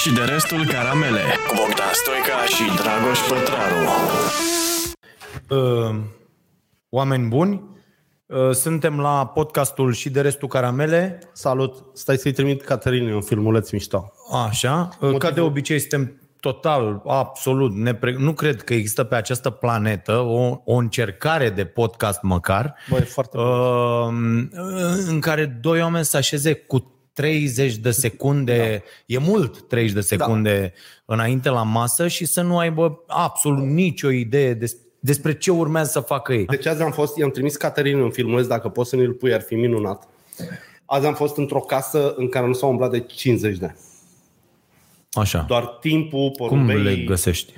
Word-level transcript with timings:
și 0.00 0.12
de 0.12 0.20
restul 0.20 0.66
caramele 0.66 1.20
cu 1.48 1.54
Bogdan 1.56 1.92
Stoica 1.92 2.44
și 2.44 2.82
Dragoș 2.82 3.18
Pătraru. 3.28 3.88
Uh, 5.48 6.00
oameni 6.88 7.28
buni, 7.28 7.62
uh, 8.26 8.50
suntem 8.50 9.00
la 9.00 9.26
podcastul 9.26 9.92
și 9.92 10.10
de 10.10 10.20
restul 10.20 10.48
caramele. 10.48 11.18
Salut! 11.32 11.84
Stai 11.92 12.16
să-i 12.16 12.32
trimit 12.32 12.62
Caterinei 12.62 13.14
un 13.14 13.20
filmuleț 13.20 13.70
mișto. 13.70 14.12
Așa, 14.46 14.88
uh, 15.00 15.16
ca 15.16 15.30
de 15.30 15.40
obicei 15.40 15.78
suntem 15.78 16.20
total, 16.40 17.02
absolut, 17.06 17.74
nepre... 17.74 18.14
nu 18.18 18.32
cred 18.32 18.62
că 18.62 18.74
există 18.74 19.04
pe 19.04 19.14
această 19.14 19.50
planetă 19.50 20.18
o, 20.18 20.60
o 20.64 20.74
încercare 20.74 21.50
de 21.50 21.64
podcast 21.64 22.22
măcar 22.22 22.74
Bă, 22.90 22.96
e 22.96 23.00
foarte 23.00 23.36
bun. 23.36 24.50
uh, 24.52 25.04
în 25.08 25.20
care 25.20 25.58
doi 25.60 25.80
oameni 25.80 26.04
să 26.04 26.16
așeze 26.16 26.54
cu 26.54 26.99
30 27.12 27.76
de 27.76 27.90
secunde, 27.90 28.82
da. 28.84 28.90
e 29.06 29.18
mult 29.18 29.68
30 29.68 29.92
de 29.92 30.00
secunde 30.00 30.72
da. 31.06 31.14
înainte 31.14 31.48
la 31.48 31.62
masă 31.62 32.08
și 32.08 32.24
să 32.24 32.42
nu 32.42 32.58
aibă 32.58 33.04
absolut 33.06 33.64
nicio 33.64 34.10
idee 34.10 34.54
des, 34.54 34.76
despre 35.00 35.38
ce 35.38 35.50
urmează 35.50 35.90
să 35.90 36.00
facă 36.00 36.32
ei. 36.32 36.44
Deci 36.44 36.66
azi 36.66 36.82
am 36.82 36.92
fost, 36.92 37.16
i-am 37.16 37.30
trimis 37.30 37.56
Caterinei 37.56 38.02
un 38.02 38.10
filmuleț, 38.10 38.46
dacă 38.46 38.68
poți 38.68 38.90
să 38.90 38.96
ne-l 38.96 39.12
pui, 39.12 39.34
ar 39.34 39.40
fi 39.40 39.54
minunat. 39.54 40.08
Azi 40.84 41.06
am 41.06 41.14
fost 41.14 41.36
într-o 41.36 41.60
casă 41.60 42.14
în 42.16 42.28
care 42.28 42.46
nu 42.46 42.52
s-a 42.52 42.66
umblat 42.66 42.90
de 42.90 43.00
50 43.00 43.58
de 43.58 43.64
ani. 43.64 43.76
Așa. 45.12 45.44
Doar 45.48 45.64
timpul, 45.64 46.30
Cum 46.30 46.46
porumbei... 46.46 46.82
le 46.82 46.96
găsești? 46.96 47.52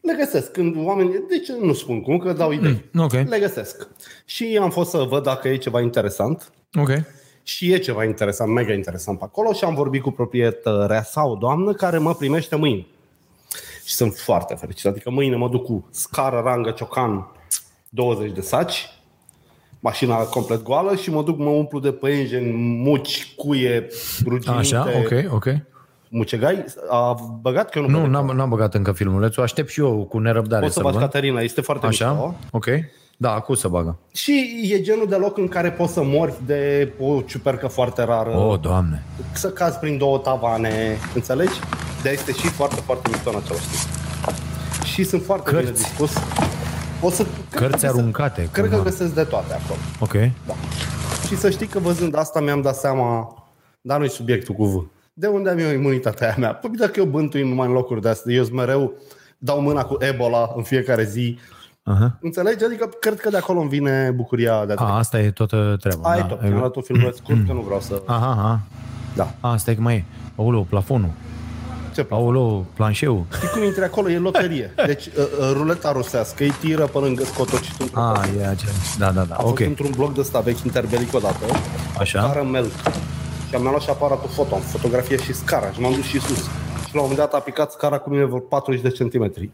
Le 0.00 0.14
găsesc. 0.18 0.52
Când 0.52 0.76
oamenii, 0.78 1.12
de 1.28 1.38
ce 1.38 1.52
nu 1.60 1.72
spun 1.72 2.00
cum, 2.00 2.18
că 2.18 2.32
dau 2.32 2.52
idei. 2.52 2.84
Mm, 2.90 3.02
ok. 3.02 3.12
Le 3.12 3.38
găsesc. 3.40 3.88
Și 4.24 4.58
am 4.60 4.70
fost 4.70 4.90
să 4.90 4.98
văd 4.98 5.22
dacă 5.22 5.48
e 5.48 5.56
ceva 5.56 5.80
interesant. 5.80 6.52
Ok. 6.78 6.90
Și 7.42 7.72
e 7.72 7.78
ceva 7.78 8.04
interesant, 8.04 8.50
mega 8.52 8.72
interesant 8.72 9.18
pe 9.18 9.24
acolo 9.24 9.52
și 9.52 9.64
am 9.64 9.74
vorbit 9.74 10.02
cu 10.02 10.10
proprietărea 10.10 11.02
sa, 11.02 11.22
o 11.24 11.34
doamnă, 11.34 11.72
care 11.72 11.98
mă 11.98 12.14
primește 12.14 12.56
mâine. 12.56 12.86
Și 13.84 13.94
sunt 13.94 14.14
foarte 14.14 14.54
fericit. 14.54 14.86
Adică 14.86 15.10
mâine 15.10 15.36
mă 15.36 15.48
duc 15.48 15.64
cu 15.64 15.88
scară, 15.90 16.40
rangă, 16.44 16.70
ciocan, 16.70 17.26
20 17.88 18.32
de 18.32 18.40
saci, 18.40 18.88
mașina 19.80 20.16
complet 20.16 20.62
goală 20.62 20.94
și 20.96 21.10
mă 21.10 21.22
duc, 21.22 21.38
mă 21.38 21.48
umplu 21.50 21.78
de 21.80 21.92
păienjeni, 21.92 22.52
muci, 22.82 23.34
cuie, 23.36 23.86
ruginite, 24.24 24.50
Așa, 24.50 24.86
ok, 24.98 25.32
ok. 25.34 25.46
mucegai. 26.08 26.64
A 26.90 27.14
băgat 27.40 27.70
că 27.70 27.78
eu 27.78 27.84
nu, 27.84 27.90
Nu, 27.90 27.96
băgat. 28.06 28.12
n-am, 28.24 28.36
n-am 28.36 28.48
băgat 28.48 28.74
încă 28.74 28.92
filmulețul, 28.92 29.42
aștept 29.42 29.68
și 29.70 29.80
eu 29.80 30.06
cu 30.08 30.18
nerăbdare 30.18 30.62
Poți 30.62 30.72
să 30.74 30.80
să-l 30.80 30.90
faci 30.90 31.00
văd. 31.00 31.10
Caterina, 31.10 31.40
este 31.40 31.60
foarte 31.60 31.86
Așa, 31.86 32.10
mișto. 32.10 32.34
ok. 32.50 32.66
Da, 33.22 33.32
acum 33.34 33.54
să 33.54 33.68
bagă. 33.68 33.98
Și 34.12 34.60
e 34.72 34.80
genul 34.80 35.06
de 35.08 35.16
loc 35.16 35.38
în 35.38 35.48
care 35.48 35.70
poți 35.70 35.92
să 35.92 36.02
mori 36.02 36.32
de 36.46 36.92
o 37.00 37.20
ciupercă 37.20 37.66
foarte 37.66 38.02
rară. 38.02 38.30
Oh, 38.36 38.60
doamne. 38.60 39.02
să 39.32 39.48
cazi 39.50 39.78
prin 39.78 39.98
două 39.98 40.18
tavane, 40.18 40.96
înțelegi? 41.14 41.52
De 42.02 42.10
este 42.10 42.32
și 42.32 42.46
foarte, 42.46 42.80
foarte 42.84 43.08
mișto 43.12 43.30
în 43.30 43.36
același 43.44 43.64
timp. 43.68 44.34
Și 44.84 45.04
sunt 45.04 45.22
foarte 45.24 45.50
Cărți. 45.50 45.64
bine 45.72 45.76
dispus. 45.84 46.12
O 47.02 47.10
să, 47.10 47.22
cred 47.22 47.34
Cărți 47.50 47.70
că 47.70 47.86
găsesc- 47.86 47.96
aruncate, 47.98 48.48
Cred 48.52 48.64
că 48.64 48.70
cumva. 48.70 48.84
găsesc 48.90 49.14
de 49.14 49.22
toate 49.24 49.52
acolo. 49.54 49.78
Ok. 50.00 50.12
Da. 50.46 50.54
Și 51.26 51.36
să 51.36 51.50
știi 51.50 51.66
că 51.66 51.78
văzând 51.78 52.16
asta 52.16 52.40
mi-am 52.40 52.60
dat 52.60 52.76
seama, 52.76 53.34
dar 53.80 53.98
nu-i 53.98 54.10
subiectul 54.10 54.54
cu 54.54 54.64
V. 54.64 54.86
De 55.12 55.26
unde 55.26 55.50
am 55.50 55.58
eu 55.58 55.70
imunitatea 55.70 56.26
aia 56.26 56.36
mea? 56.38 56.54
Păi 56.54 56.70
dacă 56.78 56.92
eu 57.00 57.04
bântui 57.04 57.48
numai 57.48 57.66
în 57.66 57.72
locuri 57.72 58.00
de 58.02 58.08
astea, 58.08 58.34
eu 58.34 58.42
sunt 58.44 58.54
mereu 58.56 58.92
dau 59.38 59.60
mâna 59.60 59.84
cu 59.84 59.96
Ebola 59.98 60.52
în 60.56 60.62
fiecare 60.62 61.04
zi. 61.04 61.38
Aha. 61.90 62.16
Înțelegi? 62.20 62.64
Adică 62.64 62.88
cred 63.00 63.20
că 63.20 63.28
de 63.30 63.36
acolo 63.36 63.60
îmi 63.60 63.68
vine 63.68 64.12
bucuria 64.16 64.64
de 64.66 64.74
a 64.76 64.84
A, 64.84 64.96
asta 64.96 65.20
e 65.20 65.30
toată 65.30 65.76
treaba. 65.80 66.10
Aia 66.10 66.20
da. 66.20 66.24
e 66.26 66.28
tot. 66.28 66.42
Mi-am 66.42 66.60
dat 66.60 66.76
un 66.76 66.82
filmuleț 66.82 67.16
scurt 67.22 67.46
că 67.46 67.52
nu 67.52 67.60
vreau 67.60 67.80
să... 67.80 68.02
Aha, 68.06 68.30
aha. 68.30 68.60
Da. 69.16 69.30
A, 69.40 69.56
stai 69.56 69.74
că 69.74 69.80
mai 69.80 69.94
e. 69.94 70.04
Aoleu, 70.36 70.62
plafonul. 70.62 71.10
Ce 71.94 72.02
place? 72.04 72.22
Aoleu, 72.22 72.64
planșeu. 72.74 73.26
Știi 73.36 73.48
cum 73.48 73.62
intri 73.62 73.84
acolo? 73.84 74.10
E 74.10 74.18
loterie. 74.18 74.74
Deci 74.86 75.06
uh, 75.06 75.12
uh, 75.16 75.50
ruleta 75.52 75.92
rusească, 75.92 76.42
îi 76.42 76.52
tiră 76.60 76.86
pe 76.86 76.98
lângă 76.98 77.24
scotocitul. 77.24 77.88
A, 77.94 78.20
e 78.38 78.46
acela. 78.46 78.72
Da, 78.98 79.10
da, 79.10 79.22
da. 79.22 79.34
Am 79.34 79.44
Ok. 79.46 79.56
fost 79.56 79.68
într-un 79.68 79.90
blog 79.96 80.12
de 80.12 80.20
ăsta 80.20 80.40
vechi 80.40 80.60
interbelic 80.60 81.14
odată, 81.14 81.44
Așa. 81.98 82.20
scară 82.22 82.42
melc. 82.50 82.70
Și 83.48 83.54
am 83.54 83.62
luat 83.62 83.80
și 83.80 83.90
aparatul 83.90 84.28
foto, 84.28 84.54
am 84.54 84.60
fotografie 84.60 85.16
și 85.16 85.32
scara 85.32 85.70
și 85.70 85.80
m-am 85.80 85.92
dus 85.94 86.04
și 86.04 86.20
sus. 86.20 86.38
Și 86.88 86.94
la 86.96 87.00
un 87.02 87.08
moment 87.08 87.18
dat 87.18 87.34
a 87.34 87.38
picat 87.38 87.72
scara 87.72 87.98
cu 87.98 88.10
mine 88.10 88.24
vreo 88.24 88.38
40 88.38 88.80
de 88.82 88.88
centimetri. 88.90 89.50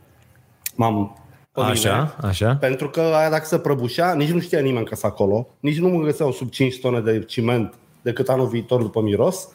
M-am 0.75 1.17
pe 1.57 1.61
mine, 1.61 1.73
Așa, 1.73 2.17
așa. 2.21 2.57
Pentru 2.61 2.91
că 2.91 3.01
aia 3.01 3.31
dacă 3.31 3.45
se 3.45 3.59
prăbușea, 3.59 4.15
nici 4.15 4.31
nu 4.31 4.41
știa 4.41 4.61
nimeni 4.61 4.87
că 4.87 4.95
sunt 4.95 5.13
acolo, 5.13 5.49
nici 5.61 5.79
nu 5.79 5.89
mă 5.89 6.03
găseau 6.03 6.33
sub 6.33 6.51
5 6.51 6.81
tone 6.81 7.01
de 7.01 7.25
ciment 7.25 7.75
decât 8.03 8.29
anul 8.29 8.47
viitor 8.47 8.83
după 8.83 9.01
miros. 9.01 9.49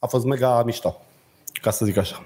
A 0.00 0.06
fost 0.06 0.24
mega 0.24 0.62
mișto, 0.64 1.00
ca 1.62 1.70
să 1.70 1.84
zic 1.84 1.96
așa. 1.96 2.24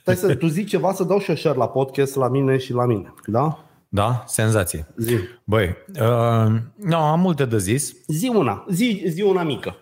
Stai 0.00 0.16
să 0.16 0.34
tu 0.34 0.46
zici 0.46 0.68
ceva, 0.68 0.92
să 0.92 1.04
dau 1.04 1.18
și 1.18 1.30
eu 1.30 1.36
share 1.36 1.58
la 1.58 1.68
podcast, 1.68 2.16
la 2.16 2.28
mine 2.28 2.56
și 2.58 2.72
la 2.72 2.86
mine, 2.86 3.14
da? 3.26 3.58
Da, 3.88 4.24
senzație. 4.26 4.86
Zi. 4.96 5.14
Băi, 5.44 5.76
uh, 6.00 6.52
nu, 6.74 6.96
am 6.96 7.20
multe 7.20 7.44
de 7.44 7.58
zis. 7.58 7.94
Zi 8.06 8.28
una, 8.34 8.64
zi, 8.70 9.04
zi 9.06 9.22
una 9.22 9.42
mică. 9.42 9.76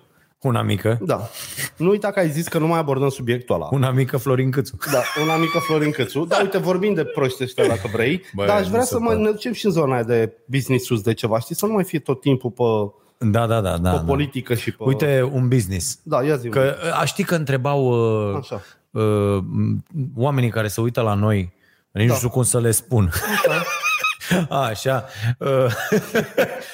Una 0.45 0.63
mică. 0.63 0.99
Da. 1.03 1.29
Nu 1.77 1.91
uita 1.91 2.11
că 2.11 2.19
ai 2.19 2.31
zis 2.31 2.49
că 2.49 2.59
nu 2.59 2.67
mai 2.67 2.79
abordăm 2.79 3.09
subiectul 3.09 3.55
ăla. 3.55 3.69
Una 3.73 3.91
mică 3.91 4.17
Florin 4.17 4.51
Câțu. 4.51 4.77
Da, 4.93 5.03
una 5.23 5.37
mică 5.37 5.59
Florin 5.59 5.91
Cățu. 5.91 6.25
Da, 6.25 6.39
uite, 6.43 6.59
vorbim 6.59 6.95
de 6.95 7.05
proști 7.05 7.43
ăștia 7.43 7.67
dacă 7.67 7.89
vrei. 7.95 8.23
Băi, 8.35 8.47
dar 8.47 8.57
aș 8.61 8.67
vrea 8.67 8.79
nu 8.79 8.85
să 8.85 8.93
se 8.93 8.99
mă 8.99 9.05
poate. 9.05 9.21
ne 9.21 9.31
ducem 9.31 9.53
și 9.53 9.67
în 9.67 9.73
zona 9.73 9.95
aia 9.95 10.03
de 10.03 10.33
business 10.47 11.01
de 11.03 11.15
ceva, 11.15 11.39
știi? 11.39 11.55
Să 11.55 11.67
nu 11.67 11.73
mai 11.73 11.85
fie 11.85 11.99
tot 11.99 12.21
timpul 12.21 12.51
pe, 12.51 12.63
Da, 13.27 13.47
da, 13.47 13.61
da. 13.61 13.77
da, 13.79 13.91
pe 13.91 13.97
da. 13.97 14.03
politică 14.03 14.55
și 14.55 14.71
pe... 14.71 14.85
Uite, 14.85 15.31
un 15.33 15.49
business. 15.49 15.99
Da, 16.03 16.23
ia 16.23 16.37
zi 16.37 16.49
Că 16.49 16.75
a 17.01 17.05
știi 17.05 17.25
că 17.25 17.35
întrebau 17.35 17.85
uh, 18.31 18.37
Așa. 18.41 18.63
uh, 18.91 19.39
oamenii 20.17 20.51
care 20.51 20.69
se 20.69 20.81
uită 20.81 21.01
la 21.01 21.15
noi, 21.15 21.53
nici 21.91 22.09
nu 22.09 22.15
știu 22.15 22.29
cum 22.29 22.43
să 22.43 22.61
le 22.61 22.71
spun. 22.71 23.11
Așa. 24.49 25.05
Uh, 25.39 25.49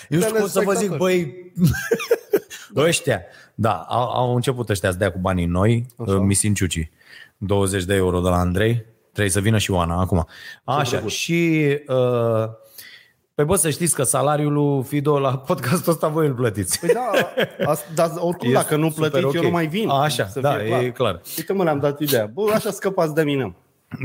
eu 0.09 0.19
nu 0.19 0.21
știu 0.21 0.35
cum 0.39 0.47
să 0.49 0.61
vă 0.65 0.73
zic, 0.73 0.97
băi, 0.97 1.35
ăștia. 2.77 3.23
Da, 3.55 3.87
au, 3.89 4.11
au 4.11 4.35
început 4.35 4.69
ăștia 4.69 4.91
să 4.91 4.97
dea 4.97 5.13
cu 5.13 5.19
banii 5.19 5.47
noi, 5.47 5.87
uh, 5.97 6.17
misinciucii. 6.19 6.91
20 7.37 7.85
de 7.85 7.95
euro 7.95 8.21
de 8.21 8.29
la 8.29 8.37
Andrei. 8.37 8.85
Trebuie 9.13 9.33
să 9.33 9.41
vină 9.41 9.59
și 9.59 9.71
Oana 9.71 10.01
acum. 10.01 10.27
Așa, 10.65 11.01
și... 11.07 11.59
Uh, 11.87 12.49
Păi 13.35 13.49
bă, 13.49 13.57
să 13.57 13.71
știți 13.71 13.95
că 13.95 14.03
salariul 14.03 14.53
lui 14.53 14.83
Fido 14.83 15.19
la 15.19 15.39
podcastul 15.39 15.93
ăsta 15.93 16.09
voi 16.09 16.27
îl 16.27 16.35
plătiți. 16.35 16.81
Păi 16.81 16.91
da, 16.93 17.11
as, 17.71 17.85
dar 17.95 18.11
oricum 18.17 18.49
E 18.49 18.53
dacă 18.53 18.77
nu 18.77 18.91
super 18.91 19.11
plătiți, 19.11 19.27
ok. 19.27 19.35
eu 19.35 19.43
nu 19.43 19.51
mai 19.51 19.67
vin. 19.67 19.89
Așa, 19.89 20.27
să 20.27 20.41
da, 20.41 20.53
fie 20.53 20.77
e 20.77 20.91
clar. 20.91 21.21
Uite 21.37 21.53
mă, 21.53 21.63
le-am 21.63 21.79
dat 21.79 22.01
ideea. 22.01 22.27
Bă, 22.27 22.51
așa 22.55 22.71
scăpați 22.71 23.15
de 23.15 23.23
mine. 23.23 23.57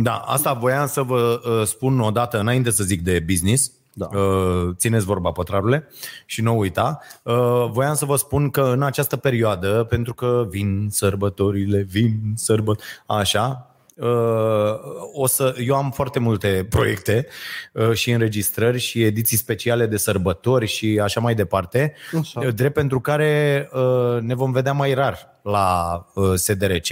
Da, 0.04 0.14
asta 0.16 0.54
voiam 0.54 0.88
să 0.88 1.02
vă 1.02 1.42
uh, 1.44 1.66
spun 1.66 2.00
o 2.00 2.12
dată 2.12 2.40
înainte 2.40 2.72
să 2.72 2.84
zic 2.84 3.02
de 3.02 3.24
business. 3.28 3.72
Da. 3.98 4.10
Uh, 4.14 4.70
țineți 4.76 5.06
vorba, 5.06 5.32
pătrarule, 5.32 5.88
și 6.26 6.42
nu 6.42 6.58
uita. 6.58 7.00
Uh, 7.24 7.70
voiam 7.72 7.94
să 7.94 8.06
vă 8.06 8.16
spun 8.16 8.50
că 8.50 8.62
în 8.62 8.82
această 8.82 9.18
perioadă, 9.18 9.86
pentru 9.90 10.14
că 10.14 10.46
vin 10.50 10.88
sărbătorile, 10.92 11.82
vin 11.82 12.20
sărbători, 12.36 12.88
așa, 13.06 13.70
Uh, 13.96 14.80
o 15.14 15.28
să, 15.28 15.56
eu 15.66 15.76
am 15.76 15.92
foarte 15.92 16.20
multe 16.20 16.68
proiecte 16.70 17.28
uh, 17.74 17.92
și 17.94 18.12
înregistrări 18.12 18.80
și 18.80 19.04
ediții 19.04 19.38
speciale 19.38 19.86
de 19.86 19.98
sărbători 19.98 20.66
și 20.66 21.00
așa 21.04 21.20
mai 21.20 21.36
departe, 21.36 21.94
Așa. 22.20 22.40
uh, 22.40 22.54
drept 22.54 22.74
pentru 22.74 23.00
care 23.00 23.70
uh, 23.74 24.22
ne 24.22 24.36
vom 24.36 24.52
vedea 24.52 24.74
mai 24.74 24.94
rar 24.94 25.40
la 25.42 26.06
uh, 26.14 26.34
SDRC, 26.34 26.88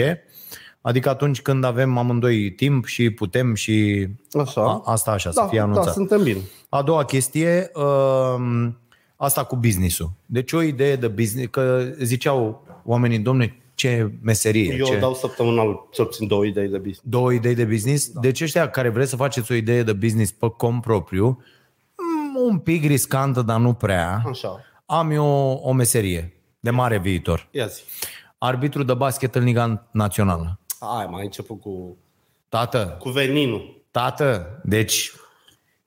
adică 0.82 1.10
atunci 1.10 1.42
când 1.42 1.64
avem 1.64 1.98
amândoi 1.98 2.52
timp 2.52 2.86
și 2.86 3.10
putem 3.10 3.54
și 3.54 4.08
Așa. 4.40 4.62
a, 4.62 4.82
asta 4.86 5.12
așa, 5.12 5.32
să 5.32 5.40
da, 5.40 5.48
fie 5.48 5.60
anunțat. 5.60 5.86
Da, 5.86 5.92
suntem 5.92 6.24
bine. 6.24 6.40
A 6.74 6.82
doua 6.82 7.04
chestie, 7.06 7.72
uh, 7.76 8.70
asta 9.16 9.44
cu 9.44 9.56
business-ul. 9.56 10.12
Deci 10.26 10.52
o 10.52 10.62
idee 10.62 10.96
de 10.96 11.08
business, 11.08 11.48
că 11.52 11.94
ziceau 12.00 12.66
oamenii, 12.86 13.20
domne, 13.20 13.58
ce 13.76 14.12
meserie, 14.22 14.76
Eu 14.76 14.86
ce... 14.86 14.98
dau 14.98 15.14
săptămânal 15.14 15.88
cel 15.92 16.06
puțin 16.06 16.28
două 16.28 16.46
idei 16.46 16.68
de 16.68 16.78
business. 16.78 17.02
două 17.04 17.32
idei 17.34 17.56
de 17.56 17.66
business. 17.66 18.12
Da. 18.12 18.20
Deci 18.20 18.42
ăștia 18.42 18.70
care 18.70 18.90
vreți 18.90 19.10
să 19.10 19.16
faceți 19.16 19.52
o 19.52 19.56
idee 19.56 19.84
de 19.84 19.94
business 19.94 20.32
pe 20.32 20.48
cont 20.58 20.82
propriu, 20.82 21.44
m, 21.96 22.36
un 22.50 22.58
pic 22.58 22.86
riscantă, 22.86 23.42
dar 23.42 23.60
nu 23.60 23.74
prea, 23.74 24.24
Așa. 24.28 24.60
am 24.86 25.12
eu 25.12 25.26
o 25.64 25.72
meserie 25.72 26.34
de 26.60 26.70
mare 26.70 26.98
viitor. 27.00 27.48
Ia 27.52 27.66
zi. 27.66 27.82
Arbitru 28.38 28.84
de 28.84 28.94
basket 28.94 29.36
în 29.36 29.44
Liga 29.44 29.88
Națională. 29.92 30.60
Ai, 30.80 31.08
mai 31.12 31.24
început 31.24 31.62
cu, 31.62 31.98
Tată, 32.50 32.96
cu 33.00 33.10
veninul. 33.10 33.82
tată, 33.92 34.60
deci 34.64 35.12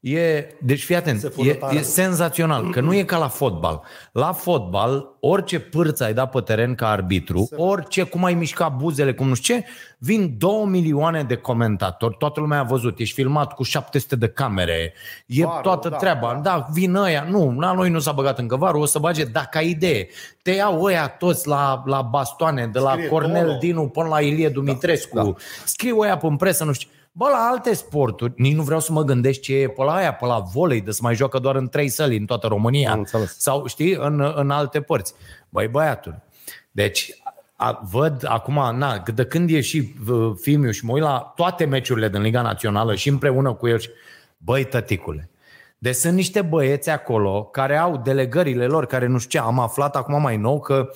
E, 0.09 0.47
deci 0.61 0.85
fii 0.85 0.97
atent, 0.97 1.21
Se 1.21 1.29
fură 1.29 1.49
e, 1.49 1.55
tare. 1.55 1.77
e 1.77 1.83
senzațional, 1.83 2.71
că 2.71 2.81
nu 2.81 2.95
e 2.95 3.03
ca 3.03 3.19
la 3.19 3.29
fotbal. 3.29 3.83
La 4.13 4.33
fotbal, 4.33 5.17
orice 5.21 5.61
pârță 5.61 6.05
ai 6.05 6.15
dat 6.15 6.31
pe 6.31 6.41
teren 6.41 6.75
ca 6.75 6.89
arbitru, 6.89 7.49
orice, 7.57 8.03
cum 8.03 8.25
ai 8.25 8.35
mișcat 8.35 8.77
buzele, 8.77 9.15
cum 9.15 9.29
nu 9.29 9.35
știu 9.35 9.55
ce, 9.55 9.65
vin 9.99 10.35
două 10.39 10.67
milioane 10.67 11.23
de 11.23 11.35
comentatori, 11.37 12.17
toată 12.19 12.41
lumea 12.41 12.59
a 12.59 12.63
văzut, 12.63 12.99
ești 12.99 13.15
filmat 13.15 13.53
cu 13.53 13.63
700 13.63 14.17
de 14.17 14.29
camere, 14.29 14.95
e 15.27 15.45
Varul, 15.45 15.63
toată 15.63 15.89
da, 15.89 15.97
treaba. 15.97 16.33
Da, 16.35 16.41
da, 16.41 16.67
vin 16.73 16.95
ăia, 16.95 17.27
nu, 17.31 17.57
la 17.59 17.73
noi 17.73 17.91
nu 17.91 17.99
s-a 17.99 18.13
băgat 18.13 18.39
încă 18.39 18.57
varul, 18.57 18.81
o 18.81 18.85
să 18.85 18.99
bage 18.99 19.25
dacă 19.25 19.59
ai 19.59 19.69
idee. 19.69 20.09
Te 20.43 20.51
iau 20.51 20.83
ăia 20.83 21.09
toți 21.09 21.49
la, 21.49 21.83
la 21.87 22.03
bastoane, 22.03 22.67
de 22.67 22.79
la 22.79 22.91
Scrie 22.91 23.09
Cornel 23.09 23.47
Tolo. 23.47 23.59
Dinu 23.59 23.89
până 23.89 24.09
la 24.09 24.21
Ilie 24.21 24.49
Dumitrescu, 24.49 25.17
da, 25.17 25.33
scriu 25.65 25.99
ăia 25.99 26.17
pe 26.17 26.35
presă, 26.39 26.65
nu 26.65 26.73
știu. 26.73 26.89
Bă, 27.19 27.29
la 27.29 27.49
alte 27.51 27.75
sporturi, 27.75 28.33
nici 28.37 28.55
nu 28.55 28.63
vreau 28.63 28.81
să 28.81 28.93
mă 28.93 29.03
gândesc 29.03 29.41
ce 29.41 29.55
e 29.55 29.69
pe 29.69 29.83
la 29.83 29.95
aia, 29.95 30.15
pe 30.15 30.27
la 30.27 30.39
volei, 30.39 30.81
de 30.81 30.91
să 30.91 30.99
mai 31.03 31.15
joacă 31.15 31.39
doar 31.39 31.57
în 31.57 31.69
trei 31.69 31.89
săli 31.89 32.17
în 32.17 32.25
toată 32.25 32.47
România. 32.47 32.93
Am 32.93 32.99
înțeles. 32.99 33.39
Sau, 33.39 33.67
știi, 33.67 33.95
în, 33.95 34.33
în 34.35 34.51
alte 34.51 34.81
părți. 34.81 35.15
Băi, 35.49 35.69
băiatul, 35.69 36.23
deci 36.71 37.21
a, 37.57 37.81
văd 37.91 38.25
acum, 38.29 38.77
na, 38.77 39.03
de 39.15 39.25
când 39.25 39.51
e 39.51 39.61
și 39.61 39.95
uh, 40.09 40.33
filmul 40.41 40.71
și 40.71 40.85
mă 40.85 40.93
uit 40.93 41.03
la 41.03 41.33
toate 41.37 41.65
meciurile 41.65 42.09
din 42.09 42.21
Liga 42.21 42.43
Națională 42.43 42.95
și 42.95 43.09
împreună 43.09 43.53
cu 43.53 43.69
el 43.69 43.79
și, 43.79 43.89
băi, 44.39 44.65
tăticule, 44.65 45.29
deci 45.79 45.95
sunt 45.95 46.15
niște 46.15 46.43
băieți 46.43 46.91
acolo 46.91 47.45
care 47.45 47.77
au 47.77 47.97
delegările 48.05 48.67
lor, 48.67 48.87
care 48.87 49.07
nu 49.07 49.19
știu 49.19 49.39
ce, 49.41 49.47
am 49.47 49.59
aflat 49.59 49.97
acum 49.97 50.21
mai 50.21 50.37
nou 50.37 50.61
că 50.61 50.89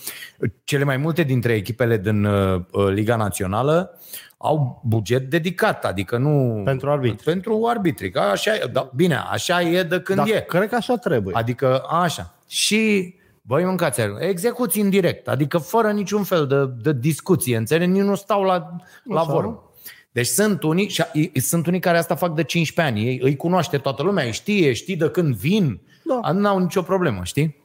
cele 0.65 0.85
mai 0.85 0.97
multe 0.97 1.23
dintre 1.23 1.53
echipele 1.53 1.97
din 1.97 2.25
uh, 2.25 2.61
uh, 2.73 2.87
Liga 2.89 3.17
Națională 3.17 3.99
au 4.37 4.83
buget 4.85 5.31
dedicat, 5.31 5.85
adică 5.85 6.17
nu... 6.17 6.63
Pentru 6.65 6.91
arbitri. 6.91 7.25
Pentru 7.25 7.67
arbitri, 7.67 8.11
că 8.11 8.21
așa 8.21 8.55
e, 8.55 8.69
da, 8.73 8.91
bine, 8.95 9.17
așa 9.31 9.63
e 9.63 9.83
de 9.83 10.01
când 10.01 10.19
Dar 10.19 10.29
e. 10.29 10.45
cred 10.49 10.69
că 10.69 10.75
așa 10.75 10.97
trebuie. 10.97 11.35
Adică 11.37 11.83
așa. 11.89 12.35
Și 12.47 13.15
Băi, 13.43 13.65
mâncați 13.65 14.01
execuții 14.19 14.83
în 14.83 14.91
direct, 14.91 15.29
adică 15.29 15.59
fără 15.59 15.91
niciun 15.91 16.23
fel 16.23 16.47
de, 16.47 16.67
de 16.83 16.99
discuție, 16.99 17.57
înțelegi? 17.57 17.91
Nici 17.91 18.03
nu 18.03 18.15
stau 18.15 18.43
la, 18.43 18.77
la 19.05 19.21
Așa. 19.21 19.33
vorbă. 19.33 19.70
Deci 20.13 20.27
sunt 20.27 20.63
unii, 20.63 20.89
și 20.89 21.03
i- 21.13 21.41
sunt 21.41 21.67
unii 21.67 21.81
care 21.81 21.99
asta 21.99 22.15
fac 22.15 22.35
de 22.35 22.43
15 22.43 22.95
ani, 22.95 23.07
ei 23.09 23.19
îi 23.23 23.37
cunoaște 23.37 23.79
toată 23.79 24.03
lumea, 24.03 24.25
îi 24.25 24.33
știe, 24.33 24.73
știi 24.73 24.97
de 24.97 25.09
când 25.11 25.35
vin, 25.35 25.81
Da. 26.23 26.33
nu 26.33 26.49
au 26.49 26.59
nicio 26.59 26.83
problemă, 26.83 27.21
știi? 27.25 27.59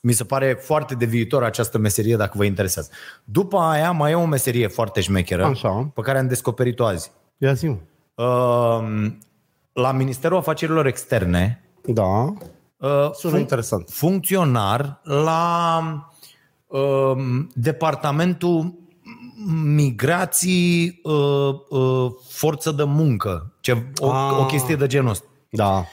Mi 0.00 0.12
se 0.12 0.24
pare 0.24 0.52
foarte 0.60 0.94
de 0.94 1.04
viitor 1.04 1.44
această 1.44 1.78
meserie 1.78 2.16
dacă 2.16 2.32
vă 2.36 2.44
interesează. 2.44 2.90
După 3.24 3.58
aia 3.58 3.90
mai 3.90 4.10
e 4.10 4.14
o 4.14 4.26
meserie 4.26 4.66
foarte 4.66 5.00
șmecheră 5.00 5.44
Așa. 5.44 5.90
pe 5.94 6.00
care 6.00 6.18
am 6.18 6.26
descoperit-o 6.28 6.84
azi. 6.84 7.10
Ia 7.38 7.52
zi 7.52 7.66
Uh, 7.66 9.06
La 9.72 9.92
Ministerul 9.92 10.36
Afacerilor 10.36 10.86
Externe 10.86 11.64
Da. 11.84 12.32
uh, 12.76 13.10
Sună 13.12 13.38
interesant. 13.38 13.88
funcționar 13.90 15.00
la 15.02 15.78
um, 16.66 17.50
departamentul 17.54 18.74
migrații 19.64 21.00
uh, 21.02 21.54
uh, 21.68 22.10
forță 22.28 22.70
de 22.70 22.84
muncă. 22.84 23.52
Ce, 23.60 23.86
o, 23.98 24.10
Ah. 24.10 24.38
o 24.38 24.46
chestie 24.46 24.76
de 24.76 24.86
genul 24.86 25.10
ăsta. 25.10 25.26
Da. 25.50 25.84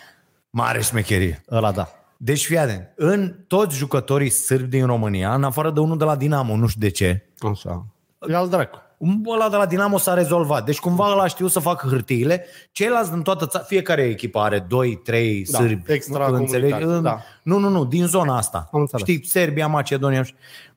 Mare 0.49 0.81
șmecherie. 0.81 1.43
Ăla 1.51 1.71
da. 1.71 1.87
Deci 2.17 2.45
fii 2.45 2.57
atent, 2.57 2.89
în 2.95 3.35
toți 3.47 3.75
jucătorii 3.77 4.29
sârbi 4.29 4.67
din 4.69 4.85
România, 4.85 5.33
în 5.33 5.43
afară 5.43 5.71
de 5.71 5.79
unul 5.79 5.97
de 5.97 6.03
la 6.03 6.15
Dinamo, 6.15 6.55
nu 6.55 6.67
știu 6.67 6.81
de 6.81 6.89
ce, 6.89 7.25
Așa. 7.51 7.85
E 8.29 8.35
al 8.35 8.49
dracu. 8.49 8.77
Ăla 9.27 9.49
de 9.49 9.55
la 9.55 9.65
Dinamo 9.65 9.97
s-a 9.97 10.13
rezolvat. 10.13 10.65
Deci 10.65 10.79
cumva 10.79 11.11
ăla 11.11 11.27
știu 11.27 11.47
să 11.47 11.59
facă 11.59 11.87
hârtiile. 11.87 12.45
Ceilalți 12.71 13.11
din 13.11 13.21
toată 13.21 13.45
țara, 13.45 13.63
fiecare 13.63 14.01
echipă 14.01 14.39
are 14.39 14.65
2, 14.69 14.95
3 15.03 15.45
Da, 15.51 15.57
sârbi. 15.57 15.91
extracomunitari, 15.93 16.63
înțelegi? 16.63 17.01
da. 17.01 17.19
Nu, 17.43 17.57
nu, 17.57 17.69
nu, 17.69 17.85
din 17.85 18.05
zona 18.05 18.37
asta. 18.37 18.69
Am 18.71 18.79
înțeles. 18.79 19.07
Știi, 19.07 19.25
Serbia, 19.27 19.67
Macedonia. 19.67 20.25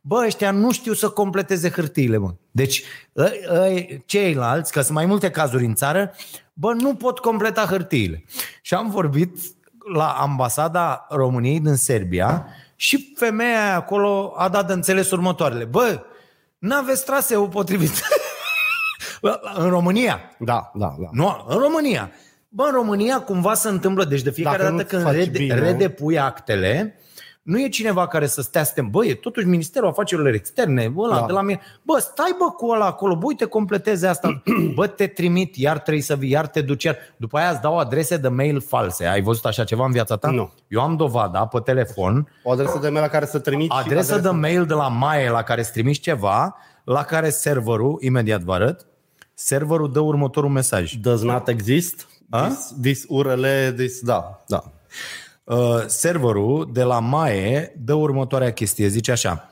Bă, 0.01 0.23
ăștia 0.27 0.51
nu 0.51 0.73
știu 0.73 0.93
să 0.93 1.09
completeze 1.09 1.71
hârtiile, 1.71 2.17
mă. 2.17 2.35
Deci, 2.51 2.83
ă, 3.17 3.25
ă, 3.53 3.65
ceilalți, 4.07 4.73
că 4.73 4.81
sunt 4.81 4.95
mai 4.95 5.07
multe 5.07 5.31
cazuri 5.31 5.65
în 5.65 5.75
țară, 5.75 6.13
bă, 6.53 6.73
nu 6.73 6.95
pot 6.95 7.19
completa 7.19 7.65
hârtiile. 7.65 8.25
Și 8.63 8.75
am 8.75 8.91
vorbit 8.91 9.37
la 9.95 10.09
ambasada 10.09 11.07
României 11.11 11.61
din 11.61 11.75
Serbia 11.75 12.47
și 12.77 13.13
femeia 13.17 13.65
aia 13.65 13.77
acolo 13.77 14.35
a 14.37 14.49
dat 14.49 14.67
de 14.67 14.73
înțeles 14.73 15.11
următoarele. 15.11 15.65
Bă, 15.65 16.01
n-aveți 16.59 17.05
traseul 17.05 17.49
potrivit. 17.49 17.91
în 19.57 19.69
România. 19.69 20.21
Da, 20.39 20.71
da, 20.75 20.95
da. 20.99 21.09
Nu, 21.13 21.45
în 21.49 21.59
România. 21.59 22.11
Bă, 22.49 22.63
în 22.67 22.73
România 22.73 23.21
cumva 23.21 23.55
se 23.55 23.69
întâmplă, 23.69 24.05
deci 24.05 24.23
de 24.23 24.31
fiecare 24.31 24.63
Dacă 24.63 24.71
dată 24.71 24.83
nu 24.83 24.89
când 24.89 25.03
faci 25.03 25.15
rede, 25.15 25.39
bine- 25.39 25.55
redepui 25.59 26.19
actele, 26.19 27.01
nu 27.43 27.61
e 27.61 27.69
cineva 27.69 28.07
care 28.07 28.27
să 28.27 28.43
stea 28.43 28.65
să 28.65 28.73
te... 28.75 28.83
Bă, 28.83 29.05
e 29.05 29.15
totuși 29.15 29.47
Ministerul 29.47 29.89
Afacerilor 29.89 30.33
Externe, 30.35 30.89
bă, 30.89 31.03
ăla, 31.03 31.19
Da. 31.21 31.27
de 31.27 31.33
la 31.33 31.41
mine. 31.43 31.61
Bă, 31.83 31.99
stai 31.99 32.35
bă 32.39 32.45
cu 32.45 32.67
ăla 32.67 32.87
acolo, 32.87 33.17
bă, 33.17 33.25
uite, 33.27 33.45
completeze 33.45 34.07
asta. 34.07 34.43
Bă, 34.75 34.87
te 34.87 35.07
trimit, 35.07 35.57
iar 35.57 35.79
trebuie 35.79 36.03
să 36.03 36.15
vii, 36.17 36.31
iar 36.31 36.47
te 36.47 36.61
duci, 36.61 36.85
iar... 36.85 36.97
După 37.17 37.39
aia 37.39 37.51
îți 37.51 37.61
dau 37.61 37.79
adrese 37.79 38.17
de 38.17 38.29
mail 38.29 38.61
false. 38.61 39.07
Ai 39.07 39.23
văzut 39.23 39.45
așa 39.45 39.65
ceva 39.65 39.85
în 39.85 39.93
viața 39.93 40.17
ta? 40.17 40.31
Nu. 40.31 40.53
Eu 40.69 40.81
am 40.81 40.97
dovada 40.97 41.47
pe 41.47 41.59
telefon, 41.61 42.29
O 42.43 42.51
adresă 42.51 42.79
de 42.79 42.89
mail 42.89 43.03
la 43.03 43.09
care 43.09 43.27
să 43.27 43.39
trimit 43.39 43.71
și 43.71 43.79
adresă 43.85 44.19
de 44.19 44.29
mail 44.29 44.65
de 44.67 44.75
la 44.75 44.89
Maie 44.89 45.31
la 45.31 45.43
care 45.43 45.61
îți 45.61 45.73
trimiți 45.73 46.01
ceva, 46.01 46.57
la 46.85 47.03
care 47.03 47.31
serverul, 47.31 47.99
imediat 48.01 48.41
vă 48.41 48.53
arăt, 48.53 48.87
serverul 49.39 49.93
dă 49.93 50.01
următorul 50.01 50.51
mesaj. 50.51 50.93
Does 50.95 51.23
not 51.23 51.49
exist. 51.49 52.07
A? 52.31 52.47
This, 52.47 52.75
this 52.83 53.05
URL, 53.09 53.45
this, 53.77 54.01
da, 54.01 54.45
da. 54.49 54.73
Uh, 55.45 55.83
serverul 55.87 56.71
de 56.73 56.83
la 56.83 56.99
Mae 57.01 57.73
dă 57.79 57.95
următoarea 57.95 58.53
chestie, 58.53 58.89
zice 58.89 59.13
așa. 59.13 59.51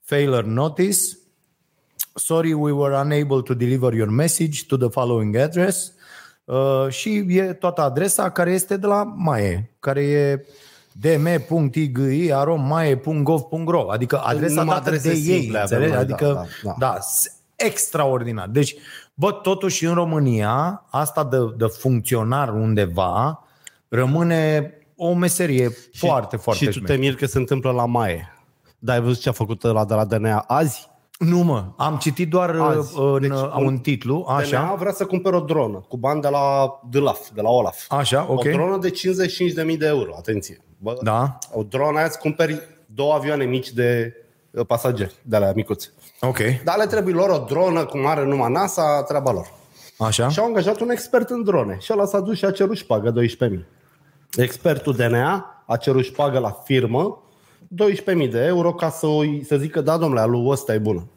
Failure 0.00 0.46
notice. 0.46 0.98
Sorry, 2.14 2.52
we 2.52 2.72
were 2.72 2.94
unable 2.94 3.40
to 3.42 3.54
deliver 3.54 3.92
your 3.92 4.08
message 4.08 4.60
to 4.66 4.76
the 4.76 4.88
following 4.88 5.36
address. 5.36 5.92
Uh, 6.44 6.86
și 6.88 7.24
e 7.28 7.52
toată 7.52 7.80
adresa 7.80 8.30
care 8.30 8.52
este 8.52 8.76
de 8.76 8.86
la 8.86 9.02
Mae, 9.16 9.70
care 9.80 10.02
e 10.02 10.44
dm.igi.mae.gov.ro 10.92 13.90
Adică 13.90 14.18
adresa 14.18 14.62
Numai 14.62 14.76
dată 14.76 14.90
de 14.90 14.96
adrese 14.96 15.16
ei, 15.32 15.40
simple 15.40 15.58
avem 15.58 15.82
înțelegi? 15.82 15.94
noi, 15.94 16.04
da, 16.06 16.14
Adică, 16.14 16.48
da, 16.62 16.64
da. 16.70 16.74
da, 16.92 17.00
s- 17.00 17.34
extraordinar. 17.56 18.48
Deci, 18.48 18.74
bă, 19.20 19.32
totuși 19.32 19.84
în 19.84 19.94
România, 19.94 20.84
asta 20.90 21.24
de, 21.24 21.36
de 21.56 21.66
funcționar 21.66 22.48
undeva 22.48 23.44
rămâne 23.88 24.74
o 24.96 25.14
meserie 25.14 25.68
foarte, 25.92 26.36
foarte 26.36 26.64
Și 26.64 26.70
tu 26.70 26.72
șmecheră. 26.72 26.98
te 26.98 27.04
miri 27.04 27.16
că 27.16 27.26
se 27.26 27.38
întâmplă 27.38 27.70
la 27.70 27.86
Maie. 27.86 28.34
Dar 28.78 28.96
ai 28.96 29.02
văzut 29.02 29.20
ce 29.20 29.28
a 29.28 29.32
făcut 29.32 29.62
la 29.62 29.84
de 29.84 29.94
la 29.94 30.04
DNA 30.04 30.38
azi? 30.38 30.88
Nu 31.18 31.38
mă, 31.38 31.64
am 31.76 31.96
citit 31.96 32.30
doar 32.30 32.50
Azi. 32.56 32.98
în, 32.98 33.20
Deci, 33.20 33.30
deci, 33.30 33.38
un 33.56 33.78
titlu, 33.78 34.24
DNA 34.26 34.36
așa, 34.36 34.74
vrea 34.78 34.92
să 34.92 35.06
cumpere 35.06 35.36
o 35.36 35.40
dronă 35.40 35.84
cu 35.88 35.96
bani 35.96 36.20
de 36.20 36.28
la 36.28 36.80
DLAF, 36.90 37.28
de 37.34 37.40
la 37.40 37.48
Olaf. 37.48 37.84
așa, 37.88 38.26
ok, 38.30 38.38
O 38.38 38.50
dronă 38.50 38.78
de 38.78 38.90
55.000 39.72 39.78
de 39.78 39.86
euro, 39.86 40.14
atenție. 40.18 40.60
Bă, 40.78 40.98
da, 41.02 41.38
O 41.52 41.62
dronă 41.62 41.96
aia 41.96 42.06
îți 42.06 42.18
cumperi 42.18 42.60
două 42.86 43.14
avioane 43.14 43.44
mici 43.44 43.70
de 43.70 44.14
uh, 44.50 44.66
pasageri, 44.66 45.14
de 45.22 45.38
la 45.38 45.52
micuțe. 45.54 45.88
Ok, 46.20 46.38
Dar 46.64 46.76
le 46.76 46.86
trebuie 46.86 47.14
lor 47.14 47.28
o 47.30 47.44
dronă, 47.48 47.84
cum 47.84 48.06
are 48.06 48.24
numai 48.24 48.50
NASA, 48.50 49.02
treaba 49.02 49.32
lor. 49.32 49.52
așa, 49.98 50.28
Și 50.28 50.38
au 50.38 50.46
angajat 50.46 50.80
un 50.80 50.90
expert 50.90 51.30
în 51.30 51.42
drone. 51.44 51.76
Și 51.80 51.92
ăla 51.92 52.04
s-a 52.04 52.20
dus 52.20 52.36
și 52.36 52.44
a 52.44 52.50
cerut 52.50 52.76
șpagă 52.76 53.12
12.000. 53.12 53.58
Expertul 54.36 54.94
DNA 54.94 55.62
a 55.66 55.76
cerut 55.76 56.04
șpagă 56.04 56.38
la 56.38 56.50
firmă 56.64 57.22
12.000 58.24 58.30
de 58.30 58.44
euro 58.44 58.72
ca 58.74 58.90
să, 58.90 59.06
o, 59.06 59.22
să 59.44 59.56
zică, 59.56 59.80
da, 59.80 59.96
domnule, 59.96 60.20
alu 60.20 60.46
ăsta 60.48 60.74
e 60.74 60.78
bună. 60.78 61.08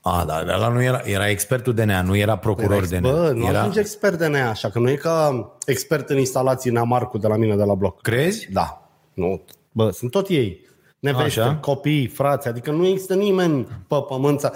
a, 0.00 0.24
da, 0.26 0.44
dar 0.44 0.54
ăla 0.56 0.68
nu 0.68 0.82
era, 0.82 1.00
era 1.04 1.28
expertul 1.28 1.74
DNA, 1.74 2.02
nu 2.02 2.16
era 2.16 2.36
procuror 2.36 2.82
Era, 2.82 2.98
DNA, 2.98 3.10
bă, 3.10 3.32
nu 3.34 3.46
era, 3.46 3.58
ajunge 3.58 3.80
expert 3.80 4.18
DNA, 4.18 4.48
așa 4.48 4.70
că 4.70 4.78
nu 4.78 4.90
e 4.90 4.94
ca 4.94 5.48
expert 5.66 6.10
în 6.10 6.18
instalații 6.18 6.70
Neamarcu 6.70 7.18
de 7.18 7.26
la 7.26 7.36
mine 7.36 7.56
de 7.56 7.64
la 7.64 7.74
bloc. 7.74 8.00
crezi? 8.02 8.48
Da. 8.52 8.88
Nu. 9.14 9.42
Bă, 9.72 9.90
sunt 9.90 10.10
tot 10.10 10.28
ei. 10.28 10.66
Neveste, 10.98 11.40
Așa. 11.40 11.54
copii, 11.54 12.06
frați, 12.06 12.48
adică 12.48 12.70
nu 12.70 12.86
există 12.86 13.14
nimeni 13.14 13.64
pe 13.64 13.96
pământ. 14.08 14.50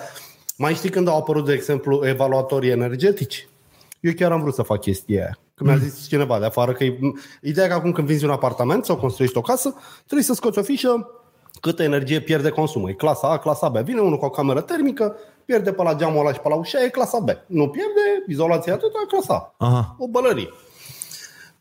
Mai 0.56 0.74
știi 0.74 0.90
când 0.90 1.08
au 1.08 1.16
apărut, 1.16 1.44
de 1.44 1.52
exemplu, 1.52 2.06
evaluatorii 2.06 2.70
energetici? 2.70 3.48
Eu 4.00 4.12
chiar 4.12 4.32
am 4.32 4.40
vrut 4.40 4.54
să 4.54 4.62
fac 4.62 4.80
chestia 4.80 5.22
aia. 5.22 5.38
Că 5.54 5.64
mi-a 5.64 5.76
zis 5.76 6.08
cineva 6.08 6.38
de 6.38 6.44
afară 6.44 6.72
că 6.72 6.84
e, 6.84 6.98
ideea 7.42 7.66
că 7.66 7.74
acum 7.74 7.92
când 7.92 8.06
vinzi 8.06 8.24
un 8.24 8.30
apartament 8.30 8.84
sau 8.84 8.96
construiești 8.96 9.38
o 9.38 9.40
casă, 9.40 9.74
trebuie 10.04 10.26
să 10.26 10.34
scoți 10.34 10.58
o 10.58 10.62
fișă 10.62 11.10
câtă 11.60 11.82
energie 11.82 12.20
pierde 12.20 12.48
consumul. 12.48 12.88
E 12.88 12.92
clasa 12.92 13.30
A, 13.30 13.38
clasa 13.38 13.68
B. 13.68 13.76
Vine 13.76 14.00
unul 14.00 14.18
cu 14.18 14.24
o 14.24 14.30
cameră 14.30 14.60
termică, 14.60 15.16
pierde 15.44 15.72
pe 15.72 15.82
la 15.82 15.94
geamul 15.94 16.20
ăla 16.20 16.32
și 16.32 16.40
pe 16.40 16.48
la 16.48 16.54
ușa, 16.54 16.82
e 16.82 16.88
clasa 16.88 17.18
B. 17.18 17.28
Nu 17.46 17.68
pierde, 17.68 18.24
izolația 18.28 18.72
atâta, 18.72 18.98
clasa 19.08 19.54
A. 19.58 19.66
Aha. 19.66 19.96
O 19.98 20.08
bălărie 20.08 20.48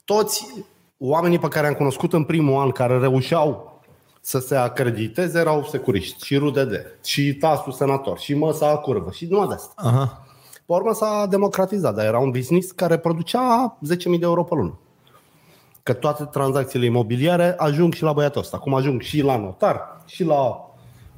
toți 0.05 0.65
oamenii 0.97 1.39
pe 1.39 1.47
care 1.47 1.67
am 1.67 1.73
cunoscut 1.73 2.13
în 2.13 2.23
primul 2.23 2.61
an 2.61 2.71
care 2.71 2.97
reușeau 2.97 3.70
să 4.21 4.39
se 4.39 4.55
acrediteze 4.55 5.39
erau 5.39 5.63
securiști 5.63 6.25
și 6.25 6.37
RUDD 6.37 6.97
și 7.03 7.33
TASU 7.33 7.71
senator 7.71 8.19
și 8.19 8.33
măsa 8.33 8.77
curvă 8.77 9.11
și 9.11 9.25
numai 9.25 9.47
de 9.47 9.53
asta. 9.53 9.73
Aha. 9.75 10.25
Pe 10.53 10.73
urmă 10.73 10.93
s-a 10.93 11.25
democratizat, 11.29 11.95
dar 11.95 12.05
era 12.05 12.19
un 12.19 12.31
business 12.31 12.71
care 12.71 12.97
producea 12.97 13.77
10.000 13.93 14.03
de 14.03 14.17
euro 14.21 14.43
pe 14.43 14.55
lună. 14.55 14.79
Că 15.83 15.93
toate 15.93 16.23
tranzacțiile 16.23 16.85
imobiliare 16.85 17.55
ajung 17.57 17.93
și 17.93 18.03
la 18.03 18.13
băiatul 18.13 18.41
ăsta. 18.41 18.57
Cum 18.57 18.73
ajung 18.73 19.01
și 19.01 19.21
la 19.21 19.37
notar, 19.37 20.01
și 20.05 20.23
la 20.23 20.69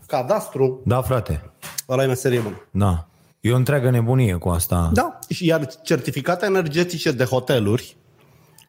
cadastru. 0.08 0.82
Da, 0.86 1.02
frate. 1.02 1.52
Ăla 1.90 2.04
e 2.04 2.08
meserie 2.08 2.40
bună. 2.40 2.68
Da. 2.72 3.08
E 3.40 3.52
o 3.52 3.56
întreagă 3.56 3.90
nebunie 3.90 4.36
cu 4.36 4.50
asta. 4.50 4.90
Da. 4.94 5.20
Și 5.30 5.46
iar 5.46 5.68
certificate 5.84 6.46
energetice 6.46 7.12
de 7.12 7.24
hoteluri, 7.24 7.98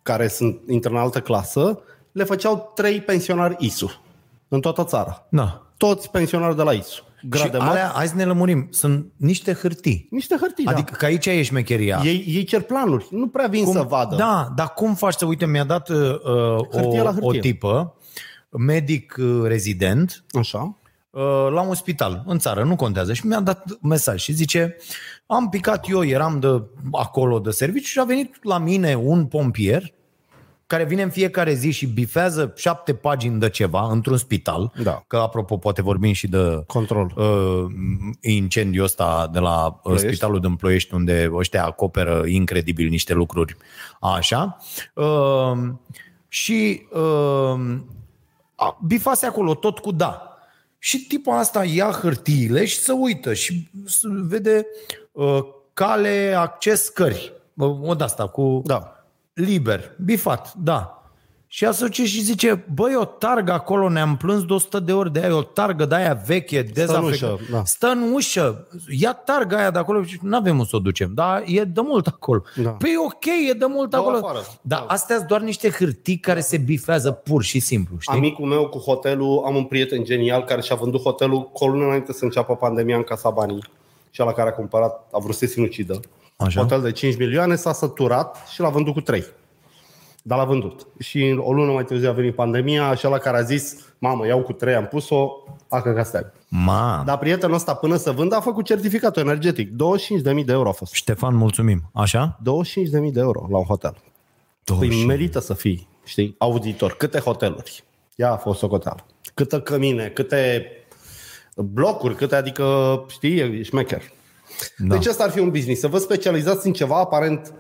care 0.03 0.29
sunt 0.29 0.61
intră 0.69 0.91
în 0.91 0.97
altă 0.97 1.21
clasă, 1.21 1.79
le 2.13 2.25
făceau 2.25 2.73
trei 2.75 3.01
pensionari 3.01 3.57
ISU 3.59 4.04
în 4.55 4.61
toată 4.61 4.85
țara. 4.85 5.27
Da. 5.29 5.63
Toți 5.77 6.11
pensionari 6.11 6.57
de 6.57 6.63
la 6.63 6.73
ISU. 6.73 7.03
Grade 7.29 7.51
și 7.51 7.57
mari, 7.57 7.71
alea, 7.71 7.93
hai 7.95 8.07
să 8.07 8.15
ne 8.15 8.25
lămurim, 8.25 8.67
sunt 8.71 9.07
niște 9.17 9.53
hârtii. 9.53 10.07
niște 10.11 10.37
hârtii, 10.41 10.67
Adică 10.67 10.95
că 10.99 11.05
aici 11.05 11.27
e 11.27 11.43
șmecheria. 11.43 11.97
da. 11.97 12.03
Ei, 12.09 12.25
ei 12.29 12.45
cer 12.45 12.61
planuri, 12.63 13.07
nu 13.11 13.29
prea 13.29 13.47
vin 13.47 13.67
să 13.67 13.83
vadă. 13.83 14.17
Da, 14.17 14.53
dar 14.57 14.73
cum 14.73 14.95
faci 14.95 15.15
să, 15.15 15.25
uite, 15.27 15.47
mi-a 15.47 15.65
dat 15.65 15.89
uh, 15.89 15.97
Hârtie 16.73 17.03
la 17.03 17.09
o, 17.09 17.13
hârtie. 17.13 17.29
o 17.29 17.33
tipă, 17.33 17.95
medic 18.51 19.15
uh, 19.19 19.43
rezident, 19.47 20.25
Așa. 20.39 20.77
uh, 21.11 21.23
la 21.51 21.61
un 21.61 21.75
spital 21.75 22.23
în 22.27 22.39
țară, 22.39 22.65
nu 22.65 22.77
contează, 22.77 23.13
și 23.13 23.27
mi-a 23.27 23.41
dat 23.41 23.79
mesaj 23.83 24.21
și 24.21 24.33
zice, 24.33 24.77
am 25.27 25.49
picat 25.49 25.89
eu, 25.89 26.05
eram 26.05 26.41
de 26.41 26.63
acolo 26.93 27.39
de 27.39 27.51
serviciu 27.51 27.87
și 27.87 27.99
a 27.99 28.05
venit 28.05 28.45
la 28.45 28.59
mine 28.59 28.95
un 28.95 29.27
pompier 29.27 29.93
care 30.75 30.87
vine 30.87 31.03
în 31.03 31.11
fiecare 31.11 31.55
zi 31.55 31.71
și 31.71 31.87
bifează 31.87 32.53
șapte 32.57 32.95
pagini 32.95 33.41
de 33.41 33.49
ceva 33.49 33.89
într-un 33.91 34.17
spital, 34.17 34.73
Da. 34.83 35.05
că 35.07 35.17
apropo 35.17 35.57
poate 35.57 35.83
vorbim 35.83 36.13
și 36.13 36.29
de 36.29 36.63
Control. 36.67 37.13
uh, 37.17 37.71
incendiul 38.21 38.85
ăsta 38.85 39.29
de 39.33 39.39
la 39.39 39.67
uh, 39.67 39.75
Ploiești? 39.83 40.07
spitalul 40.07 40.41
din 40.41 40.55
Ploiești, 40.57 40.95
unde 40.95 41.31
ăștia 41.33 41.65
acoperă 41.65 42.23
incredibil 42.27 42.89
niște 42.89 43.13
lucruri 43.15 43.57
așa. 44.01 44.57
Uh, 44.95 45.53
și 46.29 46.87
uh, 46.93 47.77
a- 48.55 48.79
bifase 48.87 49.27
acolo 49.27 49.55
tot 49.55 49.79
cu 49.79 49.93
da. 49.93 50.29
Și 50.79 50.99
tipul 51.07 51.33
asta 51.33 51.65
ia 51.65 51.91
hârtiile 51.91 52.65
și 52.65 52.79
se 52.79 52.93
uită 52.93 53.35
și 53.35 53.69
se 53.85 54.09
vede 54.11 54.67
uh, 55.13 55.39
cale, 55.75 56.35
acces, 56.39 56.89
cări. 56.89 57.33
Uh, 57.55 57.79
O 57.83 57.95
de 57.95 58.05
asta 58.05 58.27
cu 58.27 58.63
Da. 58.65 59.04
Liber, 59.35 59.95
bifat, 60.05 60.55
da. 60.55 60.99
Și 61.47 61.65
asocie 61.65 62.05
și 62.05 62.21
zice, 62.21 62.65
băi, 62.75 62.95
o 62.97 63.05
targă 63.05 63.53
acolo, 63.53 63.89
ne-am 63.89 64.17
plâns 64.17 64.45
de 64.45 64.53
100 64.53 64.81
de 64.81 64.93
ori 64.93 65.13
de 65.13 65.21
aia, 65.21 65.37
o 65.37 65.43
targă 65.43 65.85
de 65.85 65.95
aia 65.95 66.23
veche, 66.27 66.63
dezafectată. 66.63 67.33
ușă, 67.33 67.39
da. 67.51 67.65
Stă 67.65 67.87
în 67.87 68.13
ușă, 68.13 68.67
ia 68.89 69.13
targa 69.13 69.57
aia 69.57 69.71
de 69.71 69.79
acolo 69.79 70.03
și 70.03 70.19
nu 70.23 70.37
avem 70.37 70.65
să 70.65 70.77
o 70.77 70.79
ducem, 70.79 71.11
dar 71.15 71.43
e 71.47 71.65
de 71.65 71.81
mult 71.81 72.07
acolo. 72.07 72.43
Da. 72.63 72.71
Păi 72.71 72.95
ok, 73.07 73.25
e 73.51 73.53
de 73.53 73.65
mult 73.69 73.91
Dă-o 73.91 74.01
acolo. 74.01 74.17
afară. 74.17 74.39
Dar 74.61 74.79
Da. 74.81 74.85
astea 74.89 75.17
sunt 75.17 75.29
doar 75.29 75.41
niște 75.41 75.71
hârtii 75.71 76.19
care 76.19 76.41
se 76.41 76.57
bifează 76.59 77.11
pur 77.11 77.43
și 77.43 77.61
simplu, 77.61 77.97
știi? 77.99 78.17
Amicul 78.17 78.47
meu 78.47 78.69
cu 78.69 78.79
hotelul, 78.79 79.43
am 79.47 79.57
un 79.57 79.65
prieten 79.65 80.05
genial 80.05 80.45
care 80.45 80.61
și-a 80.61 80.77
vândut 80.77 81.01
hotelul 81.03 81.43
cu 81.51 81.65
o 81.65 81.69
lună 81.69 81.85
înainte 81.85 82.13
să 82.13 82.25
înceapă 82.25 82.57
pandemia 82.57 82.97
în 82.97 83.03
casa 83.03 83.31
banii. 83.31 83.65
Și 84.11 84.21
la 84.21 84.33
care 84.33 84.49
a 84.49 84.53
cumpărat, 84.53 85.09
a 85.13 85.19
vrut 85.19 85.35
să 85.35 85.39
se 85.47 85.53
sinucidă. 85.53 86.01
Așa. 86.37 86.61
Hotel 86.61 86.81
de 86.81 86.93
5 86.93 87.17
milioane, 87.17 87.55
s-a 87.55 87.73
săturat 87.73 88.37
și 88.53 88.61
l-a 88.61 88.69
vândut 88.69 88.93
cu 88.93 89.01
3. 89.01 89.25
Dar 90.23 90.39
l-a 90.39 90.45
vândut. 90.45 90.87
Și 90.99 91.37
o 91.39 91.53
lună 91.53 91.73
mai 91.73 91.85
târziu 91.85 92.09
a 92.09 92.13
venit 92.13 92.35
pandemia 92.35 92.95
și 92.95 93.07
ăla 93.07 93.19
care 93.19 93.37
a 93.37 93.43
zis, 93.43 93.77
mamă, 93.99 94.27
iau 94.27 94.43
cu 94.43 94.53
3, 94.53 94.75
am 94.75 94.87
pus-o, 94.87 95.31
a 95.69 95.81
căcat 95.81 96.07
steag. 96.07 96.33
Ma, 96.49 97.03
Dar 97.07 97.19
prietenul 97.19 97.55
ăsta 97.55 97.75
până 97.75 97.97
să 97.97 98.11
vândă 98.11 98.35
a 98.35 98.41
făcut 98.41 98.65
certificatul 98.65 99.23
energetic. 99.23 99.71
25.000 99.71 100.45
de 100.45 100.53
euro 100.53 100.69
a 100.69 100.73
fost. 100.73 100.93
Ștefan, 100.93 101.35
mulțumim. 101.35 101.83
Așa? 101.93 102.39
25.000 102.41 103.13
de 103.13 103.21
euro 103.21 103.47
la 103.51 103.59
un 103.59 103.65
hotel. 103.65 103.97
Păi 104.79 105.05
merită 105.05 105.41
să 105.41 105.55
fii, 105.55 105.89
știi, 106.05 106.35
auditor. 106.39 106.93
Câte 106.97 107.19
hoteluri? 107.19 107.85
Ia 108.17 108.33
a 108.33 108.37
fost 108.37 108.59
socoteală. 108.59 109.05
Câte 109.35 109.61
cămine, 109.61 110.07
câte 110.09 110.67
blocuri, 111.57 112.15
câte, 112.15 112.35
adică, 112.35 112.65
știi, 113.09 113.39
e 113.39 113.63
șmecher. 113.63 114.03
Da. 114.77 114.95
Deci 114.95 115.07
ăsta 115.07 115.25
ar 115.25 115.31
fi 115.31 115.39
un 115.39 115.51
business. 115.51 115.81
Să 115.81 115.89
vă 115.89 115.99
specializați 115.99 116.67
în 116.67 116.73
ceva 116.73 116.99
aparent 116.99 117.53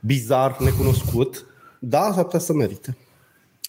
bizar, 0.00 0.56
necunoscut, 0.58 1.46
da, 1.78 2.10
s-ar 2.14 2.24
putea 2.24 2.38
să 2.38 2.52
merite. 2.52 2.96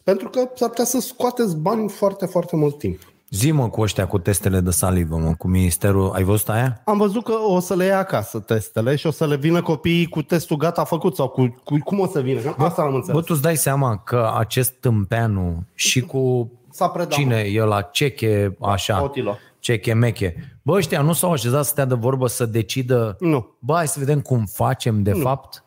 Pentru 0.03 0.29
că 0.29 0.49
s-ar 0.55 0.69
putea 0.69 0.85
să 0.85 0.99
scoateți 0.99 1.55
bani 1.55 1.89
foarte, 1.89 2.25
foarte 2.25 2.55
mult 2.55 2.77
timp. 2.77 2.99
Zi-mă 3.29 3.69
cu 3.69 3.81
ăștia 3.81 4.07
cu 4.07 4.17
testele 4.17 4.59
de 4.59 4.69
salivă, 4.69 5.17
mă, 5.17 5.33
cu 5.37 5.47
ministerul. 5.47 6.11
Ai 6.11 6.23
văzut 6.23 6.49
aia? 6.49 6.81
Am 6.85 6.97
văzut 6.97 7.23
că 7.23 7.31
o 7.31 7.59
să 7.59 7.75
le 7.75 7.85
ia 7.85 7.97
acasă 7.97 8.39
testele 8.39 8.95
și 8.95 9.07
o 9.07 9.11
să 9.11 9.27
le 9.27 9.35
vină 9.35 9.61
copiii 9.61 10.07
cu 10.07 10.21
testul 10.21 10.57
gata 10.57 10.83
făcut 10.83 11.15
sau 11.15 11.27
cu, 11.27 11.61
cu 11.63 11.77
cum 11.83 11.99
o 11.99 12.07
să 12.07 12.21
vină. 12.21 12.39
Că 12.39 12.55
Asta 12.57 12.81
am 12.81 12.95
înțeles. 12.95 13.15
Bă, 13.15 13.21
tu 13.21 13.33
îți 13.33 13.41
dai 13.41 13.57
seama 13.57 13.97
că 13.97 14.31
acest 14.37 14.71
tâmpeanu 14.71 15.63
și 15.73 16.01
cu 16.01 16.51
S-a 16.69 16.87
predat. 16.87 17.11
cine 17.11 17.35
e 17.37 17.61
la 17.61 17.81
ceche, 17.81 18.57
așa, 18.61 19.03
Otilo. 19.03 19.37
Ceche 19.61 19.93
meche. 19.93 20.59
Bă, 20.61 20.73
ăștia 20.73 21.01
nu 21.01 21.13
s-au 21.13 21.31
așezat 21.31 21.63
să 21.63 21.69
stea 21.69 21.85
de 21.85 21.93
vorbă 21.95 22.27
să 22.27 22.45
decidă, 22.45 23.15
Nu. 23.19 23.57
bă, 23.59 23.73
hai 23.73 23.87
să 23.87 23.99
vedem 23.99 24.21
cum 24.21 24.45
facem 24.45 25.03
de 25.03 25.11
fapt. 25.13 25.65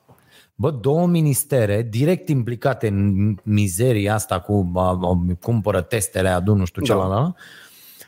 Bă, 0.54 0.70
două 0.70 1.06
ministere 1.06 1.86
direct 1.90 2.28
implicate 2.28 2.88
în 2.88 3.34
mizeria 3.42 4.14
asta 4.14 4.40
cu 4.40 4.70
a, 4.74 4.88
a, 4.88 5.24
cumpără 5.40 5.80
testele, 5.80 6.28
adu 6.28 6.54
nu 6.54 6.64
știu 6.64 6.82
ce 6.82 6.92
Da. 6.92 6.98
la 6.98 7.06
la. 7.06 7.34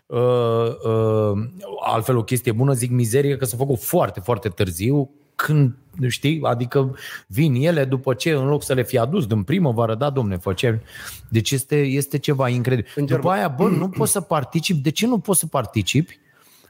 Uh, 0.06 0.68
uh, 0.84 1.48
altfel 1.80 2.16
o 2.16 2.22
chestie 2.22 2.52
bună, 2.52 2.72
zic 2.72 2.90
mizerie, 2.90 3.36
că 3.36 3.44
s-a 3.44 3.56
făcut 3.56 3.82
foarte, 3.82 4.20
foarte 4.20 4.48
târziu, 4.48 5.10
când, 5.36 5.74
știi, 6.08 6.40
adică 6.42 6.96
vin 7.26 7.54
ele 7.54 7.84
după 7.84 8.14
ce, 8.14 8.30
în 8.30 8.46
loc 8.46 8.62
să 8.62 8.74
le 8.74 8.84
fie 8.84 8.98
adus 8.98 9.26
din 9.26 9.42
primăvară, 9.42 9.94
da, 9.94 10.10
domne, 10.10 10.36
făcea. 10.36 10.80
Deci 11.28 11.50
este, 11.50 11.76
este 11.76 12.18
ceva 12.18 12.48
incredibil. 12.48 12.92
În 12.96 13.06
După 13.06 13.30
aia, 13.30 13.48
bă, 13.48 13.68
nu 13.68 13.88
poți 13.88 14.12
să 14.12 14.20
participi. 14.20 14.80
De 14.80 14.90
ce 14.90 15.06
nu 15.06 15.18
poți 15.18 15.38
să 15.38 15.46
participi? 15.46 16.18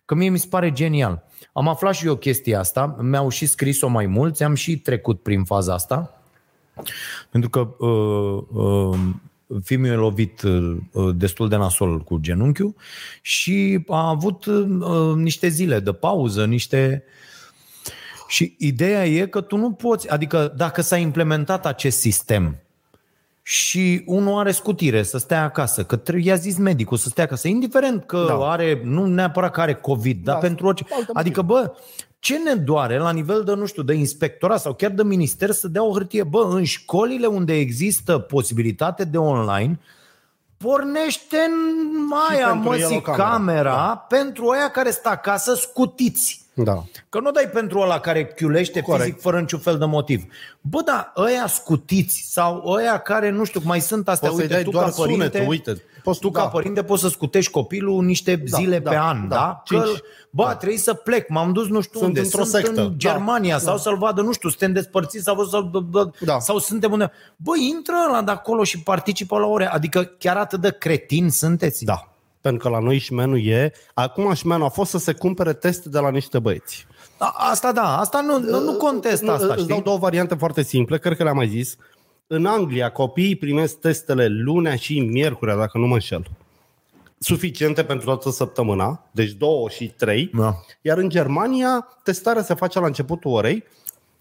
Că 0.04 0.14
mie 0.14 0.28
mi 0.28 0.38
se 0.38 0.46
pare 0.50 0.72
genial. 0.72 1.24
Am 1.52 1.68
aflat 1.68 1.94
și 1.94 2.06
eu 2.06 2.16
chestia 2.16 2.58
asta, 2.58 2.96
mi-au 3.00 3.28
și 3.28 3.46
scris-o 3.46 3.88
mai 3.88 4.06
mulți, 4.06 4.42
am 4.42 4.54
și 4.54 4.78
trecut 4.78 5.22
prin 5.22 5.44
faza 5.44 5.74
asta. 5.74 6.22
Pentru 7.30 7.50
că 7.50 7.86
uh, 7.86 8.42
uh, 8.52 8.98
fiul 9.62 9.84
e 9.84 9.94
lovit 9.94 10.42
uh, 10.42 10.76
destul 11.14 11.48
de 11.48 11.56
nasol 11.56 12.00
cu 12.00 12.18
genunchiul 12.18 12.74
și 13.22 13.84
a 13.88 14.08
avut 14.08 14.44
uh, 14.44 15.14
niște 15.14 15.48
zile 15.48 15.80
de 15.80 15.92
pauză, 15.92 16.44
niște... 16.44 17.04
Și 18.26 18.54
ideea 18.58 19.06
e 19.06 19.26
că 19.26 19.40
tu 19.40 19.56
nu 19.56 19.72
poți, 19.72 20.08
adică 20.08 20.52
dacă 20.56 20.82
s-a 20.82 20.96
implementat 20.96 21.66
acest 21.66 21.98
sistem 21.98 22.56
și 23.42 24.02
unul 24.06 24.38
are 24.38 24.50
scutire 24.50 25.02
să 25.02 25.18
stea 25.18 25.42
acasă, 25.42 25.84
că 25.84 25.96
trebuie, 25.96 26.26
i-a 26.30 26.34
zis 26.34 26.56
medicul 26.56 26.96
să 26.96 27.08
stea 27.08 27.24
acasă, 27.24 27.48
indiferent 27.48 28.04
că 28.04 28.24
Da. 28.28 28.36
da. 28.36 28.50
are, 28.50 28.80
nu 28.84 29.06
neapărat 29.06 29.50
că 29.50 29.60
are 29.60 29.74
COVID, 29.74 30.24
da, 30.24 30.32
dar 30.32 30.40
pentru 30.40 30.66
orice. 30.66 30.84
alte 30.90 31.10
Adică, 31.14 31.42
bă, 31.42 31.72
ce 32.18 32.38
ne 32.38 32.54
doare 32.54 32.98
la 32.98 33.12
nivel 33.12 33.42
de, 33.44 33.54
nu 33.54 33.66
știu, 33.66 33.82
de 33.82 33.94
inspectorat 33.94 34.60
sau 34.60 34.74
chiar 34.74 34.90
de 34.90 35.02
minister 35.02 35.50
să 35.50 35.68
dea 35.68 35.84
o 35.84 35.92
hârtie? 35.92 36.22
Bă, 36.22 36.48
în 36.50 36.64
școlile 36.64 37.26
unde 37.26 37.54
există 37.54 38.18
posibilitate 38.18 39.04
de 39.04 39.18
online, 39.18 39.80
pornește 40.56 41.36
în 41.48 42.10
aia, 42.30 42.48
pentru 42.48 42.68
mă, 42.68 42.76
el 42.76 42.84
o 42.84 42.88
zic, 42.88 43.02
cameră. 43.02 43.22
camera 43.22 43.70
da. 43.70 44.06
pentru 44.08 44.48
aia 44.48 44.70
care 44.70 44.90
stă 44.90 45.08
acasă 45.08 45.54
scutiți. 45.54 46.45
Da. 46.64 46.84
Că 47.08 47.20
nu 47.20 47.30
dai 47.30 47.48
pentru 47.52 47.78
ăla 47.78 48.00
care 48.00 48.26
chiulește 48.26 48.80
Corect. 48.80 49.04
fizic 49.04 49.20
fără 49.20 49.40
niciun 49.40 49.58
fel 49.58 49.78
de 49.78 49.84
motiv. 49.84 50.24
Bă, 50.60 50.82
da, 50.84 51.12
ăia 51.16 51.46
scutiți 51.46 52.26
sau 52.30 52.62
ăia 52.66 52.98
care, 52.98 53.30
nu 53.30 53.44
știu, 53.44 53.60
mai 53.64 53.80
sunt 53.80 54.08
astea, 54.08 54.28
Poți 54.28 54.40
să-i 54.40 54.48
uite, 54.50 54.62
dai 54.62 54.70
tu 54.72 54.78
doar 54.78 54.84
ca 54.84 54.94
părinte, 54.96 55.24
sunetul, 55.26 55.48
uite. 55.50 55.82
Poți- 56.02 56.20
tu 56.20 56.28
da. 56.28 56.40
ca 56.40 56.48
părinte 56.48 56.82
poți 56.82 57.02
să 57.02 57.08
scutești 57.08 57.50
copilul 57.50 58.04
niște 58.04 58.36
Da, 58.36 58.56
zile 58.58 58.78
da, 58.78 58.90
pe 58.90 58.96
an, 58.96 59.28
da. 59.28 59.36
da? 59.36 59.62
Cinci. 59.64 59.82
Că, 59.82 59.90
bă, 60.30 60.44
da. 60.44 60.54
trebuie 60.54 60.78
să 60.78 60.94
plec, 60.94 61.28
m-am 61.28 61.52
dus 61.52 61.68
nu 61.68 61.80
știu 61.80 61.98
Sunt 61.98 62.08
unde, 62.08 62.20
într-o 62.20 62.44
sunt 62.44 62.64
sectă. 62.64 62.80
în 62.80 62.86
Da, 62.88 62.94
Germania 62.96 63.54
da. 63.56 63.62
sau 63.62 63.78
să-l 63.78 63.96
vadă, 63.96 64.20
nu 64.20 64.32
știu, 64.32 64.48
suntem 64.48 64.72
despărțiți 64.72 65.24
sau, 65.24 65.44
sau, 65.44 65.70
Da. 66.20 66.38
sau 66.38 66.58
suntem 66.58 66.92
unde... 66.92 67.10
Bă, 67.36 67.52
intră 67.74 67.94
ăla 68.08 68.22
de 68.22 68.30
acolo 68.30 68.64
și 68.64 68.82
participă 68.82 69.38
la 69.38 69.46
ore, 69.46 69.66
adică 69.66 70.04
chiar 70.18 70.36
atât 70.36 70.60
de 70.60 70.76
cretini 70.78 71.30
sunteți? 71.30 71.84
Da. 71.84 72.08
Pentru 72.46 72.68
că 72.68 72.74
la 72.74 72.80
noi 72.82 72.98
șmenul 72.98 73.46
e... 73.46 73.72
Acum 73.94 74.32
șmenul 74.34 74.66
a 74.66 74.68
fost 74.68 74.90
să 74.90 74.98
se 74.98 75.12
cumpere 75.12 75.52
teste 75.52 75.88
de 75.88 75.98
la 75.98 76.10
niște 76.10 76.38
băieți. 76.38 76.86
A- 77.18 77.34
Asta 77.50 77.72
da, 77.72 77.98
asta 77.98 78.20
nu, 78.20 78.38
nu, 78.38 78.60
nu 78.60 78.72
contest 78.72 79.28
asta, 79.28 79.46
Îți 79.46 79.66
dau 79.66 79.66
știi? 79.76 79.82
două 79.82 79.98
variante 79.98 80.34
foarte 80.34 80.62
simple, 80.62 80.98
cred 80.98 81.16
că 81.16 81.22
le-am 81.22 81.36
mai 81.36 81.48
zis. 81.48 81.76
În 82.26 82.46
Anglia, 82.46 82.90
copiii 82.92 83.36
primesc 83.36 83.78
testele 83.78 84.26
lunea 84.28 84.76
și 84.76 85.00
miercurea, 85.00 85.56
dacă 85.56 85.78
nu 85.78 85.86
mă 85.86 85.94
înșel. 85.94 86.22
Suficiente 87.18 87.84
pentru 87.84 88.06
toată 88.06 88.30
săptămâna, 88.30 89.02
deci 89.10 89.30
două 89.30 89.68
și 89.68 89.86
trei. 89.88 90.30
Da. 90.34 90.54
Iar 90.82 90.98
în 90.98 91.08
Germania, 91.08 91.88
testarea 92.02 92.42
se 92.42 92.54
face 92.54 92.80
la 92.80 92.86
începutul 92.86 93.30
orei. 93.32 93.64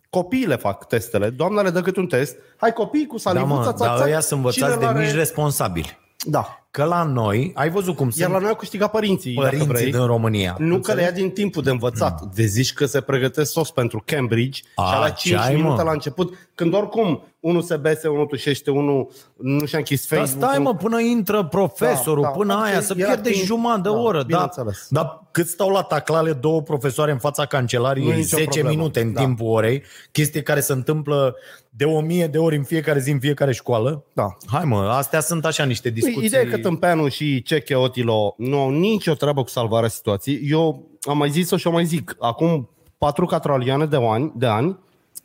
Copiii 0.10 0.46
le 0.48 0.56
fac 0.56 0.88
testele, 0.88 1.30
doamna 1.30 1.62
le 1.62 1.70
dă 1.70 1.82
câte 1.82 2.00
un 2.00 2.08
test. 2.08 2.36
Hai 2.58 2.74
copiii 2.74 3.06
cu 3.08 3.16
Da, 3.16 3.22
salivuța, 3.22 3.54
mă, 3.56 3.64
țac, 3.64 3.78
dar 3.78 3.98
țac, 3.98 4.06
ăia 4.08 4.20
sunt 4.20 4.52
cine 4.52 4.66
învățați 4.66 4.80
de 4.80 4.86
l-are- 4.86 5.06
mici 5.06 5.16
responsabili. 5.16 5.98
Da. 6.28 6.65
Că 6.76 6.84
la 6.84 7.04
noi, 7.04 7.52
ai 7.56 7.70
văzut 7.70 7.96
cum 7.96 8.06
Iar 8.06 8.14
sunt 8.16 8.32
la 8.32 8.40
noi 8.40 8.50
au 8.50 8.56
câștigat 8.56 8.92
părinții, 8.92 9.34
dacă 9.34 9.46
părinții 9.48 9.68
vrei. 9.74 9.92
din 9.92 10.06
România. 10.06 10.56
Nu 10.60 10.68
că 10.70 10.76
Înțelegi? 10.76 10.98
le 11.00 11.04
ia 11.06 11.12
din 11.24 11.30
timpul 11.34 11.64
de 11.64 11.70
învățat. 11.70 12.22
Mm. 12.22 12.32
De 12.36 12.46
zici 12.46 12.74
că 12.74 12.86
se 12.86 13.02
pregătesc 13.02 13.52
sos 13.52 13.72
pentru 13.72 14.04
Cambridge 14.06 14.62
A, 14.76 14.84
și 14.94 15.00
la 15.00 15.10
ce 15.10 15.30
5 15.30 15.40
ai, 15.42 15.54
minute 15.56 15.76
mă? 15.76 15.84
la 15.84 15.92
început, 15.92 16.34
când 16.56 16.74
oricum 16.74 17.24
unul 17.40 17.62
se 17.62 17.76
bese, 17.78 18.08
unul 18.08 18.26
tușește, 18.26 18.72
unul 18.72 19.12
nu 19.38 19.66
și-a 19.66 19.78
închis 19.78 20.08
Dar 20.08 20.20
Facebook. 20.20 20.44
stai 20.50 20.60
mă, 20.64 20.76
până 20.76 21.00
intră 21.00 21.44
profesorul, 21.44 22.22
Da, 22.22 22.28
da. 22.28 22.34
până 22.34 22.54
Adică 22.54 22.68
aia, 22.68 22.82
să 22.82 22.94
era 22.98 23.08
pierde 23.10 23.30
timp- 23.30 23.46
jumătate 23.46 23.82
de 23.82 23.90
da, 23.90 23.96
oră. 23.96 24.18
Da, 24.18 24.24
bineînțeles. 24.24 24.88
dar 24.90 25.24
cât 25.32 25.48
stau 25.48 25.70
la 25.70 25.82
taclale 25.82 26.34
două 26.34 26.62
profesoare 26.62 27.12
în 27.12 27.18
fața 27.18 27.42
Nu 27.42 27.48
cancelariei, 27.48 28.10
e 28.10 28.14
nicio 28.14 28.38
10 28.38 28.44
problemă. 28.44 28.70
minute 28.70 29.02
în 29.02 29.14
Da. 29.14 29.22
timpul 29.22 29.48
orei, 29.48 29.84
chestie 30.12 30.42
care 30.42 30.60
se 30.60 30.74
întâmplă 30.74 31.36
de 31.70 31.84
o 31.86 32.02
mie 32.02 32.28
de 32.28 32.38
ori 32.38 32.56
în 32.56 32.64
fiecare 32.64 33.00
zi, 33.00 33.12
în 33.12 33.20
fiecare 33.20 33.54
școală. 33.54 34.04
Da. 34.14 34.38
Hai 34.52 34.64
mă, 34.66 34.78
astea 34.78 35.20
sunt 35.20 35.46
așa 35.46 35.64
niște 35.64 35.90
discuții. 35.90 36.18
Păi, 36.18 36.26
Ideea 36.28 36.42
e 36.42 36.46
că 36.46 36.58
Tâmpeanu 36.70 37.08
și 37.08 37.42
Ceche 37.42 37.76
Otilo 37.76 38.34
nu 38.38 38.60
au 38.60 38.70
nicio 38.70 39.14
treabă 39.14 39.44
cu 39.44 39.50
salvarea 39.50 39.90
situației. 39.90 40.42
Eu 40.44 40.88
am 41.02 41.18
mai 41.18 41.30
zis-o 41.30 41.58
și 41.58 41.68
o 41.68 41.72
mai 41.72 41.86
zic. 41.86 42.16
Acum 42.20 42.70
patru 42.98 43.26
catralioane 43.26 43.86
de 43.86 43.98
ani, 44.02 44.32
de 44.36 44.46
ani 44.46 44.78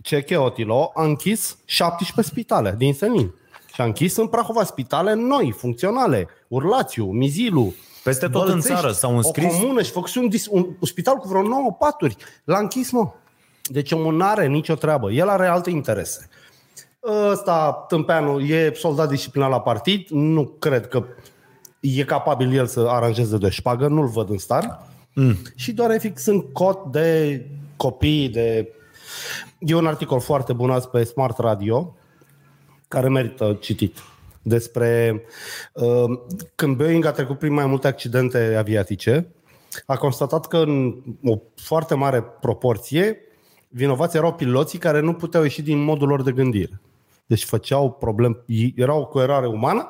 Ceche 0.03 0.37
Otilo 0.37 0.91
a 0.95 1.05
închis 1.05 1.59
17 1.65 2.35
spitale 2.35 2.75
din 2.79 2.95
Senin. 2.95 3.35
Și 3.75 3.81
a 3.81 3.85
închis 3.85 4.17
în 4.17 4.27
Prahova 4.27 4.65
spitale 4.65 5.15
noi, 5.15 5.53
funcționale. 5.57 6.29
Urlațiu, 6.49 7.05
Mizilu, 7.05 7.75
Peste 8.05 8.29
tot 8.29 8.49
în 8.49 8.61
țară 8.61 8.93
s-au 8.93 9.17
înscris. 9.17 9.55
O 9.55 9.59
comună 9.59 9.83
și 9.83 9.91
făcuse 9.91 10.19
un, 10.19 10.29
dis- 10.29 10.47
un, 10.47 10.67
un 10.81 10.87
spital 10.87 11.17
cu 11.17 11.29
vreo 11.29 11.43
9 11.43 11.77
paturi. 11.79 12.17
L-a 12.45 12.59
închis, 12.59 12.91
mă. 12.91 13.13
Deci 13.63 13.93
omul 13.93 14.15
nu 14.15 14.25
are 14.25 14.47
nicio 14.47 14.75
treabă. 14.75 15.11
El 15.11 15.29
are 15.29 15.47
alte 15.47 15.71
interese. 15.71 16.29
Ăsta, 17.31 17.85
Tâmpeanu, 17.89 18.41
e 18.41 18.73
soldat 18.75 19.09
disciplinat 19.09 19.51
la 19.51 19.61
partid. 19.61 20.07
Nu 20.09 20.45
cred 20.59 20.89
că 20.89 21.05
e 21.81 22.05
capabil 22.05 22.55
el 22.55 22.67
să 22.67 22.87
aranjeze 22.89 23.39
de 23.39 23.49
șpagă. 23.49 23.87
Nu-l 23.87 24.07
văd 24.07 24.31
în 24.31 24.39
star. 24.39 24.87
Mm. 25.15 25.37
Și 25.55 25.73
doar 25.73 26.01
fix 26.01 26.27
în 26.27 26.41
cot 26.41 26.85
de 26.85 27.47
copii, 27.77 28.29
de... 28.29 28.73
E 29.59 29.75
un 29.75 29.87
articol 29.87 30.21
foarte 30.21 30.53
bun 30.53 30.71
azi 30.71 30.89
pe 30.89 31.05
Smart 31.05 31.39
Radio 31.39 31.95
care 32.89 33.09
merită 33.09 33.59
citit 33.61 33.99
despre 34.43 35.23
uh, 35.73 36.19
când 36.55 36.77
Boeing 36.77 37.05
a 37.05 37.11
trecut 37.11 37.39
prin 37.39 37.53
mai 37.53 37.67
multe 37.67 37.87
accidente 37.87 38.55
aviatice, 38.59 39.35
a 39.87 39.97
constatat 39.97 40.47
că 40.47 40.57
în 40.57 40.95
o 41.25 41.39
foarte 41.57 41.95
mare 41.95 42.23
proporție 42.23 43.19
vinovați 43.69 44.17
erau 44.17 44.33
piloții 44.33 44.79
care 44.79 45.01
nu 45.01 45.13
puteau 45.13 45.43
ieși 45.43 45.63
din 45.63 45.83
modul 45.83 46.09
lor 46.09 46.23
de 46.23 46.33
gândire. 46.33 46.81
Deci 47.31 47.45
făceau 47.45 47.91
probleme, 47.91 48.45
erau 48.77 49.07
cu 49.07 49.19
eroare 49.19 49.47
umană 49.47 49.89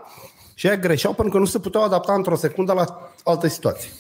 și 0.55 0.67
ei 0.67 0.79
greșeau 0.79 1.13
pentru 1.13 1.33
că 1.35 1.39
nu 1.39 1.45
se 1.45 1.59
puteau 1.59 1.85
adapta 1.85 2.13
într-o 2.13 2.35
secundă 2.35 2.73
la 2.73 2.85
alte 3.25 3.49
situații. 3.49 3.91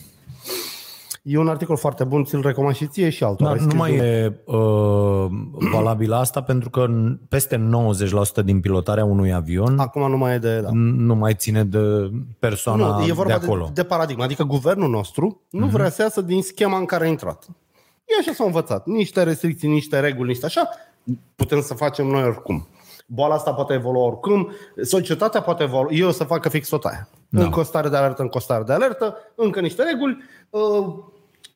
E 1.22 1.38
un 1.38 1.48
articol 1.48 1.76
foarte 1.76 2.04
bun, 2.04 2.24
ți-l 2.24 2.40
recomand 2.42 2.74
și 2.74 2.86
ție 2.86 3.10
și 3.10 3.24
altora. 3.24 3.48
Dar 3.50 3.58
Ai 3.58 3.64
nu 3.64 3.70
scris 3.70 3.80
mai 3.80 3.98
un- 3.98 4.04
e 4.04 4.40
uh, 4.44 5.26
valabil 5.72 6.12
asta 6.12 6.42
pentru 6.42 6.70
că 6.70 6.80
în- 6.80 7.18
peste 7.28 7.56
90% 7.56 8.42
din 8.44 8.60
pilotarea 8.60 9.04
unui 9.04 9.32
avion 9.32 9.78
Acum 9.78 10.10
nu 10.10 10.16
mai 10.16 10.34
e 10.34 10.38
de... 10.38 10.60
Da. 10.60 10.68
nu 10.72 11.14
mai 11.14 11.34
ține 11.34 11.64
de 11.64 12.10
persoana 12.38 12.98
Nu, 12.98 13.06
e 13.06 13.12
vorba 13.12 13.32
de 13.32 13.38
de, 13.38 13.44
acolo. 13.44 13.64
de, 13.64 13.70
de 13.74 13.84
paradigmă. 13.84 14.22
Adică 14.22 14.42
guvernul 14.44 14.90
nostru 14.90 15.40
nu 15.50 15.64
Mhm. 15.64 15.74
vrea 15.74 15.90
să 15.90 16.02
iasă 16.02 16.20
din 16.20 16.42
schema 16.42 16.78
în 16.78 16.84
care 16.84 17.04
a 17.04 17.08
intrat. 17.08 17.46
E 18.04 18.12
așa 18.20 18.32
s-a 18.32 18.44
învățat. 18.44 18.86
Niște 18.86 19.22
restricții, 19.22 19.68
niște 19.68 20.00
reguli, 20.00 20.28
niște 20.28 20.46
așa. 20.46 20.68
Putem 21.36 21.60
să 21.60 21.74
facem 21.74 22.06
noi 22.06 22.22
oricum. 22.22 22.68
Boala 23.12 23.34
asta 23.34 23.52
poate 23.52 23.72
evolua 23.72 24.04
oricum. 24.04 24.52
Societatea 24.82 25.42
poate 25.42 25.62
evolua. 25.62 25.90
Eu 25.92 26.08
o 26.08 26.10
să 26.10 26.24
facă 26.24 26.48
fix 26.48 26.68
tot 26.68 26.84
aia. 26.84 27.08
Da. 27.28 27.42
Încă 27.42 27.60
o 27.60 27.62
stare 27.62 27.88
de 27.88 27.96
alertă, 27.96 28.22
încă 28.22 28.36
o 28.36 28.40
stare 28.40 28.62
de 28.62 28.72
alertă, 28.72 29.16
încă 29.34 29.60
niște 29.60 29.82
reguli. 29.82 30.24
Uh, 30.50 30.94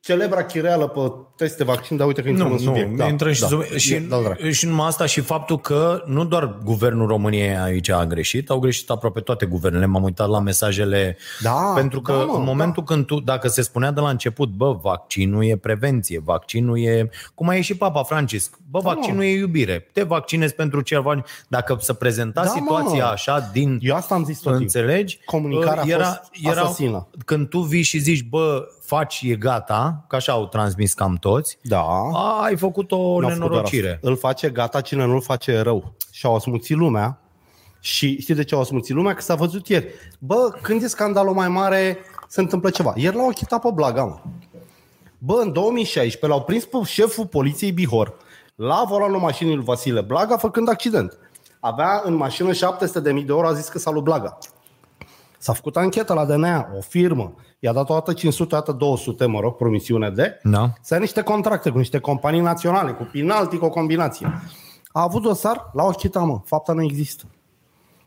celebra 0.05 0.43
chireală 0.43 0.87
pe 0.87 0.99
teste 1.35 1.63
vaccin, 1.63 1.97
dar 1.97 2.07
uite 2.07 2.21
că 2.21 2.29
intrăm 2.29 2.47
Nu, 2.47 2.53
în 2.53 2.59
subiect. 2.59 2.89
nu, 2.89 2.95
da, 2.95 3.07
intră 3.07 3.31
și, 3.31 3.41
da. 3.41 3.47
sub, 3.47 3.63
și, 3.63 3.93
E, 3.93 3.99
da, 3.99 4.19
drag. 4.19 4.49
și 4.51 4.65
numai 4.65 4.87
asta 4.87 5.05
și 5.05 5.21
faptul 5.21 5.59
că 5.59 6.03
nu 6.05 6.25
doar 6.25 6.57
guvernul 6.63 7.07
României 7.07 7.57
aici 7.57 7.89
a 7.89 8.05
greșit, 8.05 8.49
au 8.49 8.59
greșit 8.59 8.89
aproape 8.89 9.19
toate 9.19 9.45
guvernele. 9.45 9.85
M-am 9.85 10.03
uitat 10.03 10.27
la 10.29 10.39
mesajele, 10.39 11.17
Da, 11.41 11.71
pentru 11.75 12.01
că 12.01 12.11
da, 12.11 12.23
mă, 12.23 12.35
în 12.37 12.43
momentul 12.43 12.83
când 12.83 13.05
tu, 13.05 13.19
dacă 13.19 13.47
se 13.47 13.61
spunea 13.61 13.91
de 13.91 13.99
la 13.99 14.09
început, 14.09 14.49
bă, 14.49 14.71
vaccinul 14.81 15.45
e 15.45 15.55
prevenție, 15.57 16.21
vaccinul 16.23 16.79
e, 16.79 17.09
cum 17.35 17.47
a 17.49 17.55
ieșit 17.55 17.77
Papa 17.77 18.03
Francisc, 18.03 18.57
bă, 18.69 18.79
Da, 18.83 18.89
vaccinul 18.93 19.23
e 19.23 19.27
iubire, 19.31 19.89
te 19.93 20.03
vaccinezi 20.03 20.53
pentru 20.53 20.81
ceva, 20.81 21.23
dacă 21.47 21.77
se 21.79 21.93
prezenta 21.93 22.43
Da, 22.43 22.47
mă. 22.47 22.55
situația 22.59 23.05
așa 23.07 23.49
din 23.53 23.79
Eu 23.81 23.95
asta 23.95 24.15
am 24.15 24.23
zis 24.25 24.39
tot 24.39 24.57
timpul. 24.57 24.61
Înțelegi? 24.61 25.19
Comunicarea 25.25 25.83
a 25.83 25.87
era, 25.87 26.05
fost 26.05 26.29
era, 26.41 26.61
asasină. 26.61 27.07
Când 27.25 27.47
tu 27.49 27.59
vii 27.59 27.81
și 27.81 27.97
zici, 27.99 28.23
bă, 28.23 28.67
faci, 28.85 29.21
e 29.23 29.35
gata, 29.35 30.05
că 30.07 30.15
așa 30.15 30.31
au 30.31 30.47
transmis 30.47 30.93
cam 30.93 31.15
toți, 31.15 31.57
Da. 31.61 31.81
a, 32.13 32.41
ai 32.43 32.55
făcut 32.57 32.91
o 32.91 32.97
N-a 32.97 33.03
făcut 33.03 33.19
doar 33.21 33.33
nenorocire. 33.49 33.87
asta. 33.93 33.99
Îl 34.09 34.17
face 34.17 34.49
gata 34.49 34.81
cine 34.81 35.05
nu-l 35.05 35.21
face 35.21 35.59
rău. 35.61 35.93
Și 36.11 36.25
au 36.25 36.35
asmuțit 36.35 36.77
lumea. 36.77 37.19
Și 37.79 38.21
știi 38.21 38.35
de 38.35 38.43
ce 38.43 38.55
au 38.55 38.61
asmuțit 38.61 38.95
lumea? 38.95 39.13
Că 39.13 39.21
s-a 39.21 39.35
văzut 39.35 39.67
ieri. 39.67 39.87
Bă, 40.19 40.53
când 40.61 40.81
e 40.83 40.87
scandalul 40.87 41.33
mai 41.33 41.47
mare, 41.47 41.97
se 42.27 42.39
întâmplă 42.41 42.69
ceva. 42.69 42.93
Ieri 42.95 43.15
l-au 43.15 43.27
achitat 43.27 43.61
pe 43.61 43.69
Blaga, 43.73 44.03
mă. 44.03 44.19
Bă, 45.17 45.39
în 45.43 45.51
2016 45.53 46.27
l-au 46.27 46.41
prins 46.41 46.65
pe 46.65 46.77
șeful 46.85 47.25
poliției 47.27 47.71
Bihor 47.71 48.13
la 48.55 48.83
volanul 48.87 49.19
mașinii 49.19 49.55
lui 49.55 49.63
Vasile 49.63 50.01
Blaga 50.01 50.37
făcând 50.37 50.69
accident. 50.69 51.17
Avea 51.59 52.01
în 52.03 52.13
mașină 52.13 52.51
700.000 52.51 53.01
de 53.01 53.23
euro, 53.27 53.47
a 53.47 53.53
zis 53.53 53.67
că 53.67 53.77
s-a 53.79 53.91
lui 53.91 54.01
Blaga. 54.01 54.37
S-a 55.37 55.53
făcut 55.53 55.77
anchetă 55.77 56.13
la 56.13 56.25
DNA, 56.25 56.69
o 56.77 56.81
firmă. 56.81 57.33
I-a 57.65 57.73
dat 57.73 57.89
o 57.89 57.93
dată 57.93 58.13
500, 58.13 58.55
o 58.55 58.57
dată 58.57 58.71
200, 58.71 59.25
mă 59.25 59.39
rog, 59.39 59.55
promisiune 59.55 60.09
de. 60.09 60.39
Da. 60.43 60.73
Să 60.81 60.93
ai 60.93 60.99
niște 60.99 61.21
contracte 61.21 61.69
cu 61.69 61.77
niște 61.77 61.99
companii 61.99 62.41
naționale, 62.41 62.91
cu 62.91 63.09
penalti, 63.11 63.57
cu 63.57 63.65
o 63.65 63.69
combinație. 63.69 64.41
A 64.91 65.01
avut 65.01 65.21
dosar, 65.21 65.69
l-au 65.73 65.87
achitat, 65.87 66.23
mă. 66.23 66.41
Fapta 66.45 66.73
nu 66.73 66.83
există. 66.83 67.23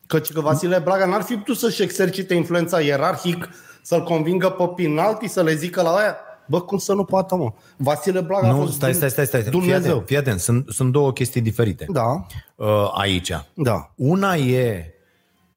Căci 0.06 0.32
că 0.32 0.40
Vasile 0.40 0.78
Blaga 0.78 1.06
n-ar 1.06 1.22
fi 1.22 1.34
putut 1.34 1.56
să-și 1.56 1.82
exercite 1.82 2.34
influența 2.34 2.80
ierarhic, 2.80 3.48
să-l 3.82 4.02
convingă 4.02 4.48
pe 4.50 4.64
penalti, 4.76 5.26
să 5.28 5.42
le 5.42 5.54
zică 5.54 5.82
la 5.82 5.90
aia. 5.94 6.16
Bă, 6.48 6.60
cum 6.60 6.78
să 6.78 6.92
nu 6.94 7.04
poată, 7.04 7.36
mă? 7.36 7.52
Vasile 7.76 8.20
Blaga 8.20 8.48
a 8.48 8.52
Nu, 8.52 8.58
fost 8.60 8.72
stai, 8.72 8.94
stai, 8.94 9.10
stai, 9.10 9.26
stai. 9.26 9.42
Fii 9.42 9.50
Dumnezeu. 9.50 9.90
atent, 9.92 10.06
fii 10.06 10.16
atent. 10.16 10.40
Sunt, 10.40 10.64
sunt 10.68 10.92
două 10.92 11.12
chestii 11.12 11.40
diferite 11.40 11.86
Da, 11.88 12.26
uh, 12.56 12.90
aici. 12.94 13.32
da. 13.54 13.90
Una 13.96 14.36
e 14.36 14.92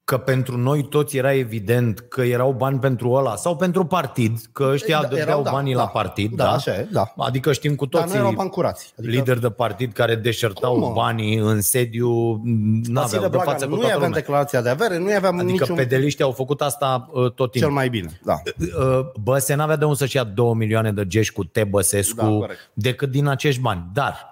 că 0.04 0.18
pentru 0.18 0.56
noi 0.56 0.82
toți 0.88 1.16
era 1.16 1.34
evident 1.34 2.00
că 2.00 2.22
erau 2.22 2.52
bani 2.52 2.78
pentru 2.78 3.10
ăla 3.10 3.36
sau 3.36 3.56
pentru 3.56 3.84
partid, 3.84 4.38
că 4.52 4.68
ăștia 4.72 5.00
Da, 5.00 5.06
dădeau 5.08 5.26
erau, 5.28 5.42
da, 5.42 5.50
banii 5.50 5.74
da. 5.74 5.80
la 5.80 5.86
partid. 5.88 6.34
Da, 6.36 6.50
așa 6.52 6.70
e, 6.74 6.88
da. 6.92 7.12
Adică 7.16 7.52
știm 7.52 7.74
cu 7.74 7.86
Dar 7.86 8.00
toții 8.02 8.14
nu 8.16 8.20
erau 8.22 8.34
bani 8.36 8.50
curați. 8.50 8.92
adică 8.98 9.14
lideri 9.14 9.40
de 9.40 9.50
partid 9.50 9.92
care 9.92 10.14
deșertau 10.14 10.72
Cum, 10.72 10.80
mă? 10.88 10.92
banii 10.94 11.36
în 11.36 11.60
sediu, 11.60 12.08
Vasile 12.34 12.82
n-aveau 12.92 13.22
de 13.22 13.28
Blaga 13.28 13.50
față 13.50 13.64
cu 13.64 13.70
nu 13.70 13.76
toată 13.76 13.94
aveam 13.94 14.02
lumea. 14.08 14.18
declarația 14.20 14.62
de 14.62 14.68
avere, 14.68 14.98
nu 14.98 15.10
aveam 15.16 15.38
Adică 15.38 15.50
niciun... 15.52 15.76
pedeliștii 15.76 16.24
au 16.24 16.32
făcut 16.32 16.60
asta 16.60 17.08
uh, 17.12 17.22
tot 17.32 17.36
Cel 17.36 17.48
timpul. 17.50 17.70
mai 17.72 17.88
bine, 17.88 18.20
da. 18.24 18.34
Uh, 18.58 19.00
Băse 19.22 19.54
n-avea 19.54 19.76
de 19.76 19.84
unde 19.84 19.96
să-și 19.96 20.16
ia 20.16 20.24
2 20.24 20.52
milioane 20.54 20.92
de 20.92 21.06
gești 21.06 21.32
cu 21.34 21.44
T. 21.44 21.62
Băsescu 21.64 22.16
Da, 22.16 22.28
corect. 22.28 22.70
decât 22.72 23.10
din 23.10 23.26
acești 23.26 23.60
bani. 23.60 23.90
Dar 23.92 24.30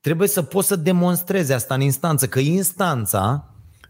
trebuie 0.00 0.28
să 0.28 0.42
poți 0.42 0.66
să 0.68 0.76
demonstrezi 0.76 1.52
asta 1.52 1.74
în 1.74 1.80
instanță, 1.80 2.26
că 2.26 2.38
instanța 2.38 3.44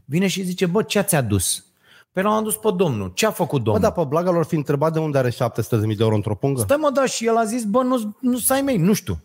vine 0.05 0.27
și 0.27 0.43
zice, 0.43 0.67
bă, 0.67 0.83
ce 0.83 0.99
ați 0.99 1.15
adus? 1.15 1.65
Pe 2.13 2.23
l-am 2.23 2.33
adus 2.33 2.57
pe 2.57 2.69
domnul. 2.77 3.11
Ce 3.15 3.27
a 3.27 3.31
făcut 3.31 3.59
Bă, 3.59 3.65
domnul? 3.65 3.83
dar 3.83 3.93
pe 3.93 4.05
Blaga 4.09 4.31
lor 4.31 4.45
fi 4.45 4.55
întrebat 4.55 4.93
de 4.93 4.99
unde 4.99 5.19
are 5.19 5.31
700.000 5.31 5.37
de 5.71 5.95
euro 5.99 6.15
într-o 6.15 6.35
pungă? 6.35 6.61
Stai 6.61 6.77
mă, 6.77 6.91
da, 6.91 7.07
și 7.07 7.27
el 7.27 7.37
a 7.37 7.45
zis, 7.45 7.65
bă, 7.65 7.83
nu, 7.83 8.17
nu 8.21 8.39
să 8.39 8.53
ai 8.53 8.61
mei, 8.63 8.77
nu 8.77 8.93
știu. 8.93 9.19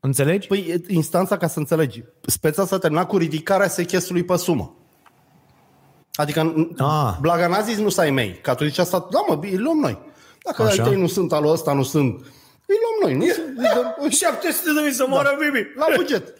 Înțelegi? 0.00 0.46
Păi 0.46 0.58
e- 0.68 0.92
instanța, 0.94 1.36
ca 1.36 1.46
să 1.46 1.58
înțelegi, 1.58 2.02
speța 2.26 2.66
s-a 2.66 2.78
terminat 2.78 3.06
cu 3.06 3.16
ridicarea 3.16 3.68
sechestului 3.68 4.22
pe 4.24 4.36
sumă. 4.36 4.76
Adică 6.14 6.54
Ah. 6.78 7.16
Blaga 7.20 7.46
n-a 7.46 7.60
zis 7.60 7.76
nu 7.78 7.88
să 7.88 8.00
ai 8.00 8.10
mei. 8.10 8.38
Că 8.42 8.50
atunci 8.50 8.78
asta, 8.78 9.08
da 9.10 9.18
mă, 9.28 9.38
îi 9.42 9.56
luăm 9.56 9.76
noi. 9.78 9.98
Dacă 10.44 10.62
Așa. 10.62 10.82
ai 10.82 10.88
tăi 10.88 11.00
nu 11.00 11.06
sunt, 11.06 11.32
alul 11.32 11.50
ăsta 11.52 11.72
nu 11.72 11.82
sunt, 11.82 12.14
îi 12.66 12.76
luăm 12.82 13.16
noi. 13.18 13.26
Nu 13.26 13.32
sunt, 13.32 13.46
îi 13.58 13.68
dăm, 13.74 14.10
700 14.20 14.72
de 14.74 14.80
mii 14.84 14.92
să 14.92 15.04
moară 15.08 15.36
da. 15.40 15.46
Bibi. 15.46 15.66
la 15.76 15.86
buget. 15.96 16.32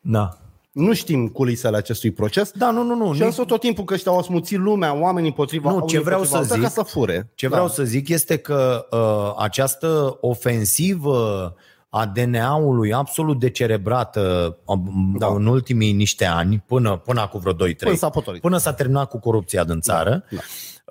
Da. 0.00 0.38
Nu 0.78 0.92
știm 0.94 1.28
culisele 1.28 1.76
acestui 1.76 2.10
proces. 2.10 2.50
Da, 2.54 2.70
nu, 2.70 2.82
nu, 2.82 2.94
nu. 2.94 3.14
Și 3.14 3.22
am 3.22 3.30
spus 3.30 3.46
tot 3.46 3.60
timpul 3.60 3.84
că 3.84 3.94
ăștia 3.94 4.12
au 4.12 4.18
asmuțit 4.18 4.58
lumea, 4.58 4.94
oamenii 5.00 5.28
împotriva 5.28 5.70
Nu, 5.70 5.76
unii 5.76 5.88
ce 5.88 6.00
vreau 6.00 6.20
împotriva 6.20 6.44
să 6.46 6.52
altora, 6.54 6.68
zic- 6.70 6.74
ca 6.74 6.82
să 6.82 6.90
fure. 6.92 7.30
Ce 7.34 7.46
Da. 7.48 7.52
vreau 7.52 7.68
să 7.68 7.82
zic 7.82 8.08
este 8.08 8.36
că 8.36 8.86
uh, 8.90 9.32
această 9.38 10.16
ofensivă 10.20 11.54
a 11.90 12.06
DNA-ului 12.06 12.92
absolut 12.92 13.38
decerebrată 13.38 14.56
uh, 14.64 14.78
da. 15.18 15.26
în 15.26 15.46
ultimii 15.46 15.92
niște 15.92 16.24
ani, 16.24 16.62
până, 16.66 16.96
până 16.96 17.20
acum 17.20 17.40
vreo 17.40 17.52
2-3, 17.52 17.76
Până 17.78 17.94
s-a 17.94 18.08
potolit. 18.08 18.40
până 18.40 18.56
s-a 18.58 18.72
terminat 18.72 19.08
cu 19.08 19.18
corupția 19.18 19.64
din 19.64 19.80
țară, 19.80 20.24
da. 20.30 20.38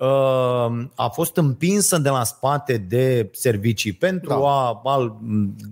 Uh, 0.06 0.84
a 0.94 1.08
fost 1.08 1.36
împinsă 1.36 1.98
de 1.98 2.08
la 2.08 2.24
spate 2.24 2.76
de 2.76 3.30
servicii 3.32 3.92
pentru 3.92 4.28
Da. 4.28 4.34
a, 4.34 4.80
a 4.84 4.92
A 4.92 5.16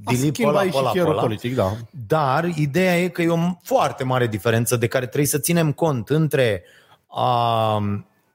dili 0.04 0.26
pe 0.26 0.32
schimba 0.32 0.50
ăla, 0.50 0.62
și 0.62 0.68
pe 0.70 0.76
ăla, 0.78 0.86
pe 0.86 0.92
fierul 0.92 1.12
ăla. 1.12 1.20
politic, 1.22 1.54
da. 1.54 1.72
Dar 2.06 2.44
ideea 2.44 2.98
e 2.98 3.08
că 3.08 3.22
e 3.22 3.28
o 3.28 3.38
foarte 3.62 4.04
mare 4.04 4.26
diferență 4.26 4.76
de 4.76 4.86
care 4.86 5.04
trebuie 5.06 5.26
să 5.26 5.38
ținem 5.38 5.72
cont 5.72 6.08
între 6.08 6.62
a 7.08 7.78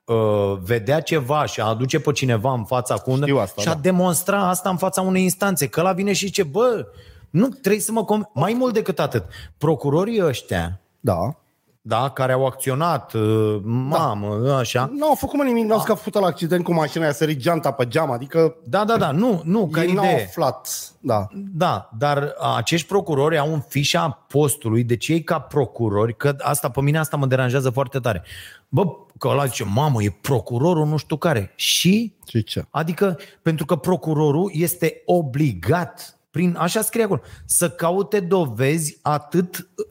uh, 0.05 0.57
vedea 0.63 1.01
ceva 1.01 1.45
și 1.45 1.61
a 1.61 1.65
aduce 1.65 1.99
pe 1.99 2.11
cineva 2.11 2.53
în 2.53 2.65
fața 2.65 2.95
cu 2.95 3.11
undă 3.11 3.25
Știu 3.25 3.37
asta, 3.37 3.61
și 3.61 3.67
a 3.67 3.73
da. 3.73 3.79
demonstra 3.79 4.49
asta 4.49 4.69
în 4.69 4.77
fața 4.77 5.01
unei 5.01 5.23
instanțe. 5.23 5.67
Că 5.67 5.81
la 5.81 5.93
vine 5.93 6.13
și 6.13 6.25
zice, 6.25 6.43
bă, 6.43 6.87
nu 7.29 7.47
trebuie 7.47 7.81
să 7.81 7.91
mă... 7.91 8.05
Com-. 8.05 8.31
Mai 8.33 8.53
mult 8.53 8.73
decât 8.73 8.99
atât, 8.99 9.23
procurorii 9.57 10.23
ăștia, 10.23 10.79
Da. 10.99 11.35
Da, 11.83 12.09
care 12.09 12.31
au 12.31 12.45
acționat, 12.45 13.13
uh, 13.13 13.59
mamă, 13.63 14.53
așa, 14.59 14.89
Nu 14.93 15.07
au 15.07 15.15
făcut 15.15 15.37
mă 15.37 15.43
nimic, 15.43 15.65
n-au 15.65 15.79
scăpat 15.79 16.13
la 16.13 16.27
accident 16.27 16.63
cu 16.63 16.73
mașina, 16.73 17.05
i-a 17.05 17.11
sărit 17.11 17.37
geanta 17.37 17.71
pe 17.71 17.87
geam, 17.87 18.11
adică 18.11 18.55
da, 18.63 18.85
da, 18.85 18.97
da, 18.97 19.11
nu, 19.11 19.41
nu, 19.43 19.67
ca 19.67 19.83
ei 19.83 19.93
n-au 19.93 20.03
idee. 20.05 20.23
aflat. 20.23 20.91
Da. 20.99 21.27
Da, 21.33 21.89
dar 21.97 22.35
acești 22.55 22.87
procurori 22.87 23.37
au 23.37 23.53
în 23.53 23.59
fișa 23.59 24.25
postului, 24.27 24.83
deci 24.83 25.07
ei 25.07 25.23
ca 25.23 25.39
procurori, 25.39 26.15
că 26.15 26.35
asta 26.39 26.69
pe 26.69 26.81
mine 26.81 26.97
asta 26.97 27.17
mă 27.17 27.25
deranjează 27.25 27.69
foarte 27.69 27.99
tare. 27.99 28.23
Bă, 28.67 28.83
că 29.17 29.27
ăla 29.27 29.45
zice, 29.45 29.63
mamă, 29.63 30.03
e 30.03 30.17
procurorul 30.21 30.85
nu 30.85 30.97
știu 30.97 31.17
care. 31.17 31.53
Și? 31.55 32.13
Și 32.27 32.43
ce? 32.43 32.65
Adică, 32.69 33.17
pentru 33.41 33.65
că 33.65 33.75
procurorul 33.75 34.51
este 34.53 35.01
obligat, 35.05 36.19
prin, 36.31 36.55
așa 36.59 36.81
scrie 36.81 37.03
acolo, 37.03 37.21
să 37.45 37.69
caute 37.69 38.19
dovezi 38.19 38.99
atât 39.01 39.57
uh, 39.57 39.85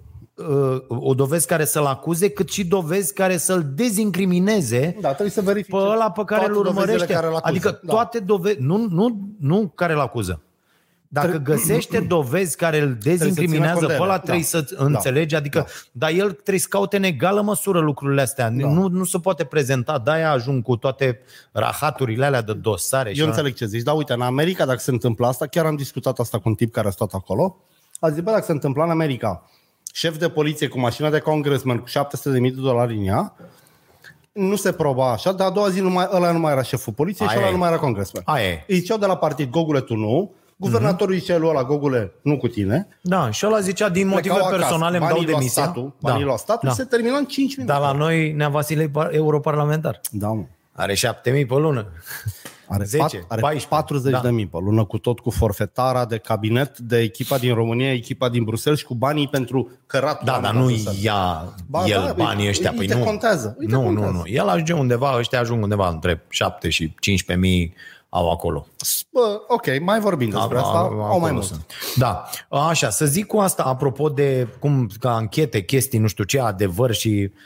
o 0.89 1.15
dovezi 1.15 1.47
care 1.47 1.65
să-l 1.65 1.85
acuze, 1.87 2.29
cât 2.31 2.49
și 2.51 2.65
dovezi 2.67 3.13
care 3.15 3.37
să-l 3.37 3.71
dezincrimineze 3.75 4.97
Da, 5.01 5.09
trebuie 5.09 5.31
să 5.31 5.41
verifice 5.41 5.77
pe 5.77 5.83
ăla 5.83 6.11
pe 6.11 6.23
care 6.25 6.41
toate 6.41 6.57
îl 6.57 6.63
dovezile 6.63 6.83
urmărește. 6.83 7.13
care 7.13 7.27
îl 7.27 7.33
acuză. 7.35 7.49
adică 7.49 7.81
da. 7.83 7.93
toate 7.93 8.19
dovezi, 8.19 8.57
nu, 8.61 8.87
nu, 8.91 9.29
nu 9.41 9.73
care 9.75 9.93
îl 9.93 10.01
acuză. 10.01 10.43
Dacă 11.13 11.37
găsește 11.39 12.01
dovezi 12.17 12.57
care 12.57 12.79
îl 12.81 12.97
țină 13.01 13.15
dezincriminează 13.17 13.75
cont 13.79 13.87
de 13.89 13.95
pe 13.97 14.03
ăla, 14.03 14.13
ele. 14.13 14.23
trebuie 14.23 14.47
Da. 14.53 14.59
să 14.59 14.75
înțelegi, 14.77 15.35
adică, 15.35 15.59
Da. 15.59 15.67
dar 15.93 16.11
el 16.11 16.31
trebuie 16.31 16.59
să 16.59 16.67
caute 16.71 16.97
în 16.97 17.03
egală 17.03 17.41
măsură 17.43 17.79
lucrurile 17.81 18.21
astea. 18.21 18.49
Nu, 18.49 18.89
nu 18.89 19.05
se 19.05 19.19
poate 19.19 19.45
prezenta, 19.45 19.99
de-aia 20.05 20.31
ajung 20.31 20.63
cu 20.63 20.77
toate 20.77 21.21
rahaturile 21.53 22.25
alea 22.25 22.43
de 22.43 22.53
dosare. 22.53 23.13
și 23.13 23.21
Eu 23.21 23.27
înțeleg 23.27 23.55
ce 23.55 23.67
zici, 23.67 23.83
dar 23.83 23.97
uite, 23.97 24.13
în 24.13 24.21
America 24.21 24.65
dacă 24.67 24.79
se 24.79 24.91
întâmplă 24.91 25.27
asta, 25.27 25.47
chiar 25.47 25.67
am 25.67 25.77
discutat 25.77 26.19
asta 26.19 26.39
cu 26.39 26.49
un 26.49 26.55
tip 26.55 26.73
care 26.73 26.87
a 26.87 26.91
stat 26.91 27.13
acolo, 27.13 27.57
a 28.01 28.09
zis, 28.11 28.21
bă, 28.23 28.31
dacă 28.31 28.45
se 28.45 28.53
întâmpla 28.53 28.85
în 28.85 28.91
America, 28.91 29.51
șef 29.93 30.17
de 30.17 30.29
poliție 30.29 30.69
cu 30.69 30.79
mașina 30.79 31.11
de 31.11 31.19
congressman 31.19 31.79
cu 31.79 31.89
700.000 31.89 31.93
de 32.41 32.51
dolari 32.61 32.97
în 32.97 33.07
ea, 33.07 33.35
nu 34.33 34.57
se 34.57 34.73
proba 34.73 35.13
așa, 35.13 35.33
dar 35.33 35.47
a 35.47 35.51
doua 35.51 35.69
zi 35.69 35.81
nu 35.81 35.91
mai, 35.91 36.09
ăla 36.13 36.33
nu 36.33 36.39
mai 36.39 36.53
era 36.53 36.63
șeful 36.63 36.93
poliției 36.93 37.29
și 37.29 37.35
Aia 37.35 37.43
ăla 37.43 37.51
e. 37.51 37.55
nu 37.55 37.61
mai 37.61 37.69
era 37.71 37.79
congressman. 37.79 38.23
Aia 38.27 38.49
e. 38.49 38.65
Îi 38.69 38.77
ziceau 38.79 38.99
de 38.99 39.07
la 39.07 39.17
partid, 39.17 39.51
Gogule, 39.51 39.81
tu 39.81 39.95
nu, 39.95 40.33
guvernatorul 40.57 41.15
zicea 41.15 41.37
lui 41.37 41.49
ăla, 41.49 41.65
Gogule, 41.65 42.13
nu 42.23 42.37
cu 42.37 42.49
tine, 42.49 42.89
Da, 43.03 43.31
și 43.31 43.47
ăla 43.47 43.61
zicea, 43.61 43.89
din 43.89 44.07
motive 44.07 44.29
Plecau 44.35 44.47
acasă. 44.47 44.61
personale 44.63 44.97
îmi 44.97 45.07
dau 45.07 45.15
Banii 45.15 45.29
lua 45.31 45.39
demisia. 45.39 45.63
Statul, 45.63 45.95
banii 46.01 46.25
lua 46.25 46.37
statul, 46.37 46.69
da. 46.69 46.75
se 46.75 46.85
termina 46.85 47.17
în 47.17 47.25
5 47.25 47.57
minute. 47.57 47.73
Dar 47.75 47.81
la 47.83 47.93
noi, 47.93 48.33
Nea 48.33 48.49
Vasile 48.49 48.83
e 48.83 48.89
par- 48.89 49.15
europarlamentar. 49.15 50.01
Da, 50.11 50.29
mă. 50.29 50.45
Are 50.73 50.95
7000 50.95 51.47
pe 51.47 51.55
lună. 51.55 51.87
Are, 52.73 52.85
10, 52.85 53.03
pat, 53.03 53.25
are 53.29 53.41
14, 53.41 53.67
40 53.69 54.13
da. 54.13 54.21
de 54.21 54.31
mii 54.31 54.47
pe 54.47 54.57
lună, 54.61 54.85
cu 54.85 54.99
tot 54.99 55.19
cu 55.21 55.31
forfetara 55.31 56.05
de 56.05 56.19
cabinet, 56.19 56.79
de 56.79 56.99
echipa 56.99 57.39
din 57.39 57.55
România, 57.55 57.93
echipa 57.93 58.29
din 58.29 58.45
Bruxelles 58.45 58.79
și 58.81 58.87
cu 58.87 58.95
banii 58.95 59.29
pentru 59.29 59.71
căratul. 59.87 60.23
Da, 60.25 60.33
la 60.35 60.41
dar 60.41 60.53
la 60.55 60.59
nu 60.61 60.67
Bruxelles. 60.67 61.03
ia 61.03 61.55
Ba, 61.67 61.85
el 61.87 62.03
da, 62.07 62.13
banii 62.25 62.43
îi- 62.45 62.49
ăștia. 62.51 62.71
îi 62.71 62.77
Păi 62.77 62.87
te 62.87 62.95
nu. 62.95 63.05
contează, 63.05 63.55
îi 63.59 63.67
te 63.67 63.75
nu, 63.75 63.83
contează. 63.83 64.11
nu, 64.11 64.17
nu. 64.17 64.23
El 64.27 64.49
ajunge 64.49 64.73
undeva, 64.73 65.17
ăștia 65.19 65.41
ajung 65.41 65.63
undeva 65.63 65.89
între 65.89 66.23
7 66.29 66.69
și 66.69 66.95
15 67.01 67.47
mii 67.47 67.75
au 68.09 68.31
acolo. 68.31 68.67
Bă, 69.13 69.41
ok, 69.49 69.67
mai 69.81 70.01
vorbim 70.01 70.29
despre 70.29 70.57
asta, 70.59 70.79
au 70.79 70.95
mai 70.97 71.07
acolo 71.17 71.33
mult. 71.33 71.45
sunt. 71.45 71.67
Da, 71.97 72.23
așa, 72.51 72.91
să 72.91 73.05
zic 73.07 73.27
cu 73.27 73.39
asta, 73.39 73.63
apropo 73.63 74.09
de 74.09 74.49
cum, 74.59 74.91
ca 75.01 75.15
anchete, 75.15 75.63
chestii, 75.65 75.99
nu 75.99 76.07
știu 76.07 76.25
ce, 76.25 76.41
adevăr 76.41 76.93
și 76.93 77.31
uh, 77.33 77.39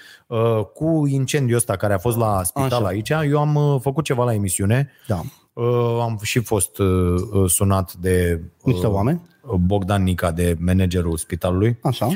cu 0.72 1.06
incendiul 1.06 1.56
ăsta 1.56 1.76
care 1.76 1.92
a 1.94 1.98
fost 1.98 2.16
la 2.16 2.42
spital 2.42 2.72
Așa. 2.84 2.86
aici, 2.86 3.08
eu 3.08 3.38
am 3.40 3.54
uh, 3.54 3.80
făcut 3.80 4.04
ceva 4.04 4.24
la 4.24 4.34
emisiune, 4.34 4.90
Da. 5.06 5.20
uh, 5.52 5.98
am 6.00 6.18
și 6.22 6.40
fost 6.40 6.78
uh, 6.78 7.14
uh, 7.32 7.50
sunat 7.50 7.92
de 7.92 8.40
uh, 8.42 8.72
Niște 8.72 8.86
oameni? 8.86 9.20
Bogdan 9.60 10.02
Nica, 10.02 10.30
de 10.32 10.56
managerul 10.58 11.16
spitalului, 11.16 11.78
Așa. 11.82 12.08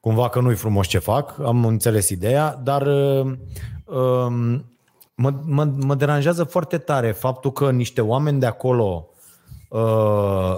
cumva 0.00 0.28
că 0.28 0.40
nu-i 0.40 0.54
frumos 0.54 0.86
ce 0.86 0.98
fac, 0.98 1.38
am 1.44 1.64
înțeles 1.64 2.08
ideea, 2.08 2.60
dar 2.62 2.82
uh, 2.86 3.32
um, 3.84 4.64
mă, 5.14 5.32
mă, 5.44 5.64
mă 5.64 5.94
deranjează 5.94 6.44
foarte 6.44 6.78
tare 6.78 7.10
faptul 7.12 7.52
că 7.52 7.70
niște 7.70 8.00
oameni 8.00 8.40
de 8.40 8.46
acolo 8.46 9.08
uh, 9.68 10.54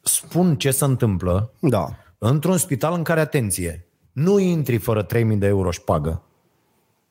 spun 0.00 0.56
ce 0.56 0.70
se 0.70 0.84
întâmplă 0.84 1.52
Da. 1.60 1.88
într-un 2.18 2.56
spital 2.56 2.92
în 2.94 3.02
care, 3.02 3.20
atenție, 3.20 3.86
nu 4.14 4.38
intri 4.38 4.76
fără 4.76 5.02
3000 5.02 5.36
de 5.36 5.46
euro 5.46 5.68
pagă. 5.84 6.22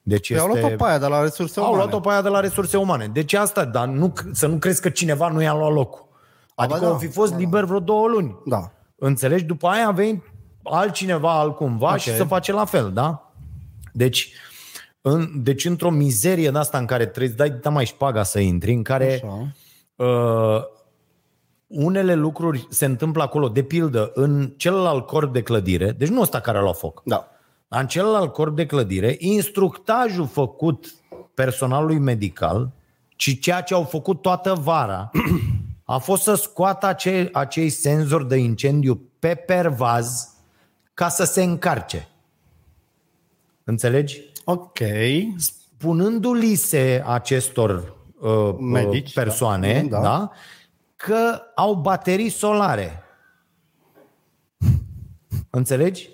Deci 0.01 0.27
Păi 0.27 0.37
este... 0.37 0.49
au 0.49 0.55
luat-o 0.55 0.75
pe 0.75 0.89
aia 0.89 0.99
de 0.99 1.07
la 1.07 1.21
resurse 1.21 1.59
Au 1.59 1.65
umane. 1.65 1.81
luat-o 1.81 1.99
pe 1.99 2.09
aia 2.09 2.21
de 2.21 2.29
la 2.29 2.39
resurse 2.39 2.77
umane. 2.77 3.07
Deci 3.07 3.33
asta, 3.33 3.65
dar 3.65 3.87
nu, 3.87 4.13
să 4.31 4.47
nu 4.47 4.57
crezi 4.57 4.81
că 4.81 4.89
cineva 4.89 5.27
nu 5.27 5.41
i-a 5.41 5.53
luat 5.53 5.73
locul. 5.73 6.07
Adică 6.55 6.79
da. 6.79 6.87
au 6.87 6.97
fi 6.97 7.07
fost 7.07 7.35
liber 7.35 7.63
vreo 7.63 7.79
două 7.79 8.07
luni. 8.07 8.35
Da. 8.45 8.71
Înțelegi? 8.95 9.43
După 9.43 9.67
aia 9.67 9.87
a 9.87 9.91
venit 9.91 10.23
altcineva, 10.63 11.39
altcumva 11.39 11.85
okay. 11.85 11.99
și 11.99 12.09
Ok. 12.09 12.15
să 12.15 12.23
face 12.23 12.51
la 12.51 12.65
fel, 12.65 12.91
da? 12.93 13.31
Deci, 13.93 14.33
în, 15.01 15.29
deci 15.35 15.65
într-o 15.65 15.89
mizerie 15.89 16.49
de 16.49 16.57
asta 16.57 16.77
în 16.77 16.85
care 16.85 17.05
trebuie 17.05 17.29
să 17.29 17.35
dai 17.35 17.49
dita 17.49 17.69
mai 17.69 17.85
șpaga 17.85 18.23
să 18.23 18.39
intri, 18.39 18.73
în 18.73 18.83
care 18.83 19.13
Așa. 19.13 19.47
uh, 19.95 20.63
unele 21.73 22.13
lucruri 22.15 22.67
se 22.69 22.85
întâmplă 22.85 23.23
acolo, 23.23 23.49
de 23.49 23.63
pildă, 23.63 24.11
în 24.13 24.53
celălalt 24.57 25.05
corp 25.05 25.33
de 25.33 25.41
clădire, 25.41 25.91
deci 25.91 26.07
nu 26.09 26.21
ăsta 26.21 26.39
care 26.39 26.57
a 26.57 26.61
luat 26.61 26.77
foc, 26.77 27.01
Da. 27.05 27.27
dar 27.67 27.81
în 27.81 27.87
celălalt 27.87 28.33
corp 28.33 28.55
de 28.55 28.65
clădire, 28.65 29.15
instructajul 29.19 30.27
făcut 30.27 30.93
personalului 31.33 31.99
medical, 31.99 32.71
ci 33.15 33.39
ceea 33.39 33.61
ce 33.61 33.73
au 33.73 33.83
făcut 33.83 34.21
toată 34.21 34.53
vara, 34.53 35.11
a 35.83 35.97
fost 35.97 36.23
să 36.23 36.33
scoată 36.35 36.85
acei, 36.85 37.29
acei 37.31 37.69
senzori 37.69 38.27
de 38.27 38.35
incendiu 38.35 39.01
pe 39.19 39.35
pervaz 39.35 40.33
ca 40.93 41.09
să 41.09 41.23
se 41.23 41.43
încarce. 41.43 42.07
Înțelegi? 43.63 44.21
Ok. 44.43 44.79
Punându-li 45.77 46.55
se 46.55 47.03
acestor 47.05 47.93
uh, 48.19 48.55
Medici, 48.59 49.13
persoane 49.13 49.85
da. 49.89 49.99
da. 50.01 50.31
Da. 51.05 51.09
Da, 51.09 51.15
că 51.15 51.41
au 51.55 51.73
baterii 51.73 52.29
solare. 52.29 53.03
Înțelegi? 55.49 56.09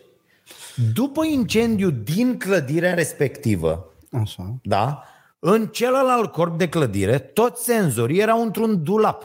După 0.94 1.26
incendiu 1.26 1.90
din 1.90 2.38
clădirea 2.38 2.94
respectivă, 2.94 3.94
Așa. 4.22 4.56
da, 4.64 5.04
în 5.40 5.68
celălalt 5.68 6.32
corp 6.32 6.58
de 6.58 6.70
clădire, 6.70 7.20
toți 7.20 7.64
senzorii 7.64 8.20
erau 8.20 8.42
într-un 8.42 8.84
dulap. 8.84 9.24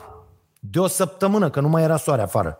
De 0.59 0.79
o 0.79 0.87
săptămână, 0.87 1.49
că 1.49 1.59
nu 1.59 1.69
mai 1.69 1.83
era 1.83 1.97
soare 1.97 2.21
afară. 2.21 2.59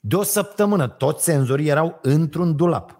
De 0.00 0.16
o 0.16 0.22
săptămână, 0.22 0.88
toți 0.88 1.24
senzorii 1.24 1.68
erau 1.68 1.98
într-un 2.02 2.56
dulap. 2.56 2.98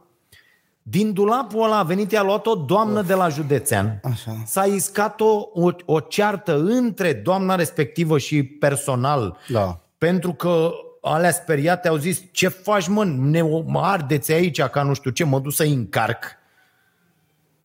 Din 0.87 1.13
dulapul 1.13 1.65
ăla 1.65 1.79
a 1.79 1.83
venit, 1.83 2.13
i-a 2.13 2.23
luat 2.23 2.47
o 2.47 2.55
doamnă 2.55 3.03
de 3.03 3.15
la 3.15 3.29
județean. 3.29 4.01
Așa. 4.03 4.43
S-a 4.47 4.65
iscat 4.65 5.21
o, 5.21 5.49
o, 5.53 5.71
o 5.85 6.01
ceartă 6.01 6.59
între 6.59 7.13
doamna 7.13 7.55
respectivă 7.55 8.19
și 8.19 8.43
personal. 8.43 9.37
Da. 9.49 9.81
Pentru 9.99 10.33
că 10.33 10.71
alea 11.01 11.33
speriate 11.33 11.89
au 11.89 11.97
zis, 11.97 12.23
ce 12.33 12.49
faci 12.49 12.89
mă, 12.89 13.05
ne 13.05 13.43
mă 13.43 13.81
ardeți 13.83 14.33
aici 14.33 14.63
ca 14.63 14.83
nu 14.83 14.95
știu 14.95 15.11
ce, 15.11 15.25
mă 15.25 15.41
duc 15.41 15.53
să 15.53 15.63
încarc. 15.63 16.25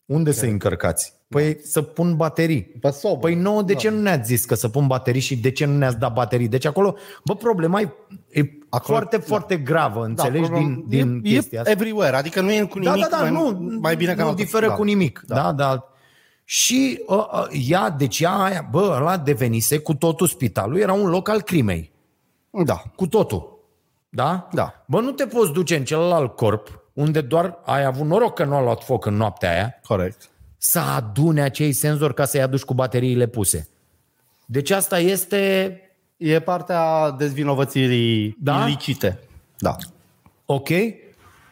Unde 0.06 0.32
să 0.32 0.46
încărcați? 0.46 1.12
Păi 1.28 1.58
să 1.62 1.82
pun 1.82 2.16
baterii. 2.16 2.62
Pe 2.62 2.90
sobă. 2.90 3.18
Păi 3.18 3.34
nouă, 3.34 3.62
de 3.62 3.74
ce 3.74 3.88
nu 3.88 4.00
ne-ați 4.00 4.26
zis 4.26 4.44
că 4.44 4.54
să 4.54 4.68
pun 4.68 4.86
baterii 4.86 5.20
și 5.20 5.36
de 5.36 5.50
ce 5.50 5.64
nu 5.64 5.76
ne-ați 5.76 5.98
dat 5.98 6.12
baterii? 6.12 6.48
Deci 6.48 6.64
acolo, 6.64 6.96
bă, 7.24 7.34
problema 7.34 7.80
e, 7.80 7.92
e 8.32 8.40
Acolo- 8.68 8.98
foarte, 8.98 9.16
da. 9.16 9.22
foarte 9.26 9.56
gravă, 9.56 10.04
înțelegi, 10.04 10.48
problem- 10.48 10.84
din, 10.88 11.20
din 11.20 11.32
e, 11.32 11.34
chestia 11.34 11.58
e 11.58 11.60
asta. 11.60 11.72
everywhere, 11.72 12.16
adică 12.16 12.40
nu 12.40 12.52
e 12.52 12.62
cu 12.62 12.78
Da, 12.78 12.90
nimic 12.94 13.08
da, 13.08 13.16
da, 13.16 13.22
mai, 13.30 13.30
nu, 13.30 13.78
mai 13.80 13.96
bine 13.96 14.10
ca 14.14 14.16
în 14.16 14.22
nu 14.22 14.28
altă- 14.30 14.42
diferă 14.42 14.66
da. 14.66 14.74
cu 14.74 14.82
nimic. 14.82 15.22
Da, 15.26 15.34
da. 15.34 15.52
da. 15.52 15.84
Și 16.44 17.02
uh, 17.06 17.16
uh, 17.16 17.46
ea, 17.68 17.90
deci 17.90 18.20
ea, 18.20 18.30
aia, 18.32 18.68
bă, 18.70 18.94
ăla 18.96 19.16
devenise 19.18 19.78
cu 19.78 19.94
totul 19.94 20.26
spitalul, 20.26 20.78
era 20.78 20.92
un 20.92 21.08
loc 21.08 21.28
al 21.28 21.42
crimei. 21.42 21.92
Da. 22.64 22.82
Cu 22.96 23.06
totul. 23.06 23.58
Da? 24.08 24.48
Da. 24.52 24.84
Bă, 24.86 25.00
nu 25.00 25.10
te 25.10 25.26
poți 25.26 25.52
duce 25.52 25.76
în 25.76 25.84
celălalt 25.84 26.36
corp, 26.36 26.80
unde 26.92 27.20
doar 27.20 27.58
ai 27.64 27.84
avut 27.84 28.06
noroc 28.06 28.34
că 28.34 28.44
nu 28.44 28.54
a 28.54 28.62
luat 28.62 28.82
foc 28.84 29.06
în 29.06 29.14
noaptea 29.14 29.50
aia, 29.50 29.74
Corect. 29.86 30.30
să 30.56 30.78
adune 30.78 31.42
acei 31.42 31.72
senzori 31.72 32.14
ca 32.14 32.24
să-i 32.24 32.42
aduci 32.42 32.62
cu 32.62 32.74
bateriile 32.74 33.26
puse. 33.26 33.68
Deci 34.46 34.70
asta 34.70 34.98
este 34.98 35.74
E 36.20 36.40
partea 36.40 37.10
dezvinovățirii 37.10 38.36
Da? 38.40 38.66
ilicite. 38.66 39.18
Da. 39.58 39.76
ok, 40.46 40.68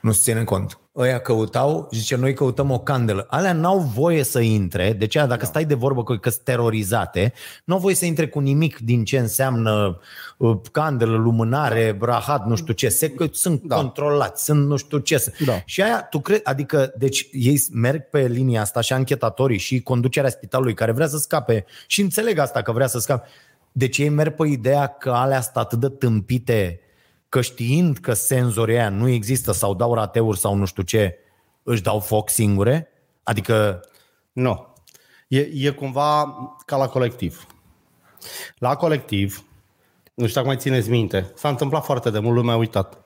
nu 0.01 0.13
se 0.13 0.21
ține 0.21 0.45
cont. 0.45 0.79
ăia 0.97 1.19
căutau, 1.19 1.89
zice, 1.93 2.17
noi 2.17 2.35
căutăm 2.35 2.71
o 2.71 2.79
candelă. 2.79 3.27
Alea 3.31 3.53
n-au 3.53 3.79
voie 3.79 4.23
să 4.23 4.41
intre, 4.41 4.93
deci 4.93 5.17
aia, 5.17 5.27
dacă 5.27 5.41
da. 5.41 5.47
stai 5.47 5.65
de 5.65 5.75
vorbă 5.75 6.03
cu 6.03 6.15
că 6.15 6.31
sunt 6.31 6.43
terorizate, 6.43 7.33
n-au 7.65 7.79
voie 7.79 7.95
să 7.95 8.05
intre 8.05 8.29
cu 8.29 8.39
nimic 8.39 8.79
din 8.79 9.05
ce 9.05 9.19
înseamnă 9.19 10.01
uh, 10.37 10.57
candelă, 10.73 11.17
lumânare, 11.17 11.97
brahat, 11.99 12.47
nu 12.47 12.55
știu 12.55 12.73
ce, 12.73 12.89
se, 12.89 13.11
că 13.11 13.27
sunt 13.33 13.63
da. 13.63 13.77
controlați, 13.77 14.45
sunt 14.45 14.67
nu 14.67 14.77
știu 14.77 14.99
ce. 14.99 15.33
Da. 15.45 15.63
Și 15.65 15.83
aia, 15.83 16.03
tu 16.03 16.21
crezi, 16.21 16.45
adică, 16.45 16.93
deci 16.99 17.29
ei 17.33 17.63
merg 17.73 18.03
pe 18.11 18.27
linia 18.27 18.61
asta 18.61 18.81
și 18.81 18.93
anchetatorii 18.93 19.59
și 19.59 19.83
conducerea 19.83 20.31
spitalului 20.31 20.75
care 20.75 20.93
vrea 20.93 21.07
să 21.07 21.17
scape 21.17 21.65
și 21.87 22.01
înțeleg 22.01 22.39
asta 22.39 22.63
că 22.63 22.73
vrea 22.73 22.87
să 22.87 22.99
scape. 22.99 23.29
Deci 23.73 23.99
ei 23.99 24.09
merg 24.09 24.35
pe 24.35 24.47
ideea 24.47 24.87
că 24.87 25.11
alea 25.11 25.41
sunt 25.41 25.57
atât 25.57 25.81
de 25.81 25.89
tâmpite 25.89 26.81
că 27.29 27.41
știind 27.41 27.99
că 27.99 28.13
senzorii 28.13 28.75
aia 28.75 28.89
nu 28.89 29.09
există 29.09 29.53
sau 29.53 29.75
dau 29.75 29.95
rateuri 29.95 30.39
sau 30.39 30.55
nu 30.55 30.65
știu 30.65 30.83
ce, 30.83 31.19
își 31.63 31.83
dau 31.83 32.01
foc 32.01 32.31
singure? 32.31 32.89
Adică... 33.23 33.81
Nu. 34.33 34.73
E, 35.29 35.39
e 35.39 35.71
cumva 35.71 36.35
ca 36.67 36.77
la 36.77 36.89
colectiv. 36.89 37.47
La 38.59 38.77
colectiv, 38.77 39.45
nu 40.15 40.27
știu 40.27 40.41
dacă 40.41 40.47
mai 40.47 40.57
țineți 40.63 40.91
minte, 40.91 41.33
s-a 41.35 41.49
întâmplat 41.49 41.85
foarte 41.85 42.11
de 42.11 42.19
mult, 42.19 42.35
lumea 42.35 42.55
a 42.55 42.59
uitat. 42.59 43.03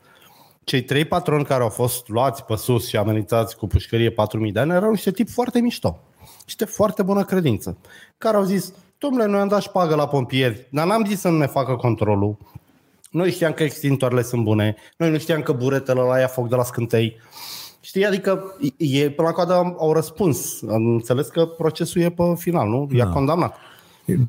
Cei 0.65 0.83
trei 0.83 1.05
patroni 1.05 1.45
care 1.45 1.63
au 1.63 1.69
fost 1.69 2.09
luați 2.09 2.45
pe 2.45 2.57
sus 2.57 2.89
și 2.89 2.97
amenințați 2.97 3.57
cu 3.57 3.67
pușcărie 3.67 4.11
4.000 4.11 4.17
de 4.53 4.61
ani 4.61 4.73
erau 4.73 4.91
niște 4.91 5.11
tip 5.11 5.29
foarte 5.29 5.61
mișto. 5.61 6.01
Niște 6.45 6.65
foarte 6.65 7.03
bună 7.03 7.25
credință. 7.25 7.79
Care 8.19 8.37
au 8.37 8.43
zis, 8.43 8.73
domnule, 9.03 9.27
noi 9.27 9.41
am 9.41 9.49
dat 9.49 9.63
șpagă 9.63 9.95
la 9.95 10.07
pompieri, 10.09 10.67
dar 10.71 10.87
n-am 10.87 11.05
zis 11.05 11.21
să 11.21 11.29
nu 11.29 11.37
ne 11.37 11.47
facă 11.47 11.75
controlul. 11.75 12.37
Noi 13.11 13.31
știam 13.31 13.53
că 13.53 13.63
extintoarele 13.63 14.23
sunt 14.23 14.45
bune, 14.45 14.77
noi 14.97 15.11
nu 15.11 15.19
știam 15.19 15.43
că 15.43 15.53
buretele 15.53 16.01
la 16.01 16.19
ia 16.19 16.27
foc 16.27 16.49
de 16.49 16.55
la 16.55 16.63
scântei. 16.65 17.17
Știi, 17.81 18.07
adică 18.07 18.57
e, 18.77 19.11
până 19.11 19.29
la 19.29 19.35
coadă 19.35 19.75
au 19.79 19.93
răspuns. 19.93 20.63
Am 20.71 20.87
înțeles 20.87 21.27
că 21.29 21.47
procesul 21.47 22.01
e 22.01 22.11
pe 22.11 22.23
final, 22.37 22.69
nu? 22.69 22.89
I-a 22.93 23.05
Da. 23.05 23.11
condamnat. 23.11 23.57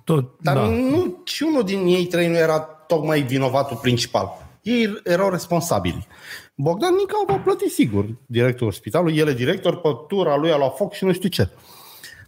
Tot, 0.04 0.32
Dar 0.42 0.56
da. 0.56 0.66
nu, 0.66 1.22
și 1.24 1.44
unul 1.44 1.64
din 1.64 1.86
ei 1.86 2.06
trei 2.06 2.28
nu 2.28 2.36
era 2.36 2.60
tocmai 2.60 3.22
vinovatul 3.22 3.78
principal. 3.82 4.30
Ei 4.62 5.02
erau 5.04 5.30
responsabili. 5.30 6.08
Bogdan 6.56 6.94
Nica 6.94 7.24
va 7.28 7.42
plăti 7.44 7.70
sigur 7.70 8.06
directorul 8.26 8.72
spitalului, 8.72 9.18
el 9.18 9.28
e 9.28 9.34
director, 9.34 9.76
pe 9.78 9.90
tura 10.08 10.38
lui 10.38 10.52
a 10.52 10.58
luat 10.58 10.76
foc 10.76 10.94
și 10.94 11.04
nu 11.06 11.14
știu 11.14 11.30
ce. 11.30 11.50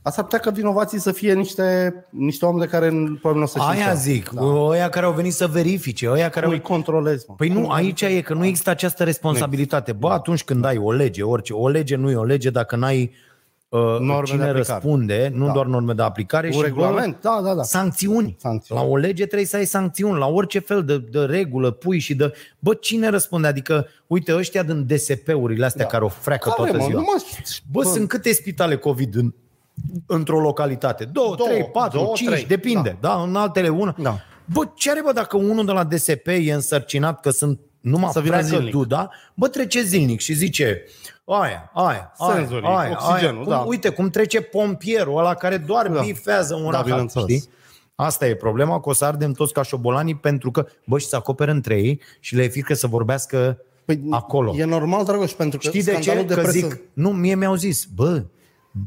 Asta 0.07 0.21
ar 0.21 0.27
putea 0.27 0.39
că 0.39 0.51
vinovații 0.51 0.99
să 0.99 1.11
fie 1.11 1.33
niște, 1.33 1.93
niște 2.09 2.45
oameni 2.45 2.63
de 2.63 2.69
care 2.69 2.87
probabil 2.89 3.37
nu 3.37 3.41
o 3.41 3.45
să 3.45 3.57
știe 3.59 3.61
Aia 3.69 3.73
niciodată. 3.77 3.99
zic, 3.99 4.29
da. 4.29 4.41
ăia 4.43 4.89
care 4.89 5.05
au 5.05 5.11
venit 5.11 5.33
să 5.33 5.47
verifice, 5.47 6.09
ăia 6.09 6.29
care 6.29 6.45
Cum 6.45 6.53
au... 6.55 6.61
îi 6.61 6.61
controlezi, 6.61 7.25
mă? 7.27 7.33
Păi 7.37 7.49
nu, 7.49 7.69
aici 7.69 8.01
e 8.01 8.21
că 8.21 8.33
nu 8.33 8.45
există 8.45 8.69
această 8.69 9.03
responsabilitate. 9.03 9.91
Bă, 9.91 10.09
atunci 10.09 10.43
când 10.43 10.65
ai 10.65 10.77
o 10.77 10.91
lege, 10.91 11.23
orice, 11.23 11.53
o 11.53 11.67
lege 11.67 11.95
nu 11.95 12.09
e 12.09 12.15
o 12.15 12.23
lege 12.23 12.49
dacă 12.49 12.75
n-ai 12.75 13.11
uh, 13.69 13.79
Norme 13.79 14.19
de 14.19 14.23
cine 14.25 14.43
aplicare. 14.43 14.51
răspunde, 14.57 15.31
nu 15.35 15.45
Da. 15.45 15.51
doar 15.51 15.65
norme 15.65 15.93
de 15.93 16.01
aplicare, 16.01 16.47
Un 16.47 16.53
și 16.53 16.61
regulament, 16.61 17.17
da, 17.21 17.39
da, 17.43 17.53
da. 17.53 17.63
sancțiuni. 17.63 18.35
Sancțiuni. 18.39 18.81
La 18.81 18.87
o 18.87 18.95
lege 18.97 19.25
trebuie 19.25 19.47
să 19.47 19.55
ai 19.55 19.65
sancțiuni, 19.65 20.19
la 20.19 20.27
orice 20.27 20.59
fel 20.59 20.83
de, 20.83 20.97
de 21.11 21.19
regulă 21.19 21.71
pui 21.71 21.99
și 21.99 22.15
de... 22.15 22.33
Bă, 22.59 22.73
cine 22.73 23.09
răspunde? 23.09 23.47
Adică, 23.47 23.87
uite, 24.07 24.35
ăștia 24.35 24.63
din 24.63 24.85
DSP-urile 24.87 25.65
astea 25.65 25.83
da. 25.85 25.89
care 25.91 26.03
o 26.03 26.07
freacă 26.07 26.49
Care, 26.49 26.61
toată 26.71 26.77
mă? 26.83 26.87
ziua. 26.89 26.99
Nu 26.99 27.05
mă- 27.13 27.21
Bă, 27.71 27.81
bă. 27.83 27.89
sunt 27.89 28.07
câte 28.07 28.33
spitale 28.33 28.77
COVID 28.77 29.15
în, 29.15 29.33
într-o 30.05 30.39
localitate? 30.39 31.03
Două, 31.05 31.35
Două, 31.35 31.49
trei, 31.49 31.63
patru, 31.65 31.97
două, 31.97 32.11
cinci, 32.15 32.29
trei. 32.31 32.45
depinde. 32.45 32.97
Da. 32.99 33.07
da, 33.09 33.21
în 33.21 33.35
altele 33.35 33.69
una. 33.69 33.95
Da. 33.97 34.17
Bă, 34.45 34.61
ce 34.75 34.91
are 34.91 35.01
bă 35.03 35.11
dacă 35.11 35.37
unul 35.37 35.65
de 35.65 35.71
la 35.71 35.83
DSP 35.83 36.27
e 36.27 36.53
însărcinat 36.53 37.19
că 37.19 37.29
sunt 37.29 37.59
numai 37.81 38.09
Să 38.11 38.19
vină 38.19 38.31
freacă 38.35 38.55
zilnic. 38.55 38.71
duda, 38.71 39.09
bă, 39.33 39.47
trece 39.47 39.81
zilnic 39.81 40.19
și 40.19 40.33
zice 40.33 40.83
aia, 41.25 41.71
aia, 41.73 42.11
aia, 42.17 42.33
Senzorii, 42.35 42.67
aia, 42.67 42.91
oxigenul, 42.91 43.35
aia. 43.35 43.43
Cum, 43.43 43.49
da. 43.51 43.57
Uite 43.57 43.89
cum 43.89 44.09
trece 44.09 44.41
pompierul 44.41 45.17
ăla 45.17 45.33
care 45.33 45.57
doar 45.57 45.87
Da. 45.87 45.93
da. 45.93 45.99
bifează 46.01 46.55
un 46.55 46.63
Da, 46.63 46.69
rahat, 46.69 46.85
bineînțeles. 46.85 47.27
știi? 47.29 47.49
Asta 47.95 48.27
e 48.27 48.35
problema, 48.35 48.79
că 48.79 48.89
o 48.89 48.93
să 48.93 49.05
ardem 49.05 49.31
toți 49.31 49.53
ca 49.53 49.61
șobolanii 49.61 50.15
pentru 50.15 50.51
că, 50.51 50.65
bă, 50.85 50.97
și 50.97 51.05
se 51.07 51.15
acoperă 51.15 51.51
între 51.51 51.75
ei 51.75 52.01
și 52.19 52.35
le 52.35 52.43
e 52.43 52.47
frică 52.49 52.73
să 52.73 52.87
vorbească 52.87 53.57
Păi, 53.85 54.01
acolo. 54.09 54.53
E 54.57 54.63
normal, 54.63 55.03
Dragoș, 55.05 55.31
pentru 55.31 55.59
că 55.59 55.67
Știi 55.67 55.83
de 55.83 55.91
ce? 55.95 56.01
scandalul 56.01 56.27
de 56.27 56.33
Că 56.33 56.41
presă... 56.41 56.57
zic, 56.57 56.79
nu, 56.93 57.09
mie 57.09 57.35
mi-au 57.35 57.55
zis, 57.55 57.85
bă, 57.95 58.23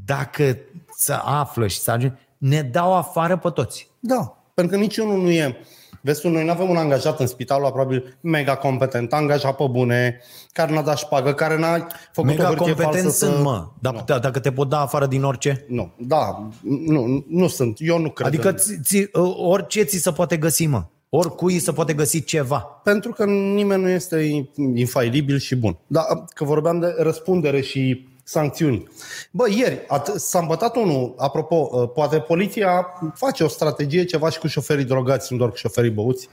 dacă 0.05 0.59
să 0.97 1.21
află 1.25 1.67
și 1.67 1.79
să 1.79 1.91
ajunge, 1.91 2.17
ne 2.39 2.63
dau 2.63 2.95
afară 2.95 3.37
pe 3.37 3.51
toți. 3.51 3.91
Da, 4.01 4.37
pentru 4.55 4.77
că 4.77 4.83
niciunul 4.83 5.23
nu 5.23 5.31
e... 5.31 5.57
Vezi 6.01 6.21
tu, 6.21 6.29
noi 6.29 6.45
nu 6.45 6.51
avem 6.51 6.71
un 6.71 6.77
angajat 6.77 7.21
în 7.21 7.27
spitalul 7.27 7.65
ăla, 7.65 7.73
probabil 7.73 8.19
mega 8.21 8.57
competent, 8.57 9.13
angajat 9.13 9.57
pe 9.57 9.65
bune, 9.71 10.21
care 10.53 10.73
n-a 10.73 10.83
dat 10.83 10.99
șpagă, 10.99 11.35
care 11.35 11.59
n-a 11.59 11.73
făcut 11.73 11.89
o 12.17 12.23
Mega 12.23 12.45
hârtie 12.45 12.65
competent 12.65 12.93
falsă 13.03 13.25
sunt, 13.25 13.35
să... 13.35 13.43
mă. 13.43 13.67
Dar 13.81 13.95
Nu. 13.95 14.03
da. 14.07 14.19
dacă 14.19 14.39
te 14.39 14.53
pot 14.53 14.69
da 14.69 14.81
afară 14.81 15.07
din 15.07 15.25
orice? 15.25 15.65
Nu, 15.69 15.93
da, 15.97 16.49
nu, 16.87 17.25
nu 17.29 17.49
sunt. 17.49 17.77
Eu 17.81 17.99
nu 17.99 18.11
cred. 18.11 18.27
Adică 18.27 18.49
în- 18.49 18.57
ți, 18.57 18.81
ți, 18.83 19.09
orice 19.37 19.83
ți 19.83 19.97
se 19.97 20.13
poate 20.13 20.37
găsi, 20.37 20.67
mă. 20.67 20.85
Oricui 21.09 21.59
se 21.59 21.73
poate 21.73 21.93
găsi 21.93 22.25
ceva. 22.25 22.59
Pentru 22.85 23.13
că 23.13 23.25
nimeni 23.25 23.83
nu 23.83 23.89
este 23.89 24.47
infailibil 24.75 25.39
și 25.39 25.57
bun. 25.57 25.79
Dar 25.87 26.05
că 26.35 26.45
vorbeam 26.45 26.79
de 26.79 26.95
răspundere 26.99 27.61
și 27.61 28.09
sancțiuni. 28.29 28.89
Bă, 29.31 29.45
ieri 29.51 29.79
at- 29.79 30.15
s-a 30.17 30.39
îmbătat 30.39 30.77
unul, 30.77 31.15
apropo, 31.19 31.69
uh, 31.73 31.89
poate 31.95 32.19
poliția 32.19 32.87
face 33.15 33.45
o 33.45 33.49
strategie 33.49 34.05
ceva 34.05 34.31
și 34.31 34.39
cu 34.39 34.47
șoferii 34.47 34.85
drogați, 34.85 35.33
nu 35.33 35.39
doar 35.39 35.51
cu 35.51 35.57
șoferii 35.57 35.91
băuți. 35.91 36.29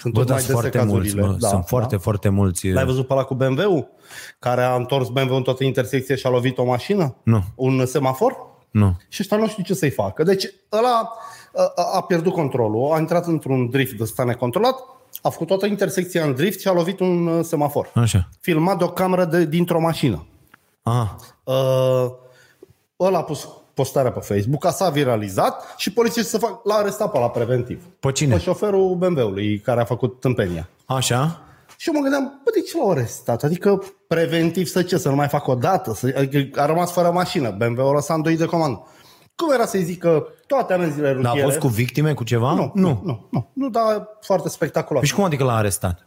Sunt 0.00 0.12
Bă, 0.12 0.18
tot 0.18 0.28
dar 0.28 0.36
mai 0.36 0.44
sunt 0.44 0.56
dese 0.56 0.68
foarte 0.70 0.90
mulți, 0.92 1.06
cazurile. 1.08 1.26
mă. 1.32 1.36
Da, 1.40 1.48
sunt 1.48 1.64
foarte, 1.66 1.94
da. 1.94 2.00
foarte 2.00 2.28
mulți. 2.28 2.68
L-ai 2.68 2.84
văzut 2.84 3.06
pe 3.06 3.12
ăla 3.12 3.22
cu 3.24 3.34
BMW-ul? 3.34 3.88
Care 4.38 4.62
a 4.62 4.74
întors 4.74 5.08
BMW 5.08 5.34
în 5.36 5.42
toată 5.42 5.64
intersecția 5.64 6.14
și 6.16 6.26
a 6.26 6.30
lovit 6.30 6.58
o 6.58 6.64
mașină? 6.64 7.16
Nu. 7.22 7.42
Un 7.54 7.86
semafor? 7.86 8.36
Nu. 8.70 8.96
Și 9.08 9.18
ăsta 9.22 9.36
nu 9.36 9.48
știu 9.48 9.62
ce 9.62 9.74
să-i 9.74 9.90
facă. 9.90 10.22
Deci 10.22 10.46
ăla 10.72 11.12
a, 11.54 11.72
a- 11.76 11.90
a 11.96 12.00
pierdut 12.02 12.32
controlul, 12.32 12.92
a 12.92 12.98
intrat 12.98 13.26
într-un 13.26 13.70
drift 13.70 13.92
de 13.96 14.02
ăsta 14.02 14.24
necontrolat, 14.24 14.74
a 15.22 15.28
făcut 15.28 15.46
toată 15.46 15.66
intersecția 15.66 16.24
în 16.24 16.34
drift 16.34 16.60
și 16.60 16.68
a 16.68 16.72
lovit 16.72 17.00
un 17.00 17.26
uh, 17.26 17.44
semafor. 17.44 17.90
Așa. 17.94 18.28
Filmat 18.40 18.78
de 18.78 18.84
o 18.84 18.88
cameră 18.88 19.24
de, 19.24 19.44
dintr-o 19.44 19.80
mașină. 19.80 20.26
Aha. 20.82 21.16
Uh, 21.44 22.10
ăla 23.00 23.18
a 23.18 23.22
pus 23.22 23.48
postarea 23.74 24.12
pe 24.12 24.20
Facebook, 24.20 24.64
a 24.64 24.70
s-a 24.70 24.90
viralizat 24.90 25.74
și 25.76 25.92
poliția 25.92 26.22
să 26.22 26.38
fac, 26.38 26.64
l-a 26.64 26.74
arestat 26.74 27.10
pe 27.10 27.18
la 27.18 27.30
preventiv. 27.30 27.84
Pe 28.00 28.12
cine? 28.12 28.34
Pe 28.34 28.40
șoferul 28.40 28.94
BMW-ului 28.94 29.58
care 29.58 29.80
a 29.80 29.84
făcut 29.84 30.20
tâmpenia. 30.20 30.68
Așa? 30.86 31.42
Și 31.76 31.88
eu 31.88 31.94
mă 31.94 32.00
gândeam, 32.00 32.40
bă, 32.44 32.50
de 32.54 32.60
ce 32.60 32.76
l-au 32.76 32.90
arestat? 32.90 33.42
Adică 33.42 33.82
preventiv 34.06 34.66
să 34.66 34.82
ce? 34.82 34.96
Să 34.96 35.08
nu 35.08 35.14
mai 35.14 35.28
facă 35.28 35.50
o 35.50 35.54
dată? 35.54 35.94
Să, 35.94 36.14
adică 36.18 36.60
a 36.60 36.66
rămas 36.66 36.92
fără 36.92 37.10
mașină. 37.10 37.50
BMW-ul 37.50 37.88
a 37.88 37.92
lăsat 37.92 38.16
îndoit 38.16 38.38
de 38.38 38.44
comandă. 38.46 38.86
Cum 39.34 39.52
era 39.52 39.66
să-i 39.66 39.82
zică 39.82 40.26
toate 40.46 40.72
amenziile 40.72 41.06
Dar 41.06 41.16
rutiere? 41.16 41.40
a 41.40 41.44
fost 41.44 41.58
cu 41.58 41.68
victime, 41.68 42.14
cu 42.14 42.24
ceva? 42.24 42.54
Nu, 42.54 42.70
nu, 42.74 43.00
nu, 43.04 43.26
nu, 43.30 43.50
nu, 43.52 43.68
dar 43.68 44.08
foarte 44.20 44.48
spectaculos. 44.48 45.00
Păi 45.00 45.08
și 45.08 45.14
cum 45.14 45.24
adică 45.24 45.44
l-a 45.44 45.56
arestat? 45.56 46.06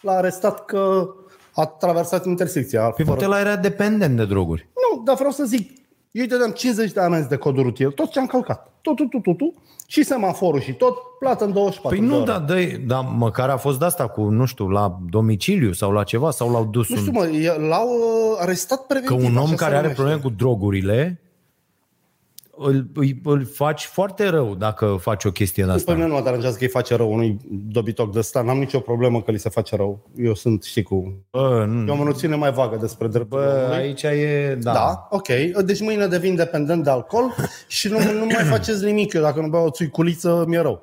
L-a 0.00 0.12
arestat 0.12 0.64
că 0.64 1.06
a 1.54 1.66
traversat 1.66 2.24
intersecția. 2.26 2.80
Păi 2.80 3.04
fără- 3.04 3.16
poate 3.16 3.26
la 3.26 3.40
era 3.40 3.56
dependent 3.56 4.16
de 4.16 4.24
droguri. 4.24 4.68
Nu, 4.96 5.02
dar 5.02 5.14
vreau 5.14 5.30
să 5.30 5.44
zic, 5.44 5.70
eu 6.10 6.22
îi 6.22 6.28
dădeam 6.28 6.50
50 6.50 6.92
de 6.92 7.00
amenzi 7.00 7.28
de 7.28 7.36
codul 7.36 7.62
rutier, 7.62 7.90
tot 7.92 8.10
ce 8.10 8.18
am 8.18 8.26
călcat. 8.26 8.72
Tot, 8.80 8.96
tot, 8.96 9.10
tot, 9.10 9.22
tot, 9.22 9.36
tot, 9.36 9.52
și 9.86 10.02
semaforul 10.02 10.60
și 10.60 10.72
tot, 10.72 10.96
plată 11.18 11.44
în 11.44 11.52
24 11.52 11.98
Păi 11.98 12.06
de 12.08 12.12
nu, 12.14 12.20
ore. 12.20 12.30
dar 12.30 12.40
dă 12.40 12.54
dar 12.86 13.04
măcar 13.16 13.48
a 13.48 13.56
fost 13.56 13.78
de 13.78 13.84
asta 13.84 14.06
cu, 14.08 14.22
nu 14.22 14.44
știu, 14.44 14.68
la 14.68 14.98
domiciliu 15.10 15.72
sau 15.72 15.90
la 15.92 16.02
ceva, 16.02 16.30
sau 16.30 16.50
l-au 16.50 16.64
dus 16.64 16.88
Nu 16.88 16.94
un... 16.96 17.00
știu, 17.00 17.12
mă, 17.20 17.26
e- 17.26 17.68
l-au 17.68 17.88
uh, 17.88 18.38
arestat 18.40 18.78
Că 18.78 18.84
preventiv. 18.88 19.30
un 19.30 19.36
om 19.36 19.44
așa 19.44 19.54
care 19.54 19.70
se 19.70 19.76
are 19.76 19.80
numește. 19.80 19.94
probleme 20.02 20.20
cu 20.20 20.28
drogurile, 20.30 21.20
îl, 22.58 22.90
îl, 22.94 23.06
îl 23.24 23.44
faci 23.44 23.84
foarte 23.84 24.28
rău 24.28 24.54
dacă 24.54 24.96
faci 25.00 25.24
o 25.24 25.30
chestie 25.30 25.62
de 25.62 25.68
Pe 25.68 25.74
asta. 25.74 25.92
mine 25.94 26.06
nu 26.06 26.14
mă 26.14 26.20
deranjează 26.22 26.56
că 26.58 26.64
îi 26.64 26.70
face 26.70 26.94
rău 26.96 27.12
unui 27.12 27.36
dobitoc 27.50 28.12
de 28.12 28.18
ăsta. 28.18 28.42
N-am 28.42 28.58
nicio 28.58 28.78
problemă 28.80 29.22
că 29.22 29.30
li 29.30 29.38
se 29.38 29.48
face 29.48 29.76
rău. 29.76 30.10
Eu 30.16 30.34
sunt, 30.34 30.62
știi, 30.62 30.82
cu... 30.82 31.24
Bă, 31.30 31.64
nu. 31.68 31.86
Eu 31.86 31.92
am 31.92 32.00
o 32.00 32.04
noțiune 32.04 32.36
mai 32.36 32.52
vagă 32.52 32.76
despre 32.80 33.06
drepturile 33.08 33.48
Bă, 33.48 33.54
omului. 33.58 33.76
aici 33.76 34.02
e... 34.02 34.58
Da. 34.60 34.72
Da, 34.72 35.06
ok. 35.10 35.28
Deci 35.64 35.80
mâine 35.80 36.06
devin 36.06 36.34
dependent 36.34 36.84
de 36.84 36.90
alcool 36.90 37.34
și 37.66 37.88
nu, 37.88 37.98
nu 38.12 38.24
mai 38.24 38.44
faceți 38.44 38.84
nimic. 38.84 39.12
Eu 39.12 39.22
dacă 39.22 39.40
nu 39.40 39.48
beau 39.48 39.66
o 39.66 39.70
țuiculiță, 39.70 40.44
mi-e 40.48 40.60
rău. 40.60 40.82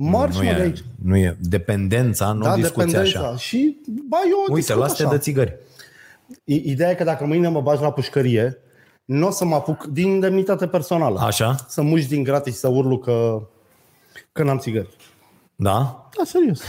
Marș, 0.00 0.36
nu, 0.36 0.42
mă, 0.44 0.50
de 0.52 0.58
e, 0.58 0.62
aici. 0.62 0.78
nu 1.04 1.16
e. 1.16 1.36
Dependența, 1.40 2.32
nu 2.32 2.42
Da, 2.42 2.54
discuți 2.54 2.86
dependența. 2.86 3.18
așa. 3.20 3.36
Și, 3.36 3.76
ba, 4.08 4.16
eu 4.30 4.38
Uite, 4.48 4.60
discut 4.60 4.76
lasă-te 4.80 5.02
așa. 5.02 5.10
de 5.12 5.18
țigări. 5.18 5.56
I- 6.44 6.62
Ideea 6.70 6.90
e 6.90 6.94
că 6.94 7.04
dacă 7.04 7.24
mâine 7.24 7.48
mă 7.48 7.60
bagi 7.60 7.82
la 7.82 7.92
pușcărie, 7.92 8.56
nu 9.08 9.26
o 9.26 9.30
să 9.30 9.44
mă 9.44 9.54
apuc 9.54 9.84
din 9.84 10.08
indemnitate 10.08 10.66
personală. 10.66 11.20
Așa? 11.20 11.54
Să 11.68 11.82
muși 11.82 12.08
din 12.08 12.22
gratis 12.22 12.52
și 12.54 12.58
să 12.58 12.68
urlu 12.68 12.98
că, 12.98 13.42
că 14.32 14.42
n-am 14.42 14.58
țigări. 14.58 14.96
Da? 15.56 16.08
Da, 16.16 16.24
serios. 16.24 16.60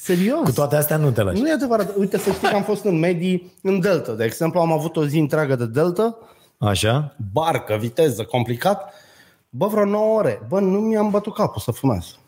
serios. 0.00 0.40
Cu 0.44 0.52
toate 0.52 0.76
astea 0.76 0.96
nu 0.96 1.10
te 1.10 1.22
lași. 1.22 1.40
Nu 1.40 1.48
e 1.48 1.52
adevărat. 1.52 1.96
Uite, 1.96 2.18
să 2.18 2.30
știi 2.30 2.48
că 2.48 2.54
am 2.54 2.62
fost 2.62 2.84
în 2.84 2.98
medii 2.98 3.52
în 3.62 3.80
Delta. 3.80 4.12
De 4.12 4.24
exemplu, 4.24 4.60
am 4.60 4.72
avut 4.72 4.96
o 4.96 5.06
zi 5.06 5.18
întreagă 5.18 5.56
de 5.56 5.66
Delta, 5.66 6.18
Așa? 6.58 7.16
barcă, 7.32 7.76
viteză, 7.80 8.24
complicat. 8.24 8.92
Bă, 9.50 9.66
vreo 9.66 9.84
9 9.84 10.16
ore. 10.18 10.42
Bă, 10.48 10.60
nu 10.60 10.78
mi-am 10.78 11.10
bătut 11.10 11.34
capul 11.34 11.60
să 11.60 11.70
fumez. 11.70 12.18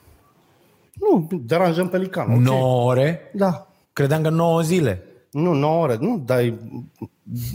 Nu, 0.93 1.29
deranjăm 1.45 1.89
pelican. 1.89 2.33
ok. 2.33 2.39
9 2.41 2.85
ore? 2.91 3.31
Da. 3.35 3.67
Credeam 3.93 4.23
că 4.23 4.29
9 4.29 4.61
zile. 4.61 5.06
Nu, 5.37 5.53
9 5.53 5.83
ore. 5.83 5.97
Nu, 6.01 6.23
dar 6.25 6.39
e, 6.39 6.59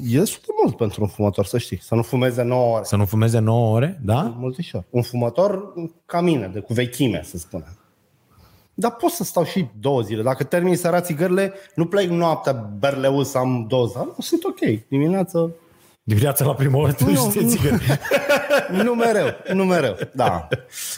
e 0.10 0.18
destul 0.18 0.42
de 0.46 0.54
mult 0.64 0.78
pentru 0.78 1.02
un 1.02 1.08
fumător, 1.08 1.46
să 1.46 1.58
știi. 1.58 1.82
Să 1.82 1.96
nu 1.96 2.02
fumeze 2.02 2.42
9 2.42 2.74
ore. 2.76 2.84
Să 2.84 2.96
nu 2.96 3.06
fumeze 3.06 3.40
9 3.40 3.76
ore, 3.76 4.00
da? 4.04 4.36
Multișor. 4.38 4.84
Un 4.90 5.02
fumător 5.02 5.74
ca 6.06 6.22
mine, 6.22 6.48
de 6.48 6.60
cu 6.60 6.74
vechime, 6.74 7.22
să 7.24 7.38
spunem. 7.38 7.78
Dar 8.74 8.92
pot 8.96 9.10
să 9.10 9.24
stau 9.24 9.44
și 9.44 9.68
două 9.80 10.02
zile. 10.02 10.22
Dacă 10.22 10.44
termin 10.44 10.76
seara 10.76 11.02
țigările, 11.02 11.54
nu 11.76 11.86
plec 11.86 12.10
noaptea 12.10 12.54
berleu 12.54 13.24
să 13.24 13.38
am 13.38 13.66
doza. 13.68 14.04
Nu, 14.04 14.16
sunt 14.20 14.44
ok. 14.44 14.88
Dimineața 14.88 15.50
Dimineața 16.04 16.46
la 16.46 16.54
prima 16.54 16.78
oră 16.80 16.92
tu 16.92 17.06
Nu, 17.06 17.16
știi 17.30 17.42
nu. 17.44 17.50
țigări. 17.50 17.84
Nu 18.84 18.94
mereu, 18.94 19.26
nu 19.54 19.66
mereu, 19.66 19.96
da. 20.14 20.48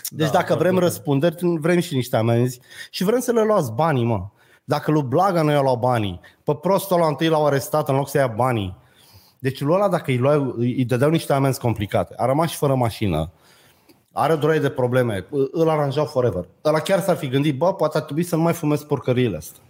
Deci 0.10 0.26
Da, 0.28 0.34
dacă 0.34 0.56
vrem 0.56 0.78
răspunderi, 0.78 1.36
vrem 1.60 1.80
și 1.80 1.96
niște 1.96 2.16
amenzi 2.16 2.60
și 2.92 3.04
vrem 3.04 3.20
să 3.20 3.32
le 3.32 3.44
luați 3.44 3.72
banii, 3.72 4.04
mă. 4.04 4.28
Dacă 4.64 4.92
lui 4.92 5.04
Blaga 5.04 5.42
nu 5.42 5.52
i-a 5.52 5.62
luat 5.62 5.80
banii, 5.80 6.20
pe 6.44 6.56
prostul 6.56 6.96
ăla 6.96 7.08
întâi 7.08 7.28
l-au 7.28 7.46
arestat 7.46 7.90
în 7.90 7.96
loc 7.96 8.10
să 8.10 8.18
ia 8.18 8.28
banii. 8.28 8.76
Deci 9.40 9.62
lui 9.62 9.74
ăla, 9.74 9.90
dacă 9.90 10.12
îi, 10.12 10.18
luau, 10.18 10.54
îi 10.58 10.86
dădeau 10.86 11.10
niște 11.10 11.34
amenzi 11.34 11.60
complicate, 11.60 12.14
a 12.18 12.26
rămas 12.26 12.50
și 12.50 12.58
fără 12.58 12.76
mașină, 12.76 13.32
are 14.12 14.36
durere 14.36 14.60
de 14.60 14.70
probleme, 14.70 15.26
îl 15.52 15.70
aranjau 15.70 16.06
forever. 16.06 16.48
Ăla 16.66 16.80
chiar 16.80 17.00
s-ar 17.00 17.16
fi 17.16 17.28
gândit, 17.28 17.58
bă, 17.58 17.74
poate 17.74 17.98
ar 17.98 18.04
trebui 18.04 18.24
să 18.24 18.36
nu 18.36 18.42
mai 18.42 18.54
fumez 18.54 18.84
porcăriile 18.84 19.38
astea. 19.38 19.62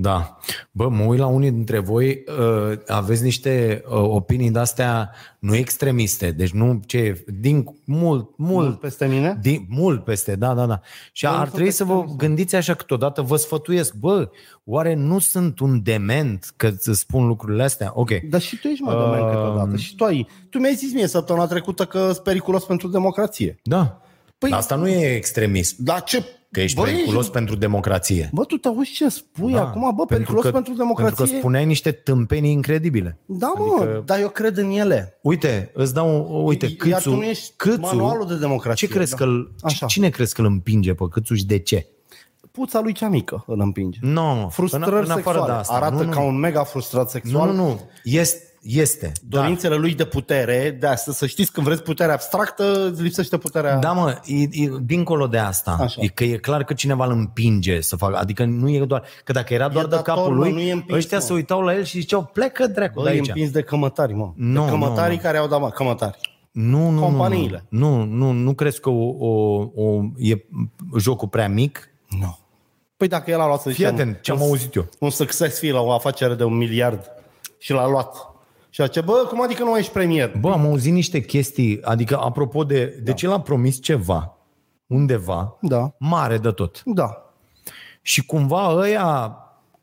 Da. 0.00 0.38
Bă, 0.70 0.88
mă 0.88 1.02
uit 1.02 1.18
la 1.18 1.26
unii 1.26 1.50
dintre 1.50 1.78
voi, 1.78 2.24
uh, 2.38 2.78
aveți 2.86 3.22
niște 3.22 3.82
uh, 3.86 3.92
opinii 3.96 4.50
de-astea 4.50 5.10
nu 5.38 5.54
extremiste, 5.54 6.30
deci 6.30 6.50
nu 6.50 6.80
ce, 6.86 7.24
din 7.40 7.64
mult, 7.84 8.30
mult, 8.36 8.66
Mult 8.66 8.80
peste 8.80 9.06
mine? 9.06 9.38
din, 9.40 9.66
mult 9.68 10.04
peste, 10.04 10.36
da, 10.36 10.54
da, 10.54 10.66
da. 10.66 10.80
Și 11.12 11.24
Bă, 11.24 11.30
ar 11.30 11.44
nu 11.44 11.52
trebui 11.52 11.70
sunt 11.70 11.88
să 11.88 11.94
vă 11.94 11.98
extremist, 11.98 12.18
gândiți 12.26 12.56
așa 12.56 12.74
câteodată, 12.74 13.22
vă 13.22 13.36
sfătuiesc, 13.36 13.94
bă, 13.94 14.30
oare 14.64 14.94
nu 14.94 15.18
sunt 15.18 15.58
un 15.58 15.82
dement 15.82 16.52
că 16.56 16.66
îți 16.66 16.98
spun 16.98 17.26
lucrurile 17.26 17.62
astea? 17.62 17.90
Ok. 17.94 18.10
Dar 18.30 18.40
și 18.40 18.56
tu 18.56 18.66
ești 18.68 18.82
mai 18.82 18.94
uh... 18.94 19.02
Um. 19.02 19.26
câteodată. 19.28 19.76
Și 19.76 19.94
tu 19.94 20.04
ai. 20.04 20.28
Tu 20.50 20.58
mi-ai 20.58 20.74
zis 20.74 20.92
mie 20.92 21.06
săptămâna 21.06 21.46
trecută 21.46 21.84
că 21.84 21.98
sunt 22.12 22.18
periculos 22.24 22.64
pentru 22.64 22.88
democrație. 22.88 23.58
Da. 23.62 24.00
Păi- 24.46 24.50
Dar 24.50 24.58
asta 24.58 24.74
nu 24.74 24.88
e 24.88 25.14
extremism, 25.14 25.76
Dar 25.78 26.02
ce? 26.02 26.24
Că 26.50 26.60
ești 26.60 26.76
Bă, 26.76 26.82
periculos 26.82 27.22
ești- 27.24 27.32
pentru 27.32 27.56
democrație. 27.56 28.30
Bă, 28.32 28.44
tu 28.44 28.56
te 28.56 28.68
auzi 28.68 28.90
ce 28.90 29.08
spui 29.08 29.52
da, 29.52 29.60
acum, 29.60 29.92
bă, 29.96 30.04
periculos 30.04 30.42
pentru, 30.42 30.60
pentru 30.62 30.72
democrație. 30.82 31.14
Pentru 31.16 31.32
că 31.34 31.38
spuneai 31.40 31.64
niște 31.64 31.90
tâmpenii 31.92 32.52
incredibile. 32.52 33.18
Da, 33.26 33.52
mă, 33.56 33.64
adică... 33.80 34.02
dar 34.04 34.18
eu 34.20 34.28
cred 34.28 34.56
în 34.56 34.70
ele. 34.70 35.18
Uite, 35.22 35.70
îți 35.74 35.94
dau, 35.94 36.28
uite, 36.46 36.64
Iar 36.66 36.74
tu 36.76 37.08
Câțu, 37.08 37.14
nu 37.16 37.22
ești 37.22 37.52
Câțu, 37.56 37.80
manualul 37.80 38.26
de 38.26 38.36
democrație. 38.36 38.86
ce 38.86 38.92
crezi 38.94 39.10
da. 39.10 39.16
că 39.16 39.24
îl, 39.24 39.52
Așa. 39.62 39.86
cine 39.86 40.08
crezi 40.08 40.34
că 40.34 40.40
îl 40.40 40.46
împinge 40.46 40.94
pe 40.94 41.04
Câțu 41.10 41.34
și 41.34 41.46
de 41.46 41.58
ce? 41.58 41.86
Puța 42.50 42.80
lui 42.80 42.92
cea 42.92 43.08
mică 43.08 43.44
îl 43.46 43.60
împinge. 43.60 43.98
Nu, 44.02 44.10
no, 44.40 44.48
Frustrări 44.48 44.84
în, 44.90 44.96
în 44.96 45.10
afară 45.10 45.16
sexuale. 45.20 45.46
de 45.52 45.58
asta. 45.58 45.74
Arată 45.74 46.02
nu, 46.02 46.10
ca 46.10 46.20
nu. 46.20 46.26
un 46.26 46.38
mega 46.38 46.62
frustrat 46.64 47.04
Nu, 47.04 47.08
sexual. 47.10 47.52
nu, 47.52 47.54
nu. 47.66 47.80
Este, 48.04 48.42
este. 48.62 49.12
Dorințele 49.28 49.74
lui 49.74 49.94
de 49.94 50.04
putere, 50.04 50.76
de 50.80 50.86
asta, 50.86 51.12
să 51.12 51.26
știți, 51.26 51.52
când 51.52 51.66
vreți 51.66 51.82
putere 51.82 52.12
abstractă, 52.12 52.88
îți 52.92 53.02
lipsește 53.02 53.36
puterea. 53.38 53.76
Da, 53.76 53.92
mă, 53.92 54.20
e, 54.24 54.42
e, 54.42 54.70
dincolo 54.82 55.26
de 55.26 55.38
asta, 55.38 55.76
Așa. 55.80 56.00
e 56.02 56.06
că 56.06 56.24
e 56.24 56.36
clar 56.36 56.64
că 56.64 56.74
cineva 56.74 57.04
îl 57.04 57.10
împinge 57.12 57.80
să 57.80 57.96
facă, 57.96 58.16
adică 58.16 58.44
nu 58.44 58.70
e 58.70 58.84
doar, 58.84 59.02
că 59.24 59.32
dacă 59.32 59.54
era 59.54 59.68
doar 59.68 59.84
de 59.86 59.94
dator, 59.94 60.14
capul 60.14 60.32
mă, 60.34 60.38
lui, 60.44 60.52
nu 60.52 60.60
e 60.60 60.72
împins, 60.72 60.96
ăștia 60.98 61.18
mă. 61.18 61.22
se 61.24 61.32
uitau 61.32 61.60
la 61.60 61.74
el 61.74 61.84
și 61.84 62.00
ziceau, 62.00 62.24
plecă 62.32 62.66
dracu 62.66 62.94
Bă, 63.00 63.02
de 63.02 63.08
e 63.08 63.12
aici. 63.12 63.28
împins 63.28 63.50
de 63.50 63.62
cămătari, 63.62 64.12
mă. 64.14 64.32
Nu, 64.36 64.64
de 64.64 64.70
cămătarii 64.70 65.16
nu. 65.16 65.22
care 65.22 65.36
au 65.38 65.46
dat, 65.48 65.60
mă, 65.60 65.70
cămătari. 65.70 66.18
Nu, 66.52 66.90
nu, 66.90 67.00
Companiile. 67.00 67.64
Nu, 67.68 67.96
nu, 67.96 68.04
nu, 68.04 68.30
nu 68.32 68.54
crezi 68.54 68.80
că 68.80 68.88
o, 68.90 69.14
o, 69.18 69.56
o, 69.74 70.00
e 70.18 70.44
jocul 70.98 71.28
prea 71.28 71.48
mic? 71.48 71.88
Nu. 72.20 72.38
Păi 72.96 73.08
dacă 73.08 73.30
el 73.30 73.40
a 73.40 73.46
luat 73.46 73.60
să 73.60 73.68
Fii 73.68 73.74
zicem, 73.76 73.94
atent, 73.94 74.20
ce 74.20 74.30
am 74.30 74.40
un- 74.40 74.46
auzit 74.48 74.74
eu. 74.74 74.88
un 74.98 75.10
success 75.10 75.58
fee 75.58 75.72
la 75.72 75.80
o 75.80 75.92
afacere 75.92 76.34
de 76.34 76.44
un 76.44 76.56
miliard 76.56 77.10
și 77.58 77.72
l-a 77.72 77.88
luat. 77.88 78.16
Și 78.78 78.84
a 78.84 78.86
zis, 78.86 79.02
bă, 79.02 79.24
cum 79.28 79.42
adică 79.42 79.62
nu 79.62 79.70
mai 79.70 79.80
ești 79.80 79.92
premier? 79.92 80.32
Bă, 80.40 80.50
am 80.50 80.66
auzit 80.66 80.92
niște 80.92 81.20
chestii, 81.20 81.82
adică 81.82 82.18
apropo 82.18 82.64
de, 82.64 83.00
de 83.02 83.12
ce 83.12 83.26
l-a 83.26 83.40
promis 83.40 83.82
ceva, 83.82 84.36
undeva, 84.86 85.58
Da. 85.60 85.94
mare 85.98 86.38
de 86.38 86.50
tot. 86.50 86.82
Da. 86.84 87.32
Și 88.02 88.26
cumva 88.26 88.72
ăia 88.74 89.36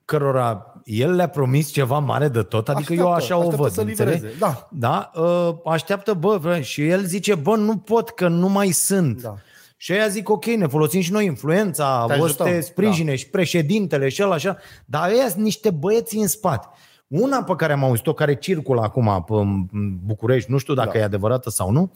cărora 0.05 0.73
el 0.83 1.15
le-a 1.15 1.27
promis 1.27 1.71
ceva 1.71 1.99
mare 1.99 2.27
de 2.27 2.41
tot, 2.41 2.69
adică 2.69 2.93
eu 2.93 3.11
Așteaptă, 3.13 3.23
așa 3.23 3.35
o 3.35 3.39
așteaptă 3.39 3.61
văd, 3.61 3.71
să 3.71 3.81
înțelegi? 3.81 4.15
livreze, 4.23 4.37
da. 4.39 4.67
Da, 4.71 5.11
ă, 5.15 5.55
așteaptă, 5.65 6.13
bă, 6.13 6.37
bă, 6.41 6.59
și 6.59 6.87
el 6.87 7.03
zice, 7.03 7.35
bă, 7.35 7.55
nu 7.55 7.77
pot, 7.77 8.09
că 8.09 8.27
nu 8.27 8.49
mai 8.49 8.71
sunt. 8.71 9.21
Da. 9.21 9.33
Și 9.77 9.93
ăia 9.93 10.07
zic, 10.07 10.29
ok, 10.29 10.45
ne 10.45 10.67
folosim 10.67 11.01
și 11.01 11.11
noi 11.11 11.25
influența, 11.25 12.05
Te 12.07 12.13
o 12.13 12.17
să 12.17 12.23
ajutăm, 12.23 12.45
te 12.47 12.59
sprijine 12.61 13.09
da. 13.09 13.15
și 13.15 13.29
președintele 13.29 14.09
și 14.09 14.23
ăla 14.23 14.33
așa, 14.33 14.57
dar 14.85 15.09
ăia 15.09 15.29
sunt 15.29 15.43
niște 15.43 15.69
băieți 15.69 16.17
în 16.17 16.27
spate. 16.27 16.67
Una 17.07 17.43
pe 17.43 17.55
care 17.55 17.73
am 17.73 17.83
auzit-o, 17.83 18.13
care 18.13 18.35
circulă 18.35 18.81
acum 18.81 19.23
pe 19.27 19.33
în 19.33 19.97
București, 20.05 20.51
nu 20.51 20.57
știu 20.57 20.73
dacă 20.73 20.89
Da. 20.93 20.99
e 20.99 21.03
adevărată 21.03 21.49
sau 21.49 21.71
nu, 21.71 21.91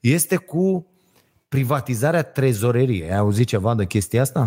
este 0.00 0.36
cu 0.36 0.86
privatizarea 1.48 2.22
trezoreriei. 2.22 3.10
Ai 3.10 3.16
auzit 3.18 3.46
ceva 3.46 3.74
de 3.74 3.86
chestia 3.86 4.20
asta? 4.20 4.46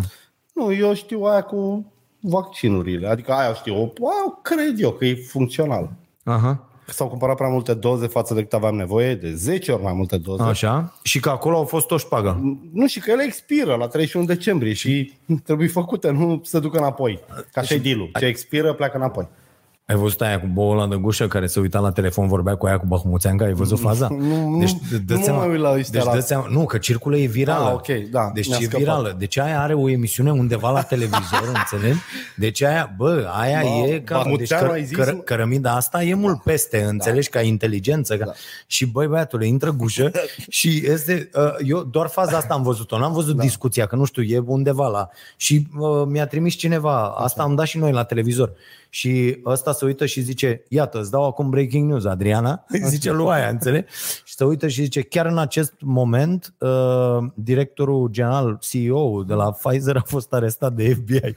Nu, 0.54 0.74
eu 0.74 0.94
știu 0.94 1.22
aia 1.22 1.42
cu 1.42 1.92
vaccinurile. 2.20 3.08
Adică 3.08 3.32
aia 3.32 3.54
știu. 3.54 3.74
O, 3.74 3.78
aia 4.08 4.24
o 4.26 4.30
cred 4.30 4.74
eu 4.80 4.90
că 4.92 5.04
e 5.04 5.14
funcțional. 5.14 5.90
Aha. 6.24 6.62
Că 6.86 6.92
s-au 6.92 7.08
cumpărat 7.08 7.36
prea 7.36 7.48
multe 7.48 7.74
doze 7.74 8.06
față 8.06 8.34
de 8.34 8.40
cât 8.40 8.52
aveam 8.52 8.76
nevoie, 8.76 9.14
de 9.14 9.34
10 9.34 9.72
ori 9.72 9.82
mai 9.82 9.92
multe 9.92 10.16
doze. 10.18 10.42
Așa. 10.42 10.98
Și 11.02 11.20
că 11.20 11.30
acolo 11.30 11.56
au 11.56 11.64
fost 11.64 11.90
o 11.90 11.96
șpagă. 11.96 12.58
Nu, 12.72 12.86
și 12.86 13.00
că 13.00 13.10
ele 13.10 13.22
expiră 13.22 13.74
la 13.74 13.86
31 13.86 14.26
decembrie 14.26 14.72
și 14.72 15.12
trebuie 15.44 15.68
făcute, 15.68 16.10
nu 16.10 16.40
se 16.44 16.60
ducă 16.60 16.78
înapoi. 16.78 17.20
Ca 17.52 17.62
și 17.62 17.78
deal 17.78 18.10
Ce 18.18 18.24
expiră, 18.24 18.72
pleacă 18.72 18.96
înapoi. 18.96 19.28
Ai 19.90 19.96
văzut 19.96 20.20
aia 20.20 20.40
cu 20.40 20.46
boul 20.46 20.78
ăla 20.78 20.86
de 20.88 20.96
gușă 20.96 21.26
care 21.28 21.46
se 21.46 21.60
uita 21.60 21.78
la 21.78 21.90
telefon, 21.92 22.26
vorbea 22.28 22.54
cu 22.54 22.66
aia 22.66 22.78
cu 22.78 22.86
Bahmuțeanca? 22.86 23.44
Ai 23.44 23.52
văzut 23.52 23.78
faza? 23.80 24.08
Nu, 24.10 24.48
nu, 24.50 24.58
deci, 24.58 24.70
nu 24.90 24.98
dă-ți 24.98 25.18
mă 25.18 25.24
seama, 25.24 25.38
mai 25.38 25.48
uit 25.50 25.60
la 25.60 25.70
ăștia 25.72 25.90
deci 25.92 26.04
la- 26.04 26.14
dă 26.14 26.20
seama, 26.20 26.46
Nu, 26.50 26.64
că 26.66 26.78
circulă 26.78 27.16
e 27.16 27.26
virală. 27.26 27.66
Ah, 27.66 27.72
ok, 27.72 28.10
da, 28.10 28.30
Deci 28.34 28.48
mi-a 28.48 28.56
e 28.60 28.62
scăpat. 28.62 28.78
virală. 28.80 29.14
Deci 29.18 29.38
aia 29.38 29.60
are 29.60 29.74
o 29.74 29.88
emisiune 29.88 30.30
undeva 30.30 30.70
la 30.70 30.82
televizor, 30.82 31.52
înțelegi? 31.70 31.98
Deci 32.36 32.62
aia, 32.62 32.94
bă, 32.96 33.30
aia 33.40 33.60
Ba- 33.62 33.86
e 33.86 34.00
ca... 34.00 34.14
Deci 34.14 34.24
Bahmuțeanu 34.24 34.66
că, 34.66 34.72
ai 34.72 34.84
zis, 34.84 34.96
că, 34.96 35.12
mă? 35.14 35.18
cărămida 35.20 35.72
asta 35.74 36.02
e 36.02 36.14
mult 36.14 36.42
peste, 36.42 36.82
înțelegi, 36.82 37.28
ca 37.28 37.40
inteligență. 37.40 38.16
Ca... 38.16 38.32
Și 38.66 38.86
băi, 38.86 39.06
băiatule, 39.06 39.46
intră 39.46 39.70
gușă 39.72 40.10
și 40.48 40.82
este... 40.86 41.30
Uh, 41.34 41.42
eu 41.64 41.82
doar 41.82 42.06
faza 42.08 42.36
asta 42.36 42.54
am 42.54 42.62
văzut-o. 42.62 42.98
N-am 42.98 43.12
văzut 43.12 43.36
discuția, 43.40 43.86
că 43.86 43.96
nu 43.96 44.04
știu, 44.04 44.22
e 44.22 44.38
undeva 44.46 44.88
la... 44.88 45.08
Și 45.36 45.66
uh, 45.78 46.02
mi-a 46.06 46.26
trimis 46.26 46.54
cineva, 46.54 47.08
asta 47.08 47.42
am 47.42 47.54
dat 47.54 47.66
și 47.66 47.78
noi 47.78 47.92
la 47.92 48.04
televizor. 48.04 48.52
Și 48.90 49.40
ăsta 49.44 49.72
se 49.78 49.84
uită 49.84 50.06
și 50.06 50.20
zice, 50.20 50.62
iată, 50.68 50.98
îți 50.98 51.10
dau 51.10 51.26
acum 51.26 51.50
breaking 51.50 51.90
news, 51.90 52.04
Adriana, 52.04 52.64
îi 52.68 52.80
zice 52.84 53.12
lui 53.12 53.26
aia, 53.30 53.48
înțelegi? 53.48 53.92
Și 54.24 54.34
se 54.34 54.44
uită 54.44 54.68
și 54.68 54.82
zice, 54.82 55.02
chiar 55.02 55.26
în 55.26 55.38
acest 55.38 55.72
moment, 55.80 56.54
uh, 56.58 57.18
directorul 57.34 58.08
general, 58.10 58.58
CEO 58.60 59.22
de 59.22 59.34
la 59.34 59.50
Pfizer 59.50 59.96
a 59.96 60.02
fost 60.04 60.32
arestat 60.32 60.72
de 60.72 60.94
FBI. 60.94 61.36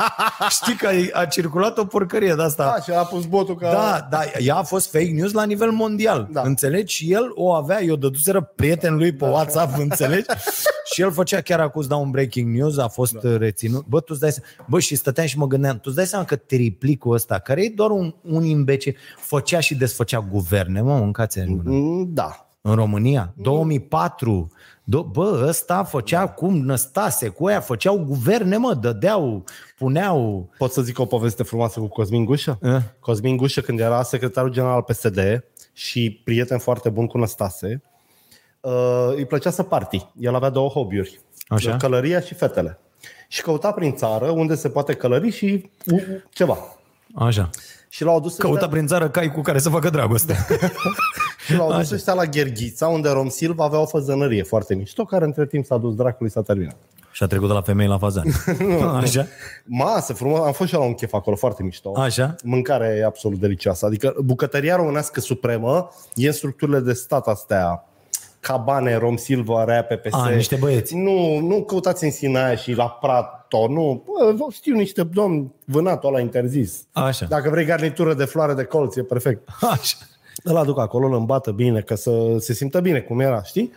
Știi 0.60 0.74
că 0.74 0.86
a, 0.86 1.20
a 1.20 1.24
circulat 1.24 1.78
o 1.78 1.84
porcărie 1.84 2.34
de 2.34 2.42
asta. 2.42 2.64
Da, 2.64 2.82
și 2.82 2.98
a 2.98 3.02
pus 3.02 3.24
botul 3.24 3.56
ca... 3.56 3.72
Da, 3.72 4.06
da, 4.10 4.20
ea 4.38 4.56
a 4.56 4.62
fost 4.62 4.90
fake 4.90 5.10
news 5.10 5.32
la 5.32 5.44
nivel 5.44 5.70
mondial, 5.70 6.28
da. 6.30 6.40
Da. 6.40 6.48
înțelegi? 6.48 6.94
Și 6.94 7.12
el 7.12 7.32
o 7.34 7.52
avea, 7.52 7.82
eu 7.82 7.96
dăduseră 7.96 8.52
prietenul 8.56 8.98
lui 8.98 9.12
pe 9.12 9.24
WhatsApp, 9.24 9.78
înțelegi? 9.78 10.26
și 10.92 11.00
el 11.00 11.12
făcea 11.12 11.40
chiar 11.40 11.60
acuz, 11.60 11.86
da, 11.86 11.96
un 11.96 12.10
breaking 12.10 12.56
news, 12.56 12.78
a 12.78 12.88
fost 12.88 13.12
da. 13.12 13.36
reținut. 13.36 13.86
Bă, 13.86 14.00
tu 14.00 14.06
îți 14.08 14.20
dai 14.20 14.32
seama, 14.32 14.66
bă, 14.68 14.80
și 14.80 14.96
stăteam 14.96 15.26
și 15.26 15.38
mă 15.38 15.46
gândeam, 15.46 15.74
tu 15.74 15.82
îți 15.84 15.96
dai 15.96 16.06
seama 16.06 16.24
că 16.24 16.36
triplicul 16.36 17.14
ăsta, 17.14 17.38
care 17.38 17.64
e 17.64 17.72
doar 17.76 17.90
un, 17.90 18.14
un 18.22 18.44
imbecil, 18.44 18.96
făcea 19.16 19.60
și 19.60 19.74
desfăcea 19.74 20.26
guverne, 20.30 20.80
mă, 20.80 20.98
mâncați 20.98 21.38
în 21.38 21.56
gură. 21.56 21.70
Mm, 21.70 22.08
Da. 22.12 22.46
În 22.64 22.74
România, 22.74 23.32
2004, 23.36 24.50
do- 24.82 25.06
bă, 25.12 25.44
ăsta 25.48 25.84
făcea 25.84 26.26
cum 26.28 26.56
Năstase, 26.58 27.28
cu 27.28 27.46
aia 27.46 27.60
făceau 27.60 27.98
guverne, 27.98 28.56
mă, 28.56 28.74
dădeau, 28.74 29.44
puneau... 29.78 30.50
Pot 30.58 30.72
să 30.72 30.82
zic 30.82 30.98
o 30.98 31.04
poveste 31.04 31.42
frumoasă 31.42 31.80
cu 31.80 31.86
Cosmin 31.86 32.24
Gușă? 32.24 32.58
Eh? 32.62 32.76
Cosmin 33.00 33.36
Gușă, 33.36 33.60
când 33.60 33.80
era 33.80 34.02
secretarul 34.02 34.50
general 34.50 34.74
al 34.74 34.82
PSD 34.82 35.44
și 35.72 36.20
prieten 36.24 36.58
foarte 36.58 36.88
bun 36.88 37.06
cu 37.06 37.18
Năstase, 37.18 37.82
uh, 38.62 39.12
îi 39.16 39.24
plăcea 39.26 39.50
să 39.50 39.62
party. 39.62 40.06
El 40.18 40.34
avea 40.34 40.48
două 40.48 40.68
hobby-uri. 40.68 41.20
Așa. 41.48 41.76
Călăria 41.76 42.20
și 42.20 42.34
fetele. 42.34 42.78
Și 43.28 43.42
căuta 43.42 43.72
prin 43.72 43.94
țară 43.94 44.30
unde 44.30 44.54
se 44.54 44.68
poate 44.68 44.94
călări 44.94 45.30
și 45.30 45.70
uh, 45.86 46.02
ceva. 46.30 46.58
Așa. 47.14 47.50
Și 47.88 48.04
l-au 48.04 48.20
dus 48.20 48.36
Căuta 48.36 48.68
prin 48.68 48.86
țară 48.86 49.08
cai 49.10 49.32
cu 49.32 49.40
care 49.40 49.58
să 49.58 49.68
facă 49.68 49.90
dragoste. 49.90 50.36
Și 51.46 51.54
l-au 51.56 51.72
dus 51.76 51.90
ăștia 51.90 52.12
la 52.12 52.24
Gherghița, 52.24 52.86
unde 52.88 53.08
Rom 53.08 53.28
Silva 53.28 53.64
avea 53.64 53.78
o 53.78 53.86
făzănărie 53.86 54.42
foarte 54.42 54.74
mișto, 54.74 55.04
care 55.04 55.24
între 55.24 55.46
timp 55.46 55.64
s-a 55.64 55.76
dus 55.76 55.94
dracului, 55.94 56.30
s-a 56.30 56.42
terminat. 56.42 56.76
și 57.12 57.22
a 57.22 57.26
trecut 57.26 57.46
de 57.48 57.52
la 57.54 57.60
femei 57.62 57.86
la 57.86 57.98
fazan. 57.98 58.26
Așa? 59.02 59.26
Masă 59.64 60.12
frumos, 60.12 60.40
am 60.46 60.52
fost 60.52 60.68
și 60.68 60.74
la 60.76 60.82
un 60.82 60.94
chef 60.94 61.12
acolo, 61.12 61.36
foarte 61.36 61.62
mișto. 61.62 61.92
Așa? 61.96 62.34
Mâncarea 62.44 62.96
e 62.96 63.04
absolut 63.04 63.38
delicioasă. 63.38 63.86
Adică 63.86 64.14
bucătăria 64.24 64.76
românească 64.76 65.20
supremă 65.20 65.90
e 66.14 66.26
în 66.26 66.32
structurile 66.32 66.80
de 66.80 66.92
stat 66.92 67.26
astea 67.26 67.86
Cabane, 68.42 68.96
Rom 68.96 69.16
Silva, 69.16 69.64
Rea 69.64 69.84
PPS. 69.84 70.12
A, 70.12 70.28
niște 70.28 70.56
băieți. 70.56 70.96
Nu, 70.96 71.38
nu 71.38 71.62
căutați 71.62 72.04
în 72.04 72.10
Sinaia 72.10 72.54
și 72.54 72.72
la 72.72 72.88
Prato, 72.88 73.68
nu. 73.68 74.04
Bă, 74.36 74.46
știu 74.50 74.74
niște 74.74 75.02
domni, 75.02 75.52
vânatul 75.64 76.08
ăla 76.08 76.20
interzis. 76.20 76.86
Așa. 76.92 77.26
Dacă 77.26 77.50
vrei 77.50 77.64
garnitură 77.64 78.14
de 78.14 78.24
floare 78.24 78.54
de 78.54 78.64
colț, 78.64 78.96
e 78.96 79.02
perfect. 79.02 79.48
Așa. 79.60 79.96
Îl 80.42 80.56
aduc 80.56 80.78
acolo, 80.78 81.06
îl 81.06 81.14
îmbată 81.14 81.50
bine, 81.50 81.80
că 81.80 81.94
să 81.94 82.36
se 82.38 82.52
simtă 82.52 82.80
bine 82.80 83.00
cum 83.00 83.20
era, 83.20 83.42
știi? 83.42 83.72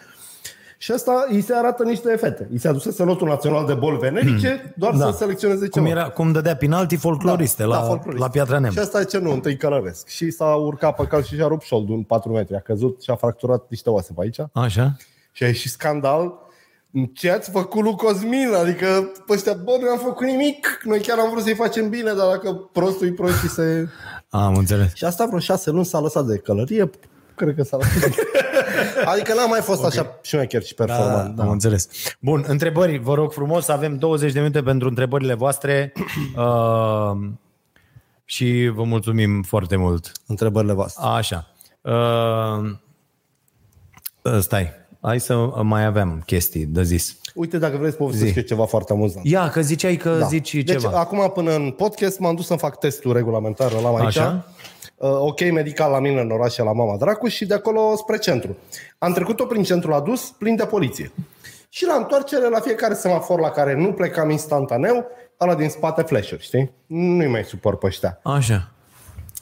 Și 0.77 0.91
asta 0.91 1.25
îi 1.29 1.41
se 1.41 1.53
arată 1.53 1.83
niște 1.83 2.15
fete. 2.15 2.47
Îi 2.51 2.59
se 2.59 2.67
adusese 2.67 3.03
lotul 3.03 3.27
național 3.27 3.65
de 3.65 3.73
boli 3.73 3.97
venerice, 3.97 4.73
doar 4.77 4.95
Da. 4.95 5.05
să 5.11 5.17
selecționeze 5.17 5.67
Cum, 5.67 5.85
ceva. 5.85 5.99
era, 5.99 6.09
cum 6.09 6.31
dădea 6.31 6.55
penalti 6.55 6.95
folcloriste 6.95 7.63
la, 7.63 7.81
folclorist. 7.81 8.21
la 8.23 8.29
Piatra 8.29 8.55
Și 8.55 8.61
Neamț. 8.61 8.77
asta 8.77 8.99
e 8.99 9.03
ce 9.03 9.17
nu, 9.17 9.31
întâi 9.31 9.57
călăresc. 9.57 10.07
Și 10.07 10.31
s-a 10.31 10.55
urcat 10.55 10.95
pe 10.95 11.03
cal 11.07 11.23
și 11.23 11.35
și-a 11.35 11.47
rupt 11.47 11.63
șoldul 11.63 11.95
în 11.95 12.03
4 12.03 12.31
metri. 12.31 12.55
A 12.55 12.59
căzut 12.59 13.01
și 13.01 13.09
a 13.09 13.15
fracturat 13.15 13.65
niște 13.69 13.89
oase 13.89 14.11
pe 14.15 14.21
aici. 14.21 14.37
Așa? 14.51 14.95
Și 15.31 15.43
a 15.43 15.47
ieșit 15.47 15.71
scandal. 15.71 16.33
Ce 17.13 17.31
ați 17.31 17.49
făcut 17.49 17.83
lui 17.83 17.95
Cosmin? 17.95 18.53
Adică, 18.61 19.11
pe 19.27 19.33
ăștia, 19.33 19.53
bă, 19.53 19.71
nu 19.81 19.89
am 19.89 19.97
făcut 19.97 20.25
nimic. 20.27 20.81
Noi 20.83 20.99
chiar 20.99 21.17
am 21.19 21.29
vrut 21.29 21.43
să-i 21.43 21.53
facem 21.55 21.89
bine, 21.89 22.13
dar 22.13 22.27
dacă 22.29 22.69
prostul 22.71 23.07
e 23.07 23.11
prost 23.11 23.39
și 23.39 23.47
se... 23.47 23.87
Am 24.29 24.55
înțeles. 24.55 24.93
Și 24.93 25.05
asta 25.05 25.25
vreo 25.25 25.39
șase 25.39 25.69
luni 25.69 25.85
s-a 25.85 25.99
lăsat 25.99 26.25
de 26.25 26.37
călărie. 26.37 26.89
Cred 27.35 27.55
că 27.55 27.63
s-a 27.63 27.77
lăsat. 27.77 28.09
Adică 29.05 29.33
n-a 29.33 29.45
mai 29.45 29.61
fost 29.61 29.79
okay. 29.83 29.91
așa 29.97 30.19
șmecher 30.21 30.63
și 30.63 30.73
performant. 30.73 31.35
Da, 31.35 31.43
am 31.43 31.49
înțeles. 31.49 31.87
Bun, 32.19 32.43
întrebări, 32.47 32.97
vă 32.97 33.13
rog 33.13 33.31
frumos, 33.31 33.67
avem 33.67 33.97
20 33.97 34.31
de 34.31 34.39
minute 34.39 34.61
pentru 34.61 34.87
întrebările 34.87 35.33
voastre 35.33 35.93
uh, 36.37 37.29
și 38.25 38.71
vă 38.73 38.83
mulțumim 38.83 39.41
foarte 39.41 39.75
mult. 39.75 40.11
Întrebările 40.27 40.73
voastre. 40.73 41.03
Așa. 41.05 41.47
Uh, 41.81 42.71
uh, 44.21 44.39
stai, 44.39 44.71
hai 45.01 45.19
să 45.19 45.49
mai 45.61 45.85
avem 45.85 46.23
chestii 46.25 46.65
de 46.65 46.83
zis. 46.83 47.17
Uite, 47.33 47.57
dacă 47.57 47.77
vreți 47.77 47.91
să 47.91 47.97
povestesc 47.97 48.31
Zi. 48.31 48.37
eu 48.37 48.43
ceva 48.43 48.65
foarte 48.65 48.93
amuzant. 48.93 49.25
Ia, 49.25 49.49
că 49.49 49.61
ziceai 49.61 49.95
că 49.95 50.17
da. 50.19 50.25
zici 50.25 50.53
deci, 50.53 50.69
ceva. 50.69 50.99
acum 50.99 51.31
până 51.33 51.55
în 51.55 51.71
podcast 51.71 52.19
m-am 52.19 52.35
dus 52.35 52.45
să 52.45 52.55
fac 52.55 52.79
testul 52.79 53.13
regulamentar 53.13 53.71
la 53.71 53.89
aici. 53.89 54.05
Așa. 54.05 54.45
Uh, 54.95 55.09
ok 55.19 55.51
medical 55.51 55.91
la 55.91 55.99
mine 55.99 56.21
în 56.21 56.31
oraș 56.31 56.57
la 56.57 56.71
Mama 56.73 56.97
Dracu 56.97 57.27
și 57.27 57.45
de 57.45 57.53
acolo 57.53 57.95
spre 57.95 58.17
centru. 58.17 58.57
Am 58.97 59.13
trecut-o 59.13 59.45
prin 59.45 59.63
centrul 59.63 59.93
adus, 59.93 60.29
plin 60.37 60.55
de 60.55 60.65
poliție. 60.65 61.11
Și 61.69 61.85
la 61.85 61.93
întoarcere, 61.93 62.49
la 62.49 62.59
fiecare 62.59 62.93
semafor 62.93 63.39
la 63.39 63.49
care 63.49 63.73
nu 63.75 63.91
plecam 63.93 64.29
instantaneu, 64.29 65.05
ăla 65.41 65.55
din 65.55 65.69
spate 65.69 66.01
flash 66.01 66.33
știi? 66.39 66.71
Nu-i 66.85 67.27
mai 67.27 67.43
suport 67.43 67.79
pe 67.79 67.85
ăștia. 67.85 68.19
Așa. 68.23 68.71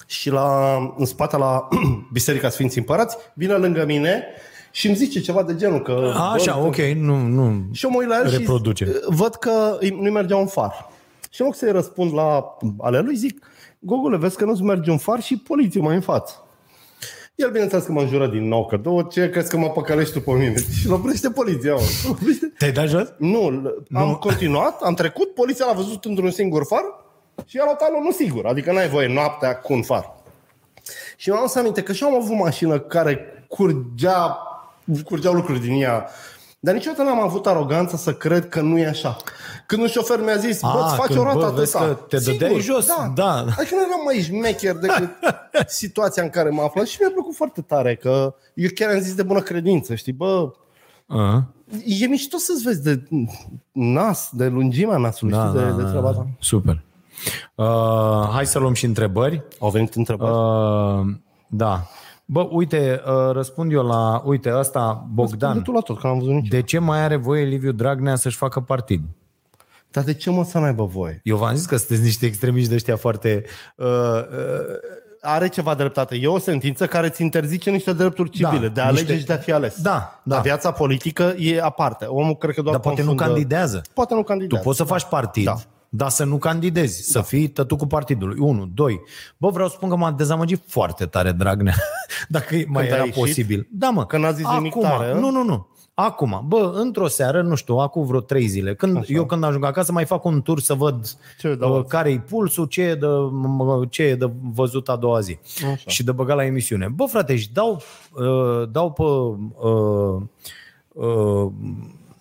Și 0.08 0.30
la, 0.30 0.78
în 0.98 1.06
spate 1.06 1.38
la 1.38 1.68
Biserica 2.14 2.50
Sfinții 2.50 2.80
Împărați, 2.80 3.18
vine 3.34 3.54
lângă 3.54 3.86
mine 3.86 4.24
și 4.72 4.88
îmi 4.88 4.96
zice 4.96 5.20
ceva 5.20 5.44
de 5.44 5.56
genul 5.56 5.82
că... 5.82 6.14
Așa, 6.34 6.58
bă, 6.60 6.66
ok, 6.66 6.76
nu, 6.78 7.16
nu. 7.18 7.62
și 7.72 7.86
eu 7.86 7.92
mă 7.92 7.98
uit 8.00 8.08
la 8.08 8.18
el 8.18 8.30
Reproduce. 8.38 8.86
și 8.86 8.92
uh, 8.92 9.16
văd 9.16 9.36
că 9.36 9.78
îi- 9.80 9.98
nu-i 10.00 10.12
mergea 10.12 10.36
un 10.38 10.48
far. 10.48 10.90
Și 11.30 11.42
în 11.42 11.46
loc 11.48 11.56
să-i 11.56 11.72
răspund 11.72 12.14
la 12.14 12.58
ale 12.80 13.00
lui, 13.00 13.16
zic, 13.16 13.46
Gogule, 13.86 14.18
vezi 14.18 14.38
că 14.38 14.46
nu-ți 14.46 14.62
merge 14.62 14.92
un 14.92 14.98
far 14.98 15.22
și 15.22 15.38
poliție 15.38 15.82
mai 15.82 15.96
în 15.96 16.02
față. 16.02 16.34
El, 17.36 17.50
bineînțeles 17.52 17.86
că 17.86 17.92
mă 17.92 18.02
înjură 18.02 18.28
din 18.28 18.48
nou, 18.48 18.66
că 18.66 18.78
două, 18.78 19.04
ce 19.12 19.30
crezi 19.30 19.50
că 19.50 19.58
mă 19.58 19.70
păcălești 19.70 20.14
tu 20.14 20.20
pe 20.20 20.32
mine? 20.32 20.54
Și 20.80 20.88
îl 20.88 20.94
oprește 20.94 21.30
poliția, 21.30 21.74
mă. 21.74 21.82
Îl 22.06 22.10
oprește. 22.20 22.54
Te-ai 22.58 22.72
dat 22.72 22.88
jos? 22.88 23.08
Nu, 23.18 23.50
l- 23.50 23.84
am 23.94 24.14
continuat, 24.14 24.82
am 24.82 24.94
trecut, 24.94 25.34
poliția 25.34 25.66
l-a 25.66 25.74
văzut 25.74 26.06
într-un 26.06 26.32
singur 26.32 26.66
far 26.66 26.82
și 27.46 27.56
i-a 27.56 27.64
luat 27.64 27.82
alul 27.82 28.02
nu 28.04 28.12
sigur, 28.12 28.46
adică 28.46 28.72
n-ai 28.72 28.90
voie 28.90 29.08
noaptea 29.14 29.56
cu 29.58 29.74
un 29.74 29.82
far. 29.82 30.16
Și 31.18 31.30
mi-am 31.30 31.42
adus 31.42 31.56
aminte 31.56 31.84
că 31.84 31.94
și 31.94 32.04
eu 32.04 32.10
am 32.10 32.22
avut 32.22 32.38
mașină 32.38 32.80
care 32.80 33.46
curgea, 33.48 34.38
curgeau 35.06 35.34
lucruri 35.34 35.60
din 35.60 35.82
ea, 35.82 36.10
dar 36.64 36.74
niciodată 36.74 37.04
n-am 37.04 37.20
avut 37.20 37.48
aroganța 37.48 37.98
să 37.98 38.14
cred 38.14 38.50
că 38.50 38.62
nu 38.62 38.78
e 38.78 38.88
așa. 38.88 39.16
Când 39.66 39.82
un 39.82 39.88
șofer 39.88 40.20
mi-a 40.22 40.36
zis, 40.36 40.62
bă, 40.62 40.68
Ah, 40.68 40.84
îți 40.86 40.96
faci 40.96 41.06
când, 41.08 41.20
o 41.20 41.24
roată 41.24 41.40
bă, 41.40 41.52
vezi 41.58 41.78
atâta. 41.78 41.94
că 41.96 42.02
te 42.08 42.18
dădeai 42.32 42.60
jos, 42.60 42.86
da. 42.88 43.12
da. 43.16 43.32
Adică 43.34 43.76
nu 43.76 43.82
eram 43.82 44.02
mai 44.06 44.22
șmecher 44.22 44.76
decât 44.76 45.10
situația 45.82 46.24
în 46.24 46.30
care 46.30 46.50
mă 46.50 46.62
aflam 46.62 46.86
și 46.86 46.98
mi-a 47.00 47.10
plăcut 47.14 47.36
foarte 47.36 47.62
tare 47.62 47.96
că 47.96 48.36
eu 48.54 48.70
chiar 48.76 48.90
am 48.90 49.00
zis 49.00 49.16
de 49.16 49.24
bună 49.24 49.40
credință, 49.40 49.96
știi, 49.96 50.14
bă, 50.14 50.52
Uh-huh. 51.04 51.42
E 51.86 52.06
mișto 52.06 52.38
să-ți 52.38 52.64
vezi 52.64 52.84
de 52.84 53.04
nas, 53.72 54.30
de 54.32 54.48
lungimea 54.48 54.98
nasului, 54.98 55.34
Da, 55.34 55.46
știi, 55.48 55.60
da, 55.60 55.66
de, 55.66 55.72
de 55.76 55.82
da, 55.82 55.90
treaba 55.90 56.12
da. 56.12 56.16
ta. 56.18 56.28
Super. 56.40 56.82
Uh, 57.56 58.30
hai 58.32 58.46
să 58.46 58.60
luăm 58.60 58.74
și 58.74 58.86
întrebări. 58.86 59.44
Au 59.60 59.70
venit 59.70 59.94
întrebări. 59.96 60.32
Uh, 60.32 61.16
da. 61.48 61.88
Bă, 62.26 62.48
uite, 62.52 63.02
uh, 63.06 63.32
răspund 63.34 63.72
eu 63.72 63.84
la... 63.86 64.22
Uite, 64.26 64.54
ăsta, 64.58 64.80
Răspunde 64.88 65.14
Bogdan. 65.14 65.62
tu 65.62 65.72
la 65.72 65.80
tot, 65.80 66.00
că 66.00 66.08
n-am 66.08 66.18
văzut 66.20 66.34
nici. 66.34 66.48
De 66.48 66.62
ce 66.62 66.80
mai 66.80 67.00
are 67.04 67.16
voie 67.16 67.44
Liviu 67.46 67.72
Dragnea 67.72 68.16
să-și 68.16 68.38
facă 68.38 68.60
partid? 68.60 69.02
Dar 69.92 70.04
de 70.04 70.14
ce 70.14 70.30
mă 70.30 70.44
să 70.44 70.60
n-aibă 70.60 70.84
voie? 70.86 71.20
Eu 71.24 71.38
v-am 71.38 71.56
zis 71.56 71.66
că 71.66 71.78
sunteți 71.78 72.02
niște 72.02 72.26
extremiști 72.26 72.70
de 72.70 72.76
ăștia 72.76 72.96
foarte... 72.96 73.44
Uh, 73.76 73.86
uh, 73.88 74.22
Are 75.26 75.48
ceva 75.48 75.74
dreptate. 75.76 76.16
E 76.16 76.28
o 76.28 76.38
sentință 76.40 76.86
care 76.88 77.08
îți 77.08 77.22
interzice 77.22 77.70
niște 77.70 77.94
drepturi 77.94 78.30
civile, 78.30 78.68
Da, 78.68 78.74
de 78.74 78.82
a 78.82 78.86
alege 78.86 79.00
niște- 79.02 79.18
și 79.20 79.26
de 79.26 79.34
a 79.34 79.38
fi 79.38 79.52
ales. 79.52 79.82
Da, 79.82 79.92
da. 79.92 80.34
Dar 80.36 80.42
viața 80.42 80.72
politică 80.72 81.36
e 81.38 81.62
aparte. 81.62 82.06
Omul 82.06 82.36
cred 82.36 82.56
că 82.56 82.62
doar 82.62 82.74
dar 82.76 82.84
poate 82.84 83.02
nu 83.02 83.08
confundă- 83.08 83.26
candidează. 83.34 83.82
Poate 83.94 84.14
nu 84.14 84.20
Tu 84.20 84.26
candidează. 84.26 84.64
poți 84.64 84.78
să 84.78 84.84
faci 84.84 85.04
partid, 85.04 85.46
Da. 85.46 85.56
Dar 85.96 86.10
să 86.10 86.24
nu 86.24 86.38
candidezi, 86.38 87.02
să 87.12 87.22
fii 87.22 87.48
tătucul 87.48 87.88
partidului. 87.88 88.38
Unu, 88.40 88.66
doi. 88.74 89.02
Bă, 89.38 89.50
vreau 89.50 89.68
să 89.68 89.74
spun 89.78 89.90
că 89.90 89.96
m-a 89.96 90.12
dezamăgit 90.12 90.62
foarte 90.68 91.06
tare 91.06 91.32
Dragnea, 91.32 91.76
dacă 92.30 92.56
mai 92.56 92.64
Când 92.64 92.78
a 92.78 92.84
era 92.96 92.98
ieșit? 93.06 93.14
posibil. 93.20 93.68
Da, 93.72 93.90
mă. 93.90 94.06
Că 94.06 94.18
n-a 94.18 94.32
zis 94.32 94.46
nimic 94.48 94.72
Acum, 94.76 94.82
tare, 94.90 95.12
a? 95.12 95.14
Nu, 95.20 95.30
nu, 95.30 95.44
nu. 95.44 95.68
Acum, 95.94 96.44
bă, 96.48 96.72
într-o 96.76 97.08
seară, 97.08 97.42
nu 97.42 97.56
știu, 97.56 97.76
acum 97.76 98.06
vreo 98.06 98.20
trei 98.20 98.48
zile, 98.48 98.76
când 98.76 98.98
Așa. 98.98 99.06
eu 99.14 99.26
când 99.26 99.44
ajung 99.44 99.66
acasă 99.66 99.92
mai 99.92 100.06
fac 100.06 100.26
un 100.26 100.42
tur 100.42 100.60
să 100.60 100.74
văd 100.74 101.18
Ce 101.40 101.56
dau 101.56 101.78
uh, 101.78 101.86
care-i 101.88 102.20
pulsul, 102.20 102.66
ce 102.66 102.82
e, 102.82 102.96
de, 102.96 103.06
m- 103.06 103.90
ce 103.90 104.04
e 104.04 104.16
de 104.16 104.32
văzut 104.54 104.90
a 104.90 104.96
doua 104.96 105.20
zi 105.20 105.40
Așa. 105.74 105.90
și 105.90 106.04
de 106.04 106.12
băgat 106.12 106.36
la 106.36 106.46
emisiune. 106.46 106.88
Bă, 106.96 107.06
frate, 107.06 107.36
și 107.36 107.52
dau, 107.54 107.82
uh, 108.14 108.70
dau 108.72 108.92
pe 108.92 109.04
uh, 109.68 110.22
uh, 110.94 111.52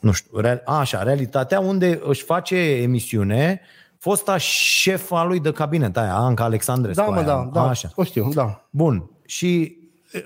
nu 0.02 0.12
știu, 0.12 0.38
real, 0.38 0.62
a, 0.64 0.78
așa, 0.78 1.02
realitatea 1.02 1.60
unde 1.60 2.00
își 2.04 2.22
face 2.22 2.56
emisiune 2.56 3.60
fosta 3.98 4.36
șefa 4.36 5.24
lui 5.24 5.40
de 5.40 5.52
cabinet, 5.52 5.96
aia, 5.96 6.14
Anca 6.14 6.44
Alexandrescu. 6.44 7.02
Da, 7.02 7.08
mă, 7.10 7.16
aia, 7.16 7.24
da, 7.26 7.48
da. 7.52 7.68
Așa. 7.68 7.90
O 7.94 8.04
știu, 8.04 8.28
da. 8.34 8.66
Bun. 8.70 9.10
Și 9.26 9.76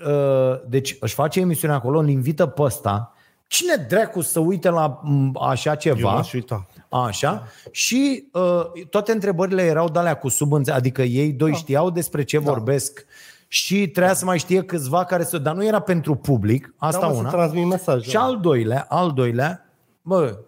uh, 0.07 0.59
deci 0.67 0.97
își 0.99 1.13
face 1.13 1.39
emisiunea 1.39 1.75
acolo, 1.75 1.99
îl 1.99 2.09
invită 2.09 2.45
pe 2.45 2.61
ăsta. 2.61 3.11
Cine 3.47 3.85
dracu 3.89 4.21
să 4.21 4.39
uite 4.39 4.69
la 4.69 4.99
m, 5.03 5.31
așa 5.41 5.69
Eu 5.69 5.75
ceva? 5.75 6.13
m-aș 6.13 6.33
uita. 6.33 6.67
Așa. 6.89 7.43
Și 7.71 8.29
uh, 8.33 8.83
toate 8.89 9.11
întrebările 9.11 9.61
erau 9.63 9.89
de 9.89 9.99
alea 9.99 10.13
cu 10.13 10.27
subînțe, 10.29 10.71
adică 10.71 11.01
ei 11.01 11.31
doi 11.31 11.51
Da. 11.51 11.57
știau 11.57 11.89
despre 11.89 12.23
ce 12.23 12.37
vorbesc 12.37 13.05
și 13.47 13.87
trebuia 13.87 14.13
să 14.13 14.25
mai 14.25 14.37
știe 14.37 14.63
câțiva 14.63 15.03
care 15.03 15.23
să... 15.23 15.37
Dar 15.37 15.55
nu 15.55 15.65
era 15.65 15.79
pentru 15.79 16.15
public, 16.15 16.73
asta 16.77 16.99
Da, 16.99 17.07
mă, 17.07 17.13
să 17.13 17.19
una. 17.19 17.29
transmit 17.29 17.65
mesaj. 17.65 18.07
Și 18.07 18.15
al 18.15 18.39
doilea, 18.39 18.85
al 18.89 19.11
doilea, 19.11 19.66
bă, 20.07 20.39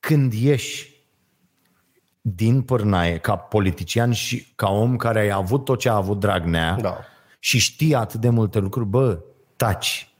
când 0.00 0.32
ieși 0.32 0.90
din 2.20 2.62
pârnaie 2.62 3.18
ca 3.18 3.36
politician 3.36 4.12
și 4.12 4.52
ca 4.54 4.70
om 4.70 4.96
care 4.96 5.30
a 5.30 5.36
avut 5.36 5.64
tot 5.64 5.78
ce 5.78 5.88
a 5.88 5.94
avut 5.94 6.18
Dragnea 6.18 6.76
Da. 6.80 6.98
și 7.38 7.58
știe 7.58 7.96
atât 7.96 8.20
de 8.20 8.28
multe 8.28 8.58
lucruri, 8.58 8.86
bă, 8.88 9.20
taci. 9.56 10.14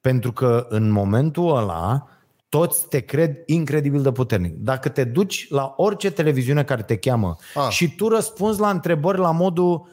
Pentru 0.00 0.32
că 0.32 0.66
în 0.68 0.90
momentul 0.90 1.56
ăla 1.56 2.08
toți 2.48 2.88
te 2.88 3.00
cred 3.00 3.36
incredibil 3.46 4.02
de 4.02 4.12
puternic. 4.12 4.54
Dacă 4.54 4.88
te 4.88 5.04
duci 5.04 5.46
la 5.50 5.74
orice 5.76 6.10
televiziune 6.10 6.64
care 6.64 6.82
te 6.82 6.96
cheamă 6.96 7.36
Ah. 7.54 7.68
și 7.70 7.94
tu 7.94 8.08
răspunzi 8.08 8.60
la 8.60 8.70
întrebări 8.70 9.18
la 9.18 9.30
modul 9.30 9.88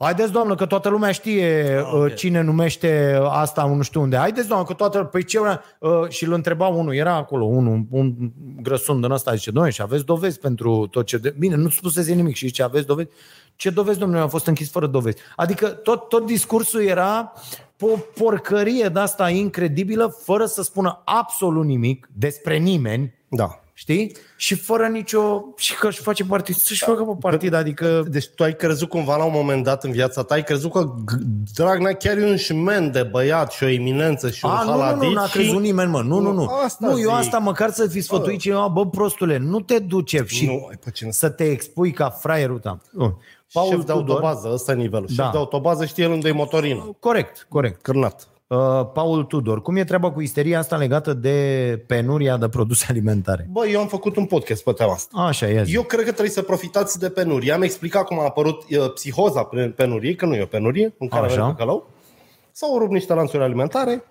Haideți, 0.00 0.32
doamnă, 0.32 0.54
că 0.54 0.66
toată 0.66 0.88
lumea 0.88 1.12
știe 1.12 1.80
okay. 1.92 2.14
cine 2.14 2.40
numește 2.40 3.20
asta, 3.28 3.66
nu 3.66 3.82
știu 3.82 4.00
unde. 4.00 4.16
Haideți, 4.16 4.48
doamnă, 4.48 4.66
că 4.66 4.72
toată... 4.72 5.04
Păi 5.04 5.24
ce 5.24 5.40
vrea? 5.40 5.62
Uh, 5.80 6.08
și 6.08 6.24
îl 6.24 6.32
întreba 6.32 6.66
unul, 6.66 6.94
era 6.94 7.14
acolo, 7.14 7.44
unul, 7.44 7.86
un 7.90 8.14
grăsun 8.62 9.00
din 9.00 9.10
ăsta, 9.10 9.34
zice, 9.34 9.50
doamne, 9.50 9.70
și 9.70 9.82
aveți 9.82 10.04
dovezi 10.04 10.38
pentru 10.38 10.86
tot 10.86 11.06
ce... 11.06 11.16
De... 11.16 11.34
Bine, 11.38 11.54
nu 11.54 11.68
spusese 11.68 12.14
nimic 12.14 12.34
și 12.34 12.46
zice, 12.46 12.62
aveți 12.62 12.86
dovezi? 12.86 13.08
Ce 13.56 13.70
dovezi, 13.70 13.98
domnule, 13.98 14.20
am 14.20 14.28
fost 14.28 14.46
închis 14.46 14.70
fără 14.70 14.86
dovezi. 14.86 15.16
Adică 15.36 15.68
tot, 15.68 16.08
tot 16.08 16.26
discursul 16.26 16.80
era 16.80 17.32
o 17.80 17.96
porcărie 18.14 18.88
de 18.88 18.98
asta 18.98 19.30
incredibilă, 19.30 20.16
fără 20.22 20.44
să 20.46 20.62
spună 20.62 21.02
absolut 21.04 21.64
nimic 21.64 22.08
despre 22.12 22.56
nimeni, 22.56 23.14
Da. 23.28 23.60
Știi? 23.78 24.16
Și 24.36 24.54
fără 24.54 24.86
nicio... 24.86 25.44
Și 25.56 25.74
că 25.76 25.86
își 25.86 26.00
face 26.00 26.24
partid, 26.24 26.54
să-și 26.54 26.84
facă 26.84 27.02
pe 27.02 27.16
partid, 27.20 27.52
adică... 27.54 28.04
Deci 28.08 28.26
tu 28.28 28.42
ai 28.42 28.56
crezut 28.56 28.88
cumva 28.88 29.16
la 29.16 29.24
un 29.24 29.32
moment 29.34 29.64
dat 29.64 29.84
în 29.84 29.90
viața 29.90 30.22
ta, 30.22 30.34
ai 30.34 30.44
crezut 30.44 30.72
că 30.72 30.94
G- 30.94 31.18
Dragnea 31.54 31.92
chiar 31.92 32.16
e 32.16 32.24
un 32.24 32.36
șmen 32.36 32.90
de 32.90 33.02
băiat 33.02 33.52
și 33.52 33.64
o 33.64 33.68
eminență 33.68 34.30
și 34.30 34.44
un 34.44 34.50
A, 34.50 34.62
nu, 34.62 34.70
nu, 34.72 34.78
haladit 34.78 35.02
nu, 35.08 35.12
n-a 35.12 35.26
și- 35.26 35.32
crezut 35.32 35.60
nimeni, 35.60 35.90
mă. 35.90 36.02
Nu, 36.02 36.18
nu, 36.20 36.32
nu. 36.32 36.46
Asta 36.64 36.86
nu, 36.86 36.90
eu 37.00 37.08
zic. 37.08 37.18
asta 37.18 37.38
măcar 37.38 37.70
să 37.70 37.86
fi 37.86 38.00
sfătuit 38.00 38.40
cineva, 38.40 38.68
bă, 38.68 38.86
prostule, 38.86 39.36
nu 39.36 39.60
te 39.60 39.78
duce 39.78 40.24
și 40.26 40.46
Nu, 40.46 40.66
ai 40.70 40.76
pe 40.84 40.90
cine 40.90 41.10
să- 41.10 41.18
să 41.18 41.28
te 41.28 41.44
expui 41.50 41.90
ca 41.92 42.10
fraierul 42.10 42.58
tău. 42.58 42.80
Nu. 42.90 42.98
Paul 43.04 43.18
Paul 43.52 43.68
șef 43.68 43.84
de 43.84 43.92
Tudor, 43.92 44.08
autobază, 44.10 44.50
ăsta 44.52 44.72
e 44.72 44.74
nivelul. 44.74 45.08
Da. 45.16 45.22
Șef 45.22 45.32
de 45.32 45.38
autobază 45.38 45.84
știe 45.84 46.04
el 46.04 46.10
unde 46.10 46.28
e 46.28 46.32
motorină. 46.32 46.96
corect, 47.00 47.46
corect. 47.48 47.82
Cârnat. 47.82 48.28
Uh, 48.48 48.56
Paul 48.92 49.24
Tudor, 49.24 49.62
cum 49.62 49.76
e 49.76 49.84
treaba 49.84 50.10
cu 50.12 50.20
isteria 50.20 50.58
asta 50.58 50.76
legată 50.76 51.12
de 51.12 51.84
penuria 51.86 52.36
de 52.36 52.48
produse 52.48 52.86
alimentare? 52.90 53.48
Bă, 53.50 53.66
eu 53.66 53.80
am 53.80 53.86
făcut 53.86 54.16
un 54.16 54.26
podcast 54.26 54.62
pe 54.64 54.72
tema 54.72 54.92
asta. 54.92 55.18
Așa 55.20 55.48
e. 55.48 55.64
Eu 55.68 55.82
cred 55.82 56.00
că 56.04 56.10
trebuie 56.10 56.30
să 56.30 56.42
profitați 56.42 56.98
de 56.98 57.10
penurie. 57.10 57.52
Am 57.52 57.62
explicat 57.62 58.04
cum 58.04 58.20
a 58.20 58.24
apărut 58.24 58.62
uh, 58.70 58.92
psihoza 58.94 59.42
pe- 59.42 59.72
penuriei, 59.76 60.14
că 60.14 60.26
nu 60.26 60.34
e 60.34 60.42
o 60.42 60.46
penurie, 60.46 60.94
în 60.98 61.08
care 61.08 61.26
Așa. 61.26 61.40
avem 61.42 61.54
pe 61.54 61.60
călău. 61.62 61.90
S-au 62.52 62.78
rupt 62.78 62.90
niște 62.92 63.14
lanțuri 63.14 63.42
alimentare, 63.42 64.04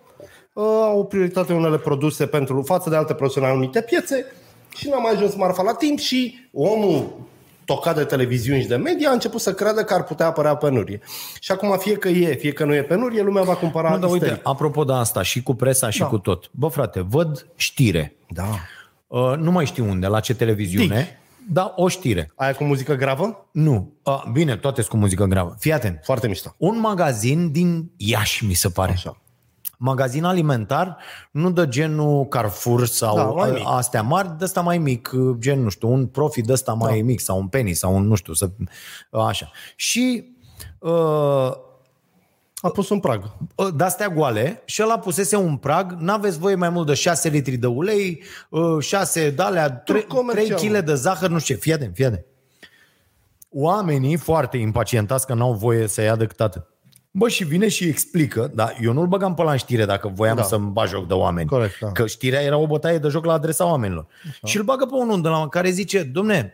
uh, 0.53 0.63
au 0.83 1.05
prioritate 1.05 1.53
unele 1.53 1.77
produse 1.77 2.25
pentru 2.25 2.61
față 2.61 2.89
de 2.89 2.95
alte 2.95 3.13
produse 3.13 3.39
în 3.39 3.45
anumite 3.45 3.81
piețe 3.81 4.25
și 4.75 4.89
n-a 4.89 4.97
mai 4.97 5.11
ajuns 5.11 5.35
marfa 5.35 5.63
la 5.63 5.73
timp 5.73 5.97
și 5.99 6.49
omul 6.53 7.07
tocat 7.67 7.95
de 7.95 8.03
televiziuni 8.03 8.61
și 8.61 8.67
de 8.67 8.75
media 8.75 9.09
a 9.09 9.13
început 9.13 9.41
să 9.41 9.53
creadă 9.53 9.83
că 9.83 9.93
ar 9.93 10.03
putea 10.03 10.25
apărea 10.25 10.55
penurie. 10.55 10.99
Și 11.39 11.51
acum 11.51 11.77
fie 11.77 11.95
că 11.95 12.07
e, 12.07 12.33
fie 12.35 12.51
că 12.51 12.65
nu 12.65 12.73
e 12.75 12.81
penurie, 12.83 13.21
lumea 13.21 13.43
va 13.43 13.55
cumpăra 13.55 13.89
Nu, 13.89 13.97
dar 13.97 14.09
uite, 14.09 14.25
isteric. 14.25 14.47
apropo 14.47 14.83
de 14.83 14.93
asta, 14.93 15.21
și 15.21 15.43
cu 15.43 15.53
presa 15.53 15.89
și 15.89 15.99
Da. 15.99 16.05
cu 16.05 16.17
tot. 16.17 16.49
Bă, 16.51 16.67
frate, 16.67 16.99
văd 17.09 17.47
știre. 17.55 18.15
Da. 18.29 18.47
Uh, 19.07 19.33
nu 19.37 19.51
mai 19.51 19.65
știu 19.65 19.85
unde, 19.89 20.07
la 20.07 20.19
ce 20.19 20.33
televiziune, 20.35 20.95
Dig. 20.95 21.53
dar 21.53 21.73
o 21.75 21.87
știre. 21.87 22.31
Aia 22.35 22.53
cu 22.53 22.63
muzică 22.63 22.93
gravă? 22.93 23.47
Nu. 23.51 23.93
Uh, 24.03 24.23
bine, 24.31 24.55
toate 24.57 24.81
sunt 24.81 24.93
cu 24.93 24.97
muzică 24.97 25.25
gravă. 25.25 25.55
Fii 25.59 25.73
atent. 25.73 25.99
Foarte 26.03 26.27
mișto. 26.27 26.55
Un 26.57 26.79
magazin 26.79 27.51
din 27.51 27.91
Iași, 27.97 28.45
mi 28.45 28.53
se 28.53 28.69
pare. 28.69 28.91
Așa. 28.91 29.21
Magazin 29.79 30.23
alimentar, 30.23 30.97
nu 31.31 31.51
de 31.51 31.67
genul 31.67 32.25
Carrefour 32.25 32.85
sau 32.85 33.15
Da, 33.15 33.23
mai 33.23 33.51
mic. 33.51 33.63
astea 33.65 34.01
mari, 34.01 34.37
de 34.37 34.43
ăsta 34.43 34.61
mai 34.61 34.77
mic, 34.77 35.11
gen, 35.39 35.63
nu 35.63 35.69
știu, 35.69 35.91
un 35.91 36.05
profit 36.07 36.45
de 36.45 36.51
ăsta 36.53 36.73
mai 36.73 36.97
Da. 36.99 37.05
mic 37.05 37.19
sau 37.19 37.37
un 37.39 37.47
penny 37.47 37.73
sau 37.73 37.95
un, 37.95 38.07
nu 38.07 38.15
știu, 38.15 38.33
să, 38.33 38.49
așa. 39.11 39.51
Și 39.75 40.35
uh, 40.79 41.51
A 42.61 42.69
pus 42.73 42.89
un 42.89 42.99
prag. 42.99 43.31
de-astea 43.75 44.07
goale 44.09 44.61
și 44.65 44.81
ăla 44.83 44.99
pusese 44.99 45.35
un 45.35 45.57
prag, 45.57 45.91
n-aveți 45.99 46.39
voie 46.39 46.55
mai 46.55 46.69
mult 46.69 46.87
de 46.87 46.93
6 46.93 47.29
litri 47.29 47.55
de 47.57 47.67
ulei, 47.67 48.23
6 48.79 49.29
de 49.29 49.41
alea, 49.41 49.71
3, 49.71 50.03
comercial. 50.03 50.59
kg 50.59 50.79
de 50.85 50.93
zahăr, 50.93 51.29
nu 51.29 51.39
știu 51.39 51.55
ce. 51.55 51.61
Fii 51.61 51.73
atent, 51.73 51.95
fii 51.95 52.05
atent. 52.05 52.25
Oamenii 53.49 54.15
foarte 54.17 54.57
impacientați 54.57 55.25
că 55.25 55.33
n-au 55.33 55.53
voie 55.53 55.87
să 55.87 56.01
ia 56.01 56.15
decât 56.15 56.41
atât. 56.41 56.65
Bă, 57.17 57.27
și 57.27 57.43
vine 57.43 57.67
și 57.67 57.83
explică, 57.87 58.51
dar 58.55 58.77
eu 58.81 58.93
nu-l 58.93 59.07
băgam 59.07 59.33
pe 59.33 59.43
la 59.43 59.51
în 59.51 59.57
știre 59.57 59.85
dacă 59.85 60.11
voiam 60.13 60.35
da. 60.35 60.41
Da. 60.41 60.47
să-mi 60.47 60.69
bag 60.69 60.87
joc 60.87 61.07
de 61.07 61.13
oameni. 61.13 61.47
Corect, 61.47 61.79
da. 61.79 61.91
Că 61.91 62.07
știrea 62.07 62.41
era 62.41 62.57
o 62.57 62.67
bătaie 62.67 62.97
de 62.97 63.07
joc 63.07 63.25
la 63.25 63.33
adresa 63.33 63.65
oamenilor. 63.65 64.07
Așa. 64.29 64.47
Și 64.47 64.57
îl 64.57 64.63
bagă 64.63 64.85
pe 64.85 64.93
unul 64.95 65.21
de 65.21 65.27
la 65.27 65.47
care 65.47 65.69
zice, 65.69 66.03
domne, 66.03 66.53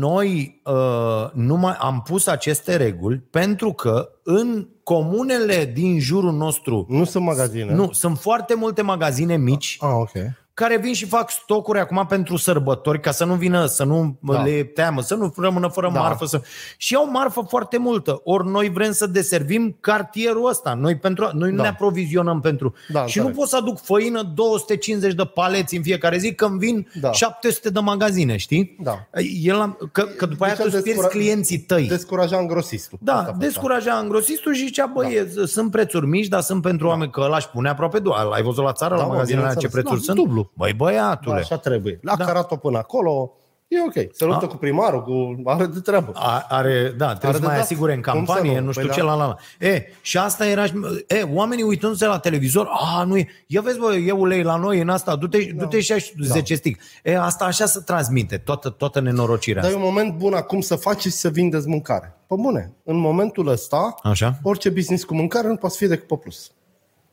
noi 0.00 0.60
uh, 0.64 1.30
nu 1.32 1.56
mai 1.56 1.76
am 1.78 2.02
pus 2.02 2.26
aceste 2.26 2.76
reguli 2.76 3.18
pentru 3.30 3.72
că 3.72 4.10
în 4.22 4.68
comunele 4.82 5.70
din 5.74 6.00
jurul 6.00 6.32
nostru 6.32 6.86
Nu 6.88 7.04
sunt 7.04 7.24
magazine. 7.24 7.74
nu, 7.74 7.92
sunt 7.92 8.18
foarte 8.18 8.54
multe 8.54 8.82
magazine 8.82 9.36
mici 9.36 9.76
Ah, 9.80 9.90
ok. 9.92 10.12
Care 10.58 10.76
vin 10.76 10.92
și 10.92 11.06
fac 11.06 11.30
stocuri 11.30 11.78
acum 11.78 12.06
pentru 12.08 12.36
sărbători 12.36 13.00
ca 13.00 13.10
să 13.10 13.24
nu 13.24 13.34
vină, 13.34 13.66
să 13.66 13.84
nu 13.84 14.18
da. 14.20 14.32
Da. 14.32 14.42
le 14.42 14.62
teamă, 14.62 15.00
să 15.00 15.14
nu 15.14 15.32
rămână 15.36 15.68
fără 15.68 15.86
da. 15.86 15.92
Da. 15.92 16.00
marfă. 16.00 16.24
Să... 16.26 16.40
Și 16.76 16.94
au 16.94 17.10
marfă 17.10 17.44
foarte 17.48 17.78
multă. 17.78 18.20
Ori 18.24 18.48
noi 18.48 18.68
vrem 18.70 18.92
să 18.92 19.06
deservim 19.06 19.76
cartierul 19.80 20.48
ăsta. 20.48 20.74
Noi, 20.74 20.96
pentru, 20.96 21.28
noi 21.32 21.50
nu 21.50 21.56
Da. 21.56 21.62
ne 21.62 21.68
aprovizionăm 21.68 22.40
pentru... 22.40 22.74
Da, 22.88 23.06
și 23.06 23.16
nu 23.16 23.22
corect. 23.22 23.40
pot 23.40 23.48
să 23.48 23.56
aduc 23.56 23.80
făină 23.80 24.22
250 24.34 25.12
de 25.14 25.24
paleți 25.24 25.76
în 25.76 25.82
fiecare 25.82 26.18
zi 26.18 26.34
când 26.34 26.58
vin 26.58 26.88
Da. 27.00 27.12
700 27.12 27.70
de 27.70 27.80
magazine, 27.80 28.36
știi? 28.36 28.76
Da. 28.80 29.06
El, 29.42 29.60
am- 29.60 29.90
că, 29.92 30.02
că 30.02 30.26
după 30.26 30.44
aia 30.44 30.54
Deci 30.54 30.62
tu 30.66 30.70
îți 30.74 30.82
pierzi 30.82 31.00
descura- 31.00 31.18
clienții 31.18 31.58
tăi. 31.58 31.86
Descuraja 31.86 32.36
îngrosistul. 32.36 32.98
Da, 33.02 33.18
Asta 33.18 33.34
descuraja 33.38 33.92
îngrosistul 33.94 34.54
și 34.54 34.64
zicea, 34.64 34.86
băi, 34.94 35.26
da. 35.36 35.42
sunt 35.46 35.70
prețuri 35.70 36.06
mici, 36.06 36.26
dar 36.26 36.40
sunt 36.40 36.62
pentru 36.62 36.86
oameni 36.86 37.10
că 37.10 37.20
ăla 37.20 37.36
își 37.36 37.48
pune 37.48 37.68
aproape 37.68 37.98
doar. 37.98 38.26
Ai 38.32 38.42
văzut 38.42 38.64
la 38.64 38.72
țară, 38.72 38.94
Da, 38.94 39.00
la 39.00 39.06
mă, 39.06 39.12
magazinele 39.12 39.42
alea 39.46 39.54
ce 39.54 39.66
bineînțeles. 39.66 39.84
prețuri 39.92 40.06
Da, 40.06 40.12
sunt? 40.12 40.26
dublu. 40.26 40.47
Băi, 40.54 40.72
băiatule. 40.72 41.34
Da, 41.34 41.40
așa 41.40 41.56
trebuie. 41.58 41.98
L-a 42.02 42.14
Da. 42.16 42.24
da. 42.24 42.24
carat-o 42.24 42.56
până 42.56 42.78
acolo, 42.78 43.32
e 43.68 43.76
ok. 43.82 44.14
Se 44.14 44.24
luptă 44.24 44.44
A- 44.44 44.48
cu 44.48 44.56
primarul, 44.56 45.02
cu... 45.02 45.42
are 45.50 45.66
de 45.66 45.80
treabă. 45.80 46.12
A, 46.14 46.46
are, 46.48 46.94
da, 46.96 47.06
trebuie 47.14 47.28
Are 47.28 47.32
să 47.32 47.38
de 47.38 47.46
mai 47.46 47.54
dat. 47.54 47.64
asigure 47.64 47.94
în 47.94 48.02
Cum 48.02 48.12
să 48.12 48.32
campanie, 48.32 48.58
nu, 48.58 48.64
nu? 48.64 48.72
știu 48.72 48.86
Păi 48.86 48.94
ce, 48.94 49.00
da. 49.00 49.06
la, 49.06 49.14
la, 49.14 49.26
la. 49.26 49.36
E, 49.66 49.82
și 50.00 50.18
asta 50.18 50.46
era, 50.46 50.64
e, 51.06 51.22
oamenii 51.34 51.64
uitându-se 51.64 52.06
la 52.06 52.18
televizor, 52.18 52.68
a, 52.70 53.04
nu 53.04 53.16
e, 53.16 53.26
ia 53.46 53.60
vezi, 53.60 53.78
bă, 53.78 53.94
e 53.94 54.10
ulei 54.12 54.42
la 54.42 54.56
noi 54.56 54.80
în 54.80 54.88
asta, 54.88 55.16
du-te, 55.16 55.38
da. 55.44 55.62
du-te 55.62 55.80
și 55.80 55.92
așa, 55.92 56.10
10 56.22 56.54
stic. 56.54 56.80
E, 57.02 57.18
asta 57.18 57.44
așa 57.44 57.66
se 57.66 57.80
transmite, 57.80 58.36
toată, 58.36 58.68
toată 58.68 59.00
nenorocirea 59.00 59.62
Dar 59.62 59.70
e 59.70 59.74
asta. 59.74 59.86
un 59.86 59.92
moment 59.94 60.16
bun 60.18 60.34
acum 60.34 60.60
să 60.60 60.76
faceți 60.76 61.16
să 61.20 61.28
vindeți 61.28 61.68
mâncare. 61.68 62.12
Pe 62.26 62.34
bune, 62.38 62.72
în 62.84 62.96
momentul 62.96 63.48
ăsta, 63.48 63.94
Așa? 64.02 64.38
orice 64.42 64.70
business 64.70 65.04
cu 65.04 65.14
mâncare 65.14 65.48
nu 65.48 65.56
poate 65.56 65.74
să 65.74 65.78
fie 65.80 65.88
decât 65.88 66.06
pe 66.06 66.16
plus. 66.16 66.52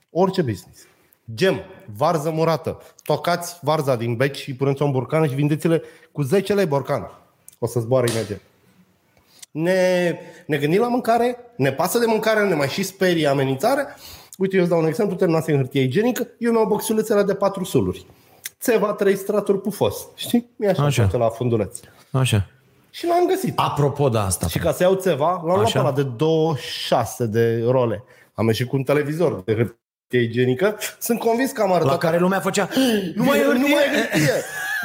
Orice 0.09 0.41
business. 0.41 0.79
Gem, 1.33 1.61
varză 1.97 2.29
murată. 2.29 2.81
Tocați 3.03 3.57
varza 3.61 3.95
din 3.95 4.15
bec 4.15 4.33
și 4.35 4.55
puneți-o 4.55 4.85
în 4.85 4.91
borcană 4.91 5.27
și 5.27 5.33
vindeți-le 5.35 5.81
cu 6.11 6.21
10 6.21 6.53
lei 6.53 6.65
borcană. 6.65 7.11
O 7.59 7.67
să 7.67 7.79
zboare 7.79 8.11
imediat. 8.11 8.41
Ne, 9.51 10.19
ne 10.47 10.57
gândim 10.57 10.79
la 10.79 10.87
mâncare, 10.87 11.37
ne 11.57 11.71
pasă 11.71 11.99
de 11.99 12.05
mâncare, 12.05 12.47
ne 12.47 12.53
mai 12.55 12.67
și 12.67 12.83
sperie 12.83 13.27
amenințare. 13.27 13.85
Uite, 14.37 14.55
eu 14.55 14.61
îți 14.61 14.71
dau 14.71 14.79
un 14.79 14.87
exemplu, 14.87 15.15
terminați 15.15 15.49
în 15.49 15.55
hârtie 15.57 15.81
igienică, 15.81 16.27
eu 16.39 16.51
mi-au 16.51 16.65
boxulețele 16.65 17.23
de 17.23 17.33
patru 17.33 17.63
suluri. 17.63 18.05
Țeva, 18.59 18.93
trei 18.93 19.15
straturi 19.15 19.61
pufos. 19.61 20.07
Știi? 20.15 20.49
Mi 20.55 20.67
așa, 20.67 20.83
Așa. 20.83 21.03
așa. 21.03 21.17
la 21.17 21.29
funduleț. 21.29 21.79
Așa. 22.11 22.47
Și 22.89 23.05
l-am 23.07 23.27
găsit. 23.27 23.53
Apropo 23.59 24.09
de 24.09 24.17
asta, 24.17 24.47
Și 24.47 24.59
ca 24.59 24.71
să 24.71 24.83
iau 24.83 24.93
ceva, 24.95 25.31
l-am 25.31 25.45
luat 25.45 25.65
Așa. 25.65 25.79
pe 25.81 25.85
ăla 25.85 25.95
de 25.95 26.03
26 26.03 27.25
de 27.25 27.63
role. 27.67 28.03
Am 28.33 28.47
ieșit 28.47 28.67
cu 28.67 28.75
un 28.75 28.83
televizor 28.83 29.41
de 29.45 29.53
hârtie 29.55 29.77
igienică. 30.17 30.77
Sunt 30.99 31.19
convins 31.19 31.51
că 31.51 31.61
am 31.61 31.71
arătat... 31.71 31.91
la 31.91 31.97
care 31.97 32.17
lumea 32.17 32.39
făcea, 32.39 32.69
nu 33.15 33.23
mai 33.23 33.39
e 33.39 33.43
nu 33.43 33.49
hârtie. 33.49 33.73
mai 33.73 33.83
e 33.83 34.07
hârtie. 34.11 34.33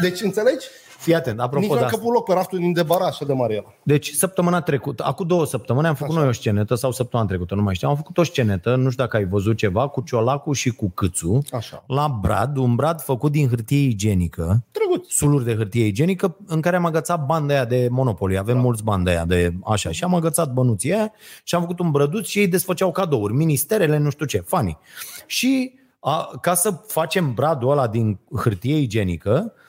Deci, 0.00 0.20
înțelegi? 0.20 0.66
Fii 1.00 1.14
atent, 1.14 1.40
apropo 1.40 1.58
Nici 1.58 1.68
de 1.68 1.74
nu 1.74 1.80
am 1.80 1.86
asta. 1.86 1.98
căput 1.98 2.12
loc 2.14 2.24
pe 2.24 2.32
raftul 2.32 2.58
din 2.58 2.72
debaraș, 2.72 3.08
așa 3.08 3.24
de 3.24 3.32
mare 3.32 3.54
era. 3.54 3.74
Deci 3.82 4.10
săptămâna 4.10 4.60
trecută, 4.60 5.04
acum 5.06 5.26
două 5.26 5.46
săptămâni 5.46 5.86
am 5.86 5.94
făcut 5.94 6.12
Așa. 6.12 6.20
noi 6.20 6.28
o 6.28 6.32
scenetă 6.32 6.74
sau 6.74 6.92
săptămâna 6.92 7.28
trecută, 7.28 7.54
nu 7.54 7.62
mai 7.62 7.74
știu. 7.74 7.88
Am 7.88 7.96
făcut 7.96 8.18
o 8.18 8.22
scenetă, 8.22 8.74
nu 8.76 8.90
știu 8.90 9.04
dacă 9.04 9.16
ai 9.16 9.24
văzut 9.24 9.56
ceva, 9.56 9.88
cu 9.88 10.00
Ciolacu 10.00 10.52
și 10.52 10.70
cu 10.70 10.90
Câțu 10.90 11.42
Așa. 11.52 11.84
la 11.86 12.18
brad, 12.20 12.56
un 12.56 12.74
brad 12.74 13.00
făcut 13.00 13.32
din 13.32 13.48
hârtie 13.48 13.78
igienică, 13.78 14.64
Drăguț. 14.72 15.08
suluri 15.08 15.44
de 15.44 15.54
hârtie 15.54 15.86
igienică, 15.86 16.36
în 16.46 16.60
care 16.60 16.76
am 16.76 16.84
agățat 16.84 17.26
banda 17.26 17.54
aia 17.54 17.64
de 17.64 17.88
Monopoly. 17.90 18.38
Avem 18.38 18.54
da. 18.54 18.60
mulți 18.60 18.82
bani 18.82 19.04
de 19.04 19.10
aia 19.10 19.24
de 19.24 19.52
așa. 19.64 19.90
Și 19.90 20.04
am 20.04 20.14
agățat 20.14 20.52
bănuții 20.52 20.92
aia 20.92 21.12
și 21.44 21.54
am 21.54 21.60
făcut 21.60 21.78
un 21.78 21.90
brăduț 21.90 22.26
și 22.26 22.38
ei 22.38 22.48
desfăceau 22.48 22.92
cadouri, 22.92 23.32
ministerele, 23.32 23.98
nu 23.98 24.10
știu 24.10 24.26
ce, 24.26 24.38
funny. 24.38 24.78
Și 25.26 25.72
a, 26.00 26.30
ca 26.40 26.54
să 26.54 26.70
facem 26.70 27.34
bradul 27.34 27.70
ăla 27.70 27.88
din 27.88 28.18
hârtie 28.36 28.76
igienică, 28.76 29.52
uh, 29.54 29.59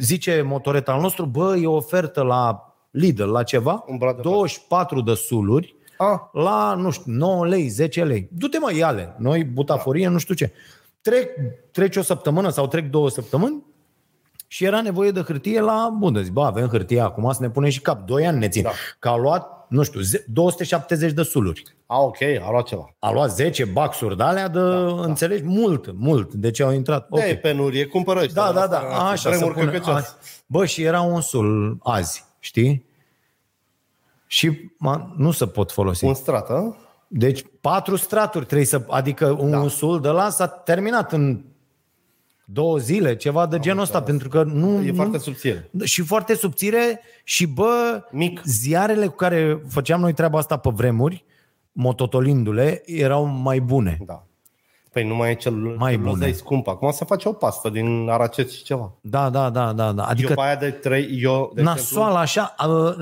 zice 0.00 0.42
motoreta 0.42 0.92
al 0.92 1.00
nostru, 1.00 1.24
bă, 1.26 1.56
e 1.56 1.66
o 1.66 1.74
ofertă 1.74 2.22
la 2.22 2.72
Lidl, 2.90 3.30
la 3.30 3.42
ceva, 3.42 3.84
Un 3.86 3.96
brad 3.96 4.16
de 4.16 4.20
24 4.22 5.00
de 5.00 5.14
suluri, 5.14 5.76
Ah, 5.98 6.18
la, 6.32 6.74
nu 6.74 6.90
știu, 6.90 7.12
9 7.12 7.46
lei, 7.46 7.68
10 7.68 8.04
lei. 8.04 8.28
Du-te 8.32 8.58
mă, 8.58 8.74
iale. 8.74 9.14
Noi, 9.18 9.44
butaforie, 9.44 10.08
nu 10.08 10.18
știu 10.18 10.34
ce. 10.34 10.52
Trec, 11.00 11.28
trece 11.72 11.98
o 11.98 12.02
săptămână 12.02 12.48
sau 12.48 12.66
trec 12.66 12.90
două 12.90 13.10
săptămăni 13.10 13.64
și 14.46 14.64
era 14.64 14.80
nevoie 14.80 15.10
de 15.10 15.20
hârtie 15.20 15.60
la 15.60 15.94
bun. 15.98 16.22
Zic, 16.22 16.32
bă, 16.32 16.44
avem 16.44 16.66
hârtie 16.66 17.00
acum 17.00 17.32
să 17.32 17.42
ne 17.42 17.50
punem 17.50 17.70
și 17.70 17.80
cap. 17.80 18.06
Doi 18.06 18.26
ani 18.26 18.38
ne 18.38 18.48
țin. 18.48 18.62
Da. 18.62 18.68
Da. 18.68 18.74
Că 18.98 19.08
au 19.08 19.18
luat, 19.18 19.57
nu 19.68 19.82
știu, 19.82 20.00
ze- 20.00 20.24
270 20.28 21.12
de 21.12 21.22
suluri. 21.22 21.62
a, 21.86 22.00
ok, 22.00 22.20
a 22.22 22.50
luat 22.50 22.64
ceva. 22.66 22.94
A 22.98 23.10
luat 23.12 23.30
10 23.30 23.64
baxuri 23.64 24.16
de 24.16 24.22
alea 24.22 24.48
de, 24.48 24.58
da, 24.58 24.86
înțelegi, 25.02 25.42
mult, 25.44 25.92
mult. 25.96 26.32
Deci 26.34 26.60
au 26.60 26.72
intrat. 26.72 27.06
Okay. 27.10 27.24
Ok. 27.28 27.32
De 27.34 27.36
penurie, 27.48 27.86
cumpără 27.86 28.20
ăștia. 28.20 28.42
Da, 28.42 28.52
da, 28.52 28.60
Asta, 28.60 28.80
da, 28.80 29.04
așa, 29.08 29.16
să 29.16 29.28
vremuri 29.28 29.54
pune, 29.54 29.70
căcăcioase. 29.70 30.06
azi. 30.20 30.42
Bă, 30.46 30.64
și 30.66 30.82
era 30.82 31.00
un 31.00 31.20
sul 31.20 31.78
azi, 31.82 32.24
știi? 32.38 32.86
Și 34.26 34.70
ma, 34.78 35.12
nu 35.16 35.30
se 35.30 35.46
pot 35.46 35.72
folosi. 35.72 36.04
Un 36.04 36.14
strat, 36.14 36.50
a? 36.50 36.76
Deci 37.08 37.44
patru 37.60 37.96
straturi 37.96 38.44
trebuie 38.44 38.66
să, 38.66 38.84
adică 38.88 39.26
un 39.40 39.50
da. 39.50 39.68
sul 39.68 40.00
de 40.00 40.08
la 40.08 40.28
s-a 40.30 40.46
terminat 40.46 41.12
în 41.12 41.44
două 42.50 42.78
zile, 42.78 43.16
ceva 43.16 43.46
de 43.46 43.58
genul 43.58 43.82
ăsta, 43.82 44.02
pentru 44.02 44.28
că 44.28 44.42
nu... 44.42 44.82
E 44.82 44.88
nu, 44.88 44.94
foarte 44.94 45.18
subțire. 45.18 45.70
Și 45.84 46.02
foarte 46.02 46.34
subțire 46.34 47.00
și, 47.24 47.46
bă, 47.46 48.02
Mic. 48.10 48.40
ziarele 48.44 49.06
cu 49.06 49.14
care 49.14 49.62
făceam 49.68 50.00
noi 50.00 50.12
treaba 50.12 50.38
asta 50.38 50.56
pe 50.56 50.70
vremuri, 50.72 51.24
mototolindu-le, 51.72 52.82
erau 52.86 53.24
mai 53.24 53.60
bune. 53.60 53.98
Da. 54.06 54.22
Păi 54.92 55.06
nu 55.06 55.14
mai 55.14 55.30
e 55.30 55.34
cel 55.34 55.52
Mai 55.52 55.90
cel 55.92 56.00
bune. 56.00 56.10
lozei 56.10 56.32
scump. 56.32 56.68
Acum 56.68 56.90
se 56.90 57.04
face 57.04 57.28
o 57.28 57.32
pastă 57.32 57.68
din 57.70 58.08
aracet 58.10 58.50
și 58.50 58.62
ceva. 58.62 58.92
Da, 59.00 59.30
da, 59.30 59.50
da, 59.50 59.72
da. 59.72 59.92
da. 59.92 60.04
Adică 60.04 60.10
Adică 60.10 60.28
eu 60.28 60.34
pe 60.36 60.42
aia 60.42 60.56
de 60.56 60.70
trei, 60.70 61.18
eu, 61.22 61.52
de 61.54 61.62
nasoală 61.62 62.18
așa, 62.18 62.54
uh, 62.68 62.94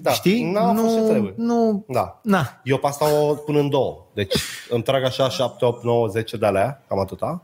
Da, 0.00 0.10
știi? 0.10 0.50
n-a 0.52 0.74
fost 0.74 0.94
ce 0.94 1.00
nu, 1.00 1.08
trebuie. 1.08 1.34
nu, 1.36 1.84
Da. 1.88 2.20
na. 2.22 2.60
Eu 2.64 2.76
pe 2.78 2.86
asta 2.86 3.20
o 3.20 3.34
pun 3.34 3.56
în 3.56 3.68
două. 3.70 4.06
Deci 4.14 4.34
îmi 4.70 4.82
trag 4.82 5.04
așa 5.04 5.28
7, 5.28 5.64
8, 5.64 5.84
9, 5.84 6.06
10 6.06 6.36
de 6.36 6.46
alea, 6.46 6.84
cam 6.88 6.98
atâta. 6.98 7.42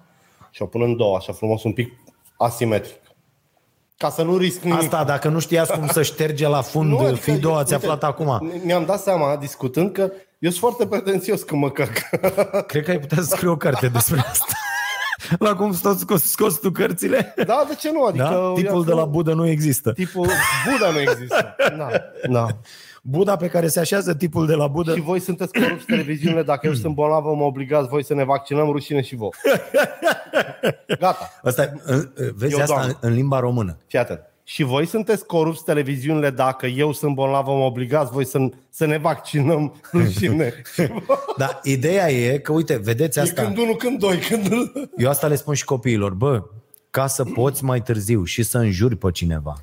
Și 0.59 0.65
o 0.65 0.67
pun 0.67 0.83
în 0.83 0.97
două, 0.97 1.17
așa 1.17 1.33
frumos, 1.33 1.63
un 1.63 1.73
pic 1.73 1.93
asimetric. 2.37 3.01
Ca 3.97 4.11
să 4.11 4.23
nu 4.23 4.37
risc 4.37 4.61
nimic. 4.61 4.79
Asta, 4.83 5.05
dacă 5.05 5.29
nu 5.29 5.39
știați 5.39 5.73
cum 5.73 5.89
să 5.89 6.03
șterge 6.03 6.49
la 6.49 6.61
fund 6.63 6.91
Nu, 6.91 7.01
nu, 7.01 7.07
adică, 7.07 7.31
Fido, 7.31 7.57
ați 7.57 7.73
uite, 7.73 7.85
aflat 7.87 8.05
acum. 8.05 8.53
Mi-am 8.65 8.85
dat 8.85 9.01
seama, 9.01 9.37
discutând, 9.37 9.93
că 9.93 10.13
eu 10.39 10.51
sunt 10.51 10.61
foarte 10.61 10.87
pretențios 10.87 11.43
când 11.43 11.61
mă 11.61 11.71
căc. 11.71 11.93
Cred 12.67 12.85
că 12.85 12.91
ai 12.91 12.99
putea 12.99 13.23
să 13.23 13.23
scrii 13.23 13.49
o 13.49 13.57
carte 13.57 13.89
despre 13.89 14.19
asta. 14.19 14.53
La 15.39 15.55
cum 15.55 15.73
stai 15.73 15.95
scos, 15.99 16.23
scos 16.23 16.59
tu 16.61 16.71
cărțile? 16.71 17.35
da, 17.47 17.65
de 17.69 17.75
ce 17.75 17.93
nu? 17.93 18.05
Adică, 18.05 18.25
Da? 18.25 18.53
Tipul 18.55 18.85
de 18.85 18.93
la 18.93 19.05
Buddha 19.05 19.33
nu 19.35 19.49
există. 19.49 19.93
Tipul 19.93 20.29
Buddha 20.71 20.91
nu 20.91 21.01
există. 21.01 21.57
Da, 21.79 21.89
da. 22.31 22.47
Buddha 23.11 23.37
pe 23.37 23.49
care 23.49 23.69
se 23.69 23.81
așează 23.81 24.15
tipul 24.15 24.47
de 24.47 24.55
la 24.55 24.67
Buddha. 24.67 24.93
Și 24.95 25.01
voi 25.01 25.21
sunteți 25.21 25.53
corupți 25.53 25.85
televiziunile, 25.87 26.43
dacă 26.43 26.67
eu 26.67 26.75
sunt 26.75 26.95
bolnavă, 26.95 27.35
mă 27.35 27.45
obligați 27.45 27.89
voi 27.89 28.05
să 28.05 28.15
ne 28.15 28.25
vaccinăm, 28.25 28.71
rușine 28.71 29.03
și 29.03 29.17
vouă. 29.17 29.31
Gata, 31.01 31.31
Asta, 31.43 31.73
vezi 32.35 32.53
Eu, 32.55 32.61
asta 32.61 32.75
doamnă. 32.75 32.87
în, 33.01 33.09
în 33.09 33.15
limba 33.15 33.39
română. 33.41 33.77
fii 33.87 33.99
atent. 33.99 34.21
Și 34.45 34.63
voi 34.63 34.87
sunteți 34.87 35.27
corupți 35.27 35.65
televiziunile, 35.65 36.31
dacă 36.31 36.67
eu 36.67 36.93
sunt 36.93 37.15
bolnavă, 37.15 37.51
mă 37.51 37.65
obligați 37.65 38.11
voi 38.11 38.25
să, 38.27 38.39
să 38.71 38.87
ne 38.87 38.99
vaccinăm, 38.99 39.75
rușine 39.93 40.63
și 40.75 40.87
vouă. 40.87 41.19
Dar 41.37 41.61
ideea 41.63 42.11
e 42.11 42.39
că, 42.39 42.53
uite, 42.53 42.77
vedeți 42.77 43.19
E 43.19 43.23
asta. 43.23 43.43
când 43.43 43.59
unul, 43.59 43.77
când 43.77 43.99
doi, 43.99 44.19
când... 44.19 44.49
Eu 44.97 45.09
asta 45.09 45.27
le 45.27 45.35
spun 45.35 45.55
și 45.55 45.65
copiilor. 45.65 46.13
Bă, 46.13 46.43
ca 46.91 47.07
să 47.07 47.25
poți 47.25 47.65
mai 47.65 47.83
târziu 47.83 48.25
și 48.25 48.43
să 48.43 48.59
înjuri 48.59 48.97
pe 48.97 49.11
cineva 49.11 49.57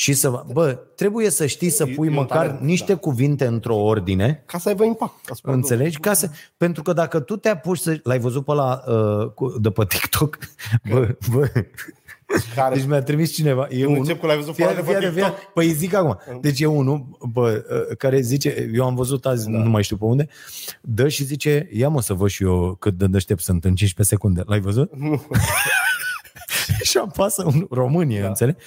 și 0.00 0.12
să... 0.12 0.42
Bă, 0.52 0.72
trebuie 0.94 1.30
să 1.30 1.46
știi 1.46 1.70
să 1.70 1.84
E- 1.88 1.92
pui 1.94 2.06
e 2.06 2.10
un 2.10 2.16
măcar 2.16 2.46
talent, 2.46 2.60
niște 2.60 2.94
cuvinte 2.94 3.46
într-o 3.46 3.76
ordine 3.76 4.42
Ca 4.46 4.58
să 4.58 4.68
aibă 4.68 4.84
impact. 4.84 5.30
asupra 5.30 5.52
Înțelegi? 5.52 5.98
Ca 5.98 6.12
să, 6.12 6.30
pentru 6.56 6.82
că 6.82 6.92
dacă 6.92 7.20
tu 7.20 7.36
te 7.36 7.48
apuci 7.48 7.78
să... 7.78 8.00
L-ai 8.02 8.18
văzut 8.18 8.44
pe 8.44 8.52
la 8.52 8.82
uh, 8.86 9.30
cu, 9.34 9.58
de 9.58 9.70
pe 9.70 9.84
TikTok? 9.88 10.38
Bă, 10.90 11.16
bă. 11.30 11.48
Care? 12.54 12.74
Deci 12.74 12.86
mi-a 12.86 13.02
trimis 13.02 13.32
cineva. 13.32 13.66
E 13.70 13.82
Nu 13.82 13.86
unul, 13.88 13.98
încep 14.00 14.18
cu 14.20 14.26
l-ai 14.26 14.36
văzut 14.36 14.54
pe 14.54 14.62
Fii- 14.62 14.66
ăla 14.66 14.74
de 14.74 14.80
pe 14.80 14.98
fii- 14.98 15.10
fii- 15.10 15.14
TikTok? 15.14 15.52
Păi 15.54 15.72
zic 15.72 15.94
acum. 15.94 16.18
Deci 16.40 16.60
e 16.60 16.66
unul 16.66 17.18
bă, 17.32 17.64
uh, 17.90 17.96
care 17.96 18.20
zice, 18.20 18.70
eu 18.72 18.84
am 18.84 18.94
văzut 18.94 19.26
azi, 19.26 19.50
da. 19.50 19.58
nu 19.58 19.70
mai 19.70 19.82
știu 19.82 19.96
pe 19.96 20.04
unde, 20.04 20.28
dă 20.80 21.08
și 21.08 21.24
zice, 21.24 21.68
ia 21.72 21.88
mă 21.88 22.00
să 22.00 22.14
văd 22.14 22.28
și 22.28 22.42
eu 22.42 22.76
cât 22.78 22.94
de 22.98 23.06
deștept 23.06 23.40
sunt 23.42 23.64
în 23.64 23.74
15 23.74 24.14
secunde. 24.14 24.42
L-ai 24.46 24.60
văzut? 24.60 24.90
și 26.82 26.98
apasă 26.98 27.42
în 27.42 27.66
România, 27.70 28.20
da. 28.20 28.26
înțelegi? 28.28 28.58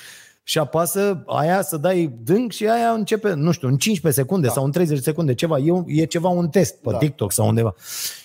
Și 0.43 0.57
apasă 0.59 1.23
aia 1.27 1.61
să 1.61 1.77
dai 1.77 2.13
dâng 2.23 2.51
și 2.51 2.67
aia 2.69 2.89
începe, 2.89 3.33
nu 3.33 3.51
știu, 3.51 3.67
în 3.67 3.77
15 3.77 4.21
secunde 4.21 4.47
da. 4.47 4.53
sau 4.53 4.63
în 4.65 4.71
30 4.71 4.99
secunde, 5.01 5.33
ceva. 5.33 5.57
E, 5.57 5.71
un- 5.71 5.83
e 5.87 6.05
ceva 6.05 6.27
un 6.27 6.49
test 6.49 6.73
pe 6.73 6.79
da. 6.83 6.91
Da. 6.91 6.97
TikTok 6.97 7.31
sau 7.31 7.47
undeva. 7.47 7.73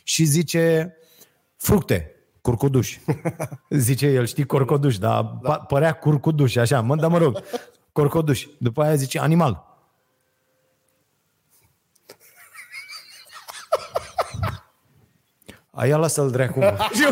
Și 0.02 0.24
zice, 0.24 0.96
fructe, 1.56 2.10
curcuduș. 2.40 2.98
Zice 3.70 4.06
el, 4.06 4.26
știi, 4.26 4.46
corcoduș, 4.46 4.98
dar 4.98 5.38
da. 5.42 5.50
părea 5.52 5.92
curcuduș, 5.92 6.56
așa, 6.56 6.80
mă, 6.80 6.96
dar 6.96 7.10
mă 7.10 7.18
rog, 7.18 7.42
corcoduș. 7.92 8.46
După 8.58 8.82
aia 8.82 8.94
zice, 8.94 9.18
animal. 9.18 9.67
Aia 15.80 15.96
lasă-l 15.96 16.30
dracu, 16.30 16.58
mă. 16.58 16.76
Și 16.96 17.04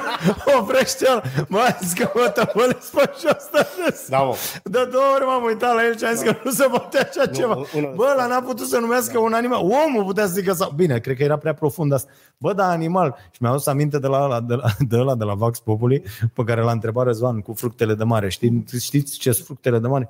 oprește-l. 0.59 1.23
Mă, 1.49 1.77
zic 1.83 1.99
că 1.99 2.11
mă 2.15 2.29
tămălesc 2.35 2.91
pe 2.91 3.11
jos. 3.21 3.49
de 3.53 3.67
râs. 3.85 4.09
Da, 4.09 4.19
mă. 4.19 4.35
De 4.65 4.89
două 4.93 5.05
ori 5.15 5.25
m-am 5.25 5.43
uitat 5.45 5.75
la 5.75 5.85
el 5.85 5.97
și 5.99 6.05
am 6.05 6.15
zis 6.15 6.23
că 6.23 6.37
nu 6.45 6.51
se 6.51 6.67
poate 6.71 6.99
așa 6.99 7.27
ceva. 7.27 7.55
una- 7.57 7.95
Bă, 7.95 8.15
la 8.17 8.27
n-a 8.27 8.41
putut 8.41 8.67
să 8.67 8.79
numească 8.79 9.19
un 9.19 9.33
animal. 9.33 9.59
Omul 9.61 10.05
putea 10.05 10.27
să 10.27 10.33
zică 10.33 10.53
sau... 10.53 10.71
Bine, 10.77 10.99
cred 10.99 11.17
că 11.17 11.23
era 11.23 11.37
prea 11.39 11.55
profund 11.55 11.93
asta. 11.93 12.11
Bă, 12.39 12.53
da, 12.53 12.69
animal. 12.69 13.17
Și 13.31 13.39
mi-a 13.43 13.51
adus 13.51 13.67
aminte 13.67 13.99
de 13.99 14.07
la, 14.07 14.27
ăla- 14.29 14.47
de 14.47 14.55
la, 14.55 14.69
de 14.89 14.97
la, 14.97 15.15
de 15.15 15.25
la 15.25 15.35
Vax 15.35 15.59
Populi, 15.59 16.03
pe 16.33 16.43
care 16.45 16.61
l-a 16.61 16.71
întrebat 16.73 17.05
Răzvan 17.05 17.41
cu 17.41 17.53
fructele 17.53 17.95
de 17.95 18.05
mare. 18.05 18.29
Știi, 18.29 18.65
știți 18.81 19.19
ce 19.19 19.33
sunt 19.33 19.47
fructele 19.47 19.79
de 19.79 19.87
mare? 19.89 20.09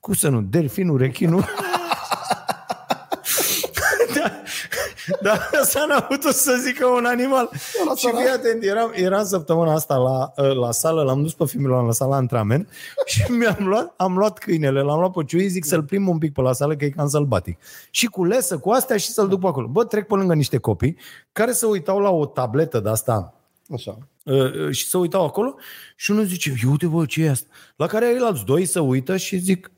Cum 0.00 0.14
să 0.14 0.28
nu? 0.28 0.40
Delfinul, 0.42 0.98
rechinul? 0.98 1.44
da, 5.08 5.32
da, 5.52 5.58
asta 5.60 5.84
n-a 5.88 6.00
putut 6.00 6.34
să 6.34 6.60
zică 6.64 6.86
un 6.86 7.04
animal. 7.04 7.50
Și 7.96 8.06
fii 8.06 8.28
atent, 8.34 8.62
eram, 8.62 8.90
eram 8.94 9.24
săptămâna 9.24 9.72
asta 9.72 9.96
la, 9.96 10.32
la 10.52 10.70
sală, 10.70 11.02
l-am 11.02 11.22
dus 11.22 11.34
pe 11.34 11.44
filmul 11.44 11.70
la 11.70 11.92
sala 11.92 12.16
antrenament 12.16 12.68
și 13.06 13.30
mi-am 13.30 13.66
luat, 13.66 13.94
am 13.96 14.16
luat 14.16 14.38
câinele, 14.38 14.80
l-am 14.80 14.98
luat 14.98 15.12
pe 15.12 15.24
ciui, 15.24 15.48
zic 15.48 15.64
să-l 15.64 15.82
plimb 15.82 16.08
un 16.08 16.18
pic 16.18 16.32
pe 16.32 16.40
la 16.40 16.52
sală, 16.52 16.76
că 16.76 16.84
e 16.84 16.88
cam 16.88 17.08
sălbatic. 17.08 17.58
Și 17.90 18.06
cu 18.06 18.24
lesă, 18.24 18.58
cu 18.58 18.70
astea 18.70 18.96
și 18.96 19.10
să-l 19.10 19.28
duc 19.28 19.40
pe 19.40 19.46
acolo. 19.46 19.66
Bă, 19.66 19.84
trec 19.84 20.06
pe 20.06 20.14
lângă 20.14 20.34
niște 20.34 20.58
copii 20.58 20.96
care 21.32 21.52
se 21.52 21.66
uitau 21.66 21.98
la 21.98 22.10
o 22.10 22.26
tabletă 22.26 22.80
de 22.80 22.88
asta 22.88 23.34
Așa. 23.72 23.98
Uh, 24.24 24.70
și 24.70 24.86
se 24.86 24.96
uitau 24.96 25.24
acolo 25.24 25.54
și 25.96 26.10
unul 26.10 26.24
zice, 26.24 26.50
ia 26.50 26.70
uite 26.70 26.86
bă, 26.86 27.06
ce 27.06 27.22
e 27.22 27.30
asta? 27.30 27.48
La 27.76 27.86
care 27.86 28.06
ceilalți 28.06 28.44
doi 28.44 28.64
se 28.64 28.78
uită 28.78 29.16
și 29.16 29.36
zic, 29.36 29.70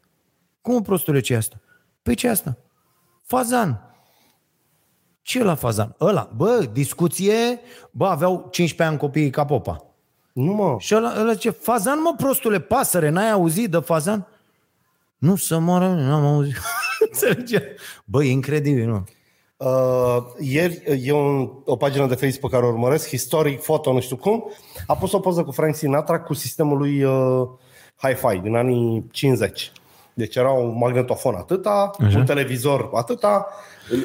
cum 0.60 0.82
prostule 0.82 1.20
ce 1.20 1.32
e 1.32 1.36
asta? 1.36 1.60
Păi 2.02 2.14
ce 2.14 2.26
e 2.26 2.30
asta? 2.30 2.58
Fazan. 3.22 3.80
Ce 5.26 5.38
e 5.38 5.42
la 5.42 5.54
fazan? 5.54 5.94
Ăla, 6.00 6.30
bă, 6.36 6.68
discuție, 6.72 7.60
bă, 7.90 8.06
aveau 8.06 8.48
15 8.50 8.82
ani 8.82 8.98
copiii 8.98 9.30
ca 9.30 9.44
popa. 9.44 9.84
Nu, 10.32 10.52
mă. 10.52 10.76
Și 10.78 10.94
ăla, 10.94 11.14
ăla 11.20 11.32
zice, 11.32 11.50
fazan, 11.50 12.02
mă, 12.02 12.14
prostule, 12.16 12.60
pasăre, 12.60 13.08
n-ai 13.08 13.30
auzit 13.30 13.70
de 13.70 13.78
fazan? 13.78 14.26
Nu 15.18 15.36
să 15.36 15.58
moară, 15.58 15.88
n-am 15.88 16.24
auzit. 16.24 16.56
Înțelege? 17.10 17.62
Bă, 18.04 18.24
e 18.24 18.30
incredibil, 18.30 18.86
nu? 18.86 19.04
Uh, 19.56 20.24
ieri 20.38 20.82
e 21.02 21.12
un, 21.12 21.50
o 21.64 21.76
pagină 21.76 22.06
de 22.06 22.14
Facebook 22.14 22.50
pe 22.50 22.56
care 22.56 22.64
o 22.68 22.72
urmăresc, 22.72 23.08
Historic 23.08 23.60
Photo, 23.60 23.92
nu 23.92 24.00
știu 24.00 24.16
cum, 24.16 24.52
a 24.86 24.96
pus 24.96 25.12
o 25.12 25.18
poză 25.20 25.42
cu 25.42 25.50
Frank 25.50 25.74
Sinatra 25.74 26.20
cu 26.20 26.34
sistemul 26.34 26.78
lui 26.78 27.02
uh, 27.02 27.48
Hi-Fi 28.02 28.38
din 28.38 28.56
anii 28.56 29.06
50. 29.10 29.72
Deci 30.14 30.36
era 30.36 30.50
un 30.50 30.78
magnetofon 30.78 31.34
atâta, 31.34 31.90
Așa. 32.04 32.18
un 32.18 32.24
televizor 32.24 32.90
atâta, 32.94 33.46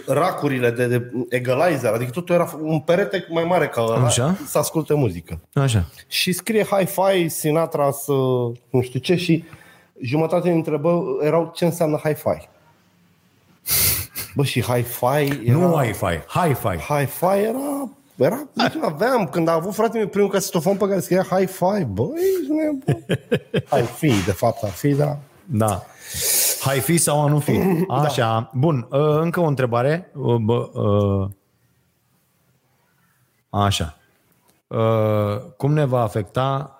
racurile 0.07 0.71
de, 0.71 0.87
de 0.87 1.11
equalizer, 1.29 1.93
adică 1.93 2.11
totul 2.11 2.35
era 2.35 2.55
un 2.61 2.79
perete 2.79 3.25
mai 3.29 3.43
mare 3.43 3.67
ca 3.67 3.81
ăla, 3.81 4.05
Așa. 4.05 4.37
să 4.47 4.57
asculte 4.57 4.93
muzică. 4.93 5.39
Așa. 5.53 5.85
Și 6.07 6.31
scrie 6.31 6.63
Hi-Fi, 6.63 7.29
Sinatra 7.29 7.91
să 7.91 8.11
nu 8.69 8.81
știu 8.81 8.99
ce 8.99 9.15
și 9.15 9.43
jumătate 10.01 10.49
dintre 10.49 10.77
bă 10.77 11.01
erau 11.21 11.51
ce 11.55 11.65
înseamnă 11.65 12.01
Hi-Fi. 12.03 12.49
Bă, 14.35 14.43
și 14.43 14.61
Hi-Fi 14.61 15.41
era... 15.45 15.57
Nu 15.57 15.75
Wi-Fi, 15.75 16.19
Hi-Fi. 16.27 16.77
Hi-Fi 16.77 17.43
era... 17.43 17.89
Era, 18.15 18.47
nici 18.53 18.73
nu 18.73 18.85
aveam, 18.85 19.27
când 19.27 19.47
a 19.47 19.53
avut 19.53 19.73
fratele 19.73 19.99
meu 19.99 20.07
primul 20.07 20.29
casetofon 20.29 20.77
pe 20.77 20.87
care 20.87 20.99
scria 20.99 21.23
Hi-Fi, 21.23 21.83
bă, 21.85 22.07
ești 22.15 22.51
nebun. 22.51 23.05
Hi-Fi, 23.71 24.25
de 24.25 24.31
fapt, 24.31 24.63
ar 24.63 24.69
fi, 24.69 24.87
da. 24.93 25.17
Da. 25.45 25.85
Hai 26.61 26.79
fi 26.79 26.97
sau 26.97 27.21
a 27.25 27.27
nu 27.27 27.39
fi? 27.39 27.59
Așa. 27.87 28.51
Bun. 28.53 28.87
uh, 28.91 28.99
Încă 29.21 29.39
o 29.39 29.45
întrebare. 29.45 30.11
Uh, 30.15 30.35
Bă, 30.35 30.69
uh, 30.79 31.29
Așa. 33.49 33.97
Uh, 34.67 35.39
Cum 35.57 35.73
ne 35.73 35.85
va 35.85 36.01
afecta 36.01 36.75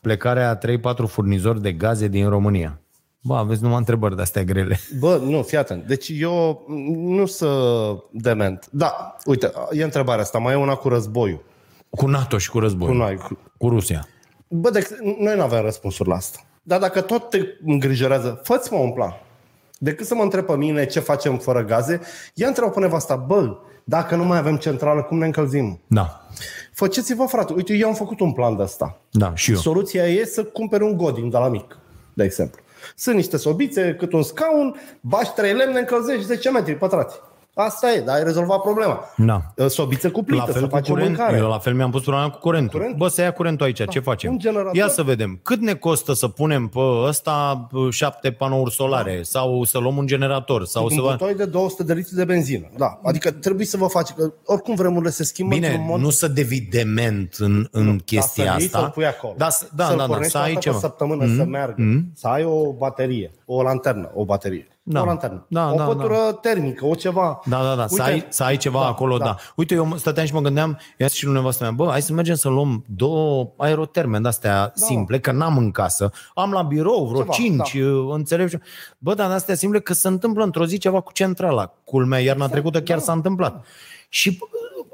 plecarea 0.00 0.50
a 0.50 0.58
3-4 0.58 1.06
furnizori 1.08 1.60
de 1.62 1.72
gaze 1.72 2.08
din 2.08 2.28
România? 2.28 2.80
Bă, 3.22 3.36
aveți 3.36 3.62
numai 3.62 3.78
întrebări 3.78 4.14
de-astea 4.16 4.44
grele. 4.44 4.78
Bă, 5.00 5.20
nu, 5.22 5.42
fii 5.42 5.58
atent. 5.58 5.84
Deci 5.86 6.08
eu 6.08 6.64
nu 6.96 7.26
sunt 7.26 8.02
dement. 8.10 8.68
Da, 8.70 9.16
uite, 9.24 9.52
e 9.72 9.82
întrebarea 9.82 10.22
asta. 10.22 10.38
Mai 10.38 10.52
e 10.52 10.56
una 10.56 10.74
cu 10.74 10.88
războiul. 10.88 11.44
Cu 11.90 12.06
NATO 12.06 12.38
și 12.38 12.50
cu 12.50 12.58
război. 12.58 12.88
Cu 12.88 12.92
Cu, 12.94 12.98
noi. 12.98 13.16
Cu... 13.16 13.38
cu 13.58 13.68
Rusia. 13.68 14.08
Bă, 14.48 14.70
de, 14.70 14.98
noi 15.18 15.36
nu 15.36 15.42
avem 15.42 15.62
răspunsuri 15.62 16.08
la 16.08 16.14
asta. 16.14 16.38
Dar 16.68 16.80
dacă 16.80 17.00
tot 17.00 17.30
te 17.30 17.38
îngrijorează, 17.64 18.40
fă-ți 18.42 18.72
mă 18.72 18.78
un 18.78 18.92
plan. 18.92 19.20
Decât 19.78 20.06
să 20.06 20.14
mă 20.14 20.22
întreb 20.22 20.44
pe 20.44 20.56
mine 20.56 20.86
ce 20.86 21.00
facem 21.00 21.38
fără 21.38 21.64
gaze, 21.64 22.00
ia 22.34 22.46
întreabă 22.46 22.72
pe 22.72 22.80
nevasta, 22.80 23.16
bă, 23.16 23.56
dacă 23.84 24.16
nu 24.16 24.24
mai 24.24 24.38
avem 24.38 24.56
centrală, 24.56 25.02
cum 25.02 25.18
ne 25.18 25.24
încălzim? 25.24 25.80
Da. 25.86 26.26
Făceți-vă, 26.72 27.24
frate. 27.24 27.52
Uite, 27.52 27.74
eu 27.74 27.88
am 27.88 27.94
făcut 27.94 28.20
un 28.20 28.32
plan 28.32 28.56
de 28.56 28.62
ăsta. 28.62 28.98
Da, 29.10 29.34
și 29.34 29.50
eu. 29.50 29.56
Soluția 29.56 30.06
e 30.06 30.24
să 30.24 30.44
cumperi 30.44 30.82
un 30.82 30.96
godin 30.96 31.30
de 31.30 31.36
la 31.36 31.48
mic, 31.48 31.78
de 32.14 32.24
exemplu. 32.24 32.60
Sunt 32.96 33.16
niște 33.16 33.36
sobițe, 33.36 33.94
cât 33.98 34.12
un 34.12 34.22
scaun, 34.22 34.74
bași 35.00 35.32
trei 35.32 35.52
lemne, 35.52 35.78
încălzești 35.78 36.24
10 36.24 36.50
metri 36.50 36.76
pătrați. 36.76 37.16
Asta 37.58 37.92
e, 37.92 38.00
dar 38.00 38.16
ai 38.16 38.24
rezolvat 38.24 38.60
problema. 38.60 39.00
Da. 39.16 39.68
Sobițe 39.68 40.08
cu 40.08 40.18
La 40.18 40.24
plită, 40.24 40.44
să 40.46 40.52
fel 40.52 40.62
cu 40.62 40.68
facem 40.68 40.94
curent, 40.94 41.16
mâncare. 41.16 41.36
eu 41.36 41.48
la 41.48 41.58
fel 41.58 41.74
mi-am 41.74 41.90
pus 41.90 42.02
problema 42.02 42.30
cu 42.30 42.38
curentul. 42.38 42.78
Curentul? 42.78 42.98
Bă, 42.98 43.08
să 43.08 43.20
ia 43.20 43.32
curentul 43.32 43.66
aici, 43.66 43.88
ce 43.88 44.00
facem? 44.00 44.30
un 44.30 44.38
generator. 44.38 44.74
Ia 44.74 44.88
să 44.88 45.02
vedem. 45.02 45.40
Cât 45.42 45.60
ne 45.60 45.74
costă 45.74 46.12
să 46.12 46.28
punem 46.28 46.68
pe 46.68 46.78
ăsta 47.06 47.66
uh, 47.72 47.92
șapte 47.92 48.30
panouri 48.30 48.74
solare 48.74 49.22
sau 49.22 49.64
să 49.64 49.78
luăm 49.78 49.96
un 49.96 50.06
generator 50.06 50.64
sau 50.64 50.84
un 50.84 50.90
să 50.90 51.00
va... 51.00 51.10
butoi 51.10 51.34
de 51.34 51.44
200 51.44 51.82
de 51.82 51.92
litri 51.92 52.14
de 52.14 52.24
benzină. 52.24 52.66
Da, 52.76 53.00
adică 53.02 53.30
trebuie 53.30 53.66
să 53.66 53.76
vă 53.76 53.86
faci, 53.86 54.10
că 54.10 54.32
oricum 54.44 54.74
vremurile 54.74 55.10
se 55.10 55.24
schimbă 55.24 55.54
într-un 55.54 55.72
Bine, 55.72 55.84
mod... 55.88 56.00
nu 56.00 56.10
să 56.10 56.28
devii 56.28 56.68
dement 56.70 57.34
în, 57.38 57.68
în 57.70 57.98
chestia 57.98 58.44
Dar 58.44 58.52
să-l 58.52 58.60
iei, 58.60 58.66
asta. 58.66 58.78
Să-l 58.78 58.90
pui 58.94 59.06
acolo. 59.06 59.34
Da, 59.36 59.48
să- 59.48 59.66
da, 59.74 59.84
să-l 59.84 59.96
da, 59.96 60.02
da, 60.02 60.08
pornești 60.08 60.32
să 60.32 60.38
o 60.38 60.42
ai 60.42 60.48
dată 60.48 60.60
ceva. 60.60 60.74
pe 60.74 60.80
săptămână 60.80 61.24
mm-hmm. 61.24 61.36
să 61.36 61.44
meargă. 61.44 61.82
Mm-hmm. 61.82 62.12
Să 62.14 62.28
ai 62.28 62.44
o 62.44 62.72
baterie, 62.72 63.30
o 63.44 63.62
lanternă, 63.62 64.10
o 64.14 64.24
baterie. 64.24 64.66
Da. 64.88 65.02
O 65.02 65.04
lanternă. 65.04 65.46
Da, 65.48 65.72
o 65.72 65.76
da, 65.76 65.84
pătură 65.84 66.14
da. 66.14 66.32
termică, 66.32 66.84
o 66.84 66.94
ceva. 66.94 67.40
Da, 67.44 67.62
da, 67.62 67.74
da, 67.74 67.82
Uite, 67.82 67.94
să, 67.94 68.02
ai, 68.02 68.26
să 68.28 68.42
ai 68.44 68.56
ceva 68.56 68.80
da, 68.80 68.86
acolo, 68.86 69.18
da. 69.18 69.24
da. 69.24 69.36
Uite, 69.56 69.74
eu 69.74 69.96
stăteam 69.96 70.26
și 70.26 70.32
mă 70.32 70.40
gândeam, 70.40 70.78
ia 70.98 71.06
și 71.06 71.24
lui 71.24 71.34
nevastă 71.34 71.62
mea, 71.62 71.72
bă, 71.72 71.88
hai 71.90 72.02
să 72.02 72.12
mergem 72.12 72.34
să 72.34 72.48
luăm 72.48 72.84
două 72.88 73.52
aeroterme 73.56 74.18
de-astea 74.18 74.60
da. 74.60 74.72
simple, 74.74 75.18
că 75.18 75.32
n-am 75.32 75.56
în 75.56 75.70
casă. 75.70 76.10
Am 76.34 76.50
la 76.50 76.62
birou 76.62 77.06
vreo 77.06 77.20
ceva, 77.20 77.32
cinci, 77.32 77.76
da. 77.76 78.14
înțeleg. 78.14 78.60
Bă, 78.98 79.14
dar 79.14 79.28
de-astea 79.28 79.54
simple 79.54 79.80
că 79.80 79.92
se 79.92 80.08
întâmplă 80.08 80.44
într-o 80.44 80.66
zi 80.66 80.78
ceva 80.78 81.00
cu 81.00 81.12
centrala. 81.12 81.74
Culmea, 81.84 82.18
iarna 82.18 82.44
exact, 82.44 82.52
trecută 82.52 82.82
chiar 82.82 82.98
da, 82.98 83.04
s-a 83.04 83.12
întâmplat. 83.12 83.52
Da. 83.52 83.60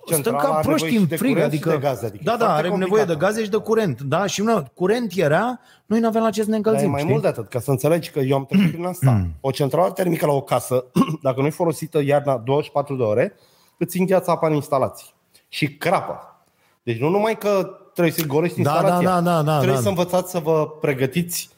Și 0.06 0.14
stăm 0.14 0.36
ca 0.36 0.48
proști 0.48 0.96
în 0.96 1.06
frig, 1.06 1.38
adică, 1.38 1.70
de 1.70 1.78
gaze, 1.78 2.06
adică 2.06 2.22
da, 2.24 2.36
da, 2.36 2.54
are 2.54 2.76
nevoie 2.76 3.04
de 3.04 3.14
gaze 3.14 3.42
și 3.42 3.50
de 3.50 3.56
curent, 3.56 4.00
da, 4.00 4.26
și 4.26 4.42
nu, 4.42 4.64
curent 4.74 5.12
era, 5.16 5.60
noi 5.86 6.00
nu 6.00 6.06
aveam 6.06 6.24
la 6.24 6.30
ce 6.30 6.42
să 6.42 6.50
ne 6.50 6.56
încălzim. 6.56 6.82
Dar 6.82 6.90
mai 6.90 7.00
știi? 7.00 7.12
mult 7.12 7.22
de 7.22 7.28
atât, 7.28 7.48
ca 7.48 7.60
să 7.60 7.70
înțelegi 7.70 8.10
că 8.10 8.18
eu 8.18 8.36
am 8.36 8.46
trecut 8.46 8.70
prin 8.70 8.84
asta. 8.84 9.26
o 9.40 9.50
centrală 9.50 9.90
termică 9.90 10.26
la 10.26 10.32
o 10.32 10.40
casă, 10.40 10.84
dacă 11.22 11.40
nu 11.40 11.46
e 11.46 11.50
folosită 11.50 12.02
iarna 12.02 12.36
24 12.36 12.96
de 12.96 13.02
ore, 13.02 13.34
îți 13.78 13.98
îngheață 13.98 14.30
apa 14.30 14.46
în 14.46 14.54
instalații 14.54 15.14
și 15.48 15.76
crapă. 15.76 16.44
Deci 16.82 16.98
nu 16.98 17.08
numai 17.08 17.38
că 17.38 17.78
trebuie 17.92 18.14
să 18.14 18.26
gorești 18.26 18.62
da, 18.62 18.70
instalația, 18.70 19.08
da, 19.08 19.20
da, 19.20 19.42
da, 19.42 19.56
trebuie 19.56 19.76
da. 19.76 19.82
să 19.82 19.88
învățați 19.88 20.30
să 20.30 20.38
vă 20.38 20.68
pregătiți 20.80 21.50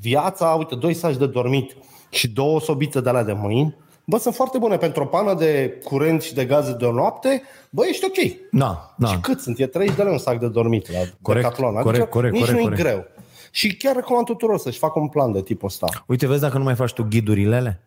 viața, 0.00 0.46
uite, 0.46 0.74
doi 0.74 0.94
saci 0.94 1.16
de 1.16 1.26
dormit 1.26 1.76
și 2.10 2.28
două 2.28 2.60
sobițe 2.60 3.00
de 3.00 3.08
alea 3.08 3.22
de 3.22 3.32
mâini, 3.32 3.76
bă, 4.08 4.18
sunt 4.18 4.34
foarte 4.34 4.58
bune 4.58 4.76
pentru 4.76 5.02
o 5.02 5.06
pană 5.06 5.34
de 5.34 5.80
curent 5.84 6.22
și 6.22 6.34
de 6.34 6.44
gaze 6.44 6.72
de 6.72 6.84
o 6.84 6.92
noapte, 6.92 7.42
bă, 7.70 7.84
ești 7.88 8.04
ok. 8.04 8.50
Da, 8.50 8.94
da. 8.98 9.08
Și 9.08 9.18
cât 9.20 9.40
sunt? 9.40 9.58
E 9.58 9.66
30 9.66 9.96
de 9.96 10.02
lei 10.02 10.12
un 10.12 10.18
sac 10.18 10.38
de 10.38 10.48
dormit 10.48 10.92
la 10.92 10.98
corect, 11.22 11.44
Decathlon. 11.44 11.76
Adică 11.76 11.90
corect, 11.90 12.10
corect, 12.10 12.34
nici 12.34 12.44
corect, 12.44 12.58
nu 12.58 12.64
corect. 12.64 12.80
e 12.80 12.82
greu. 12.82 13.04
Și 13.50 13.76
chiar 13.76 13.94
recomand 13.94 14.26
tuturor 14.26 14.58
să-și 14.58 14.78
facă 14.78 14.98
un 14.98 15.08
plan 15.08 15.32
de 15.32 15.42
tipul 15.42 15.68
ăsta. 15.68 15.86
Uite, 16.06 16.26
vezi 16.26 16.40
dacă 16.40 16.58
nu 16.58 16.64
mai 16.64 16.74
faci 16.74 16.92
tu 16.92 17.06
ghidurile 17.10 17.56
alea? 17.56 17.80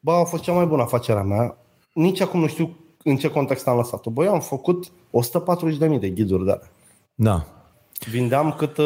Bă, 0.00 0.12
a 0.12 0.24
fost 0.24 0.42
cea 0.42 0.52
mai 0.52 0.66
bună 0.66 0.82
afacere 0.82 1.18
a 1.18 1.22
mea. 1.22 1.56
Nici 1.92 2.20
acum 2.20 2.40
nu 2.40 2.46
știu 2.46 2.76
în 3.02 3.16
ce 3.16 3.30
context 3.30 3.66
am 3.66 3.76
lăsat-o. 3.76 4.10
Băi, 4.10 4.26
am 4.26 4.40
făcut 4.40 4.86
140.000 4.86 6.00
de 6.00 6.08
ghiduri 6.08 6.44
de 6.44 6.50
alea. 6.50 6.70
Da. 7.14 7.55
Vindeam 8.10 8.52
cât, 8.52 8.76
uh, 8.76 8.84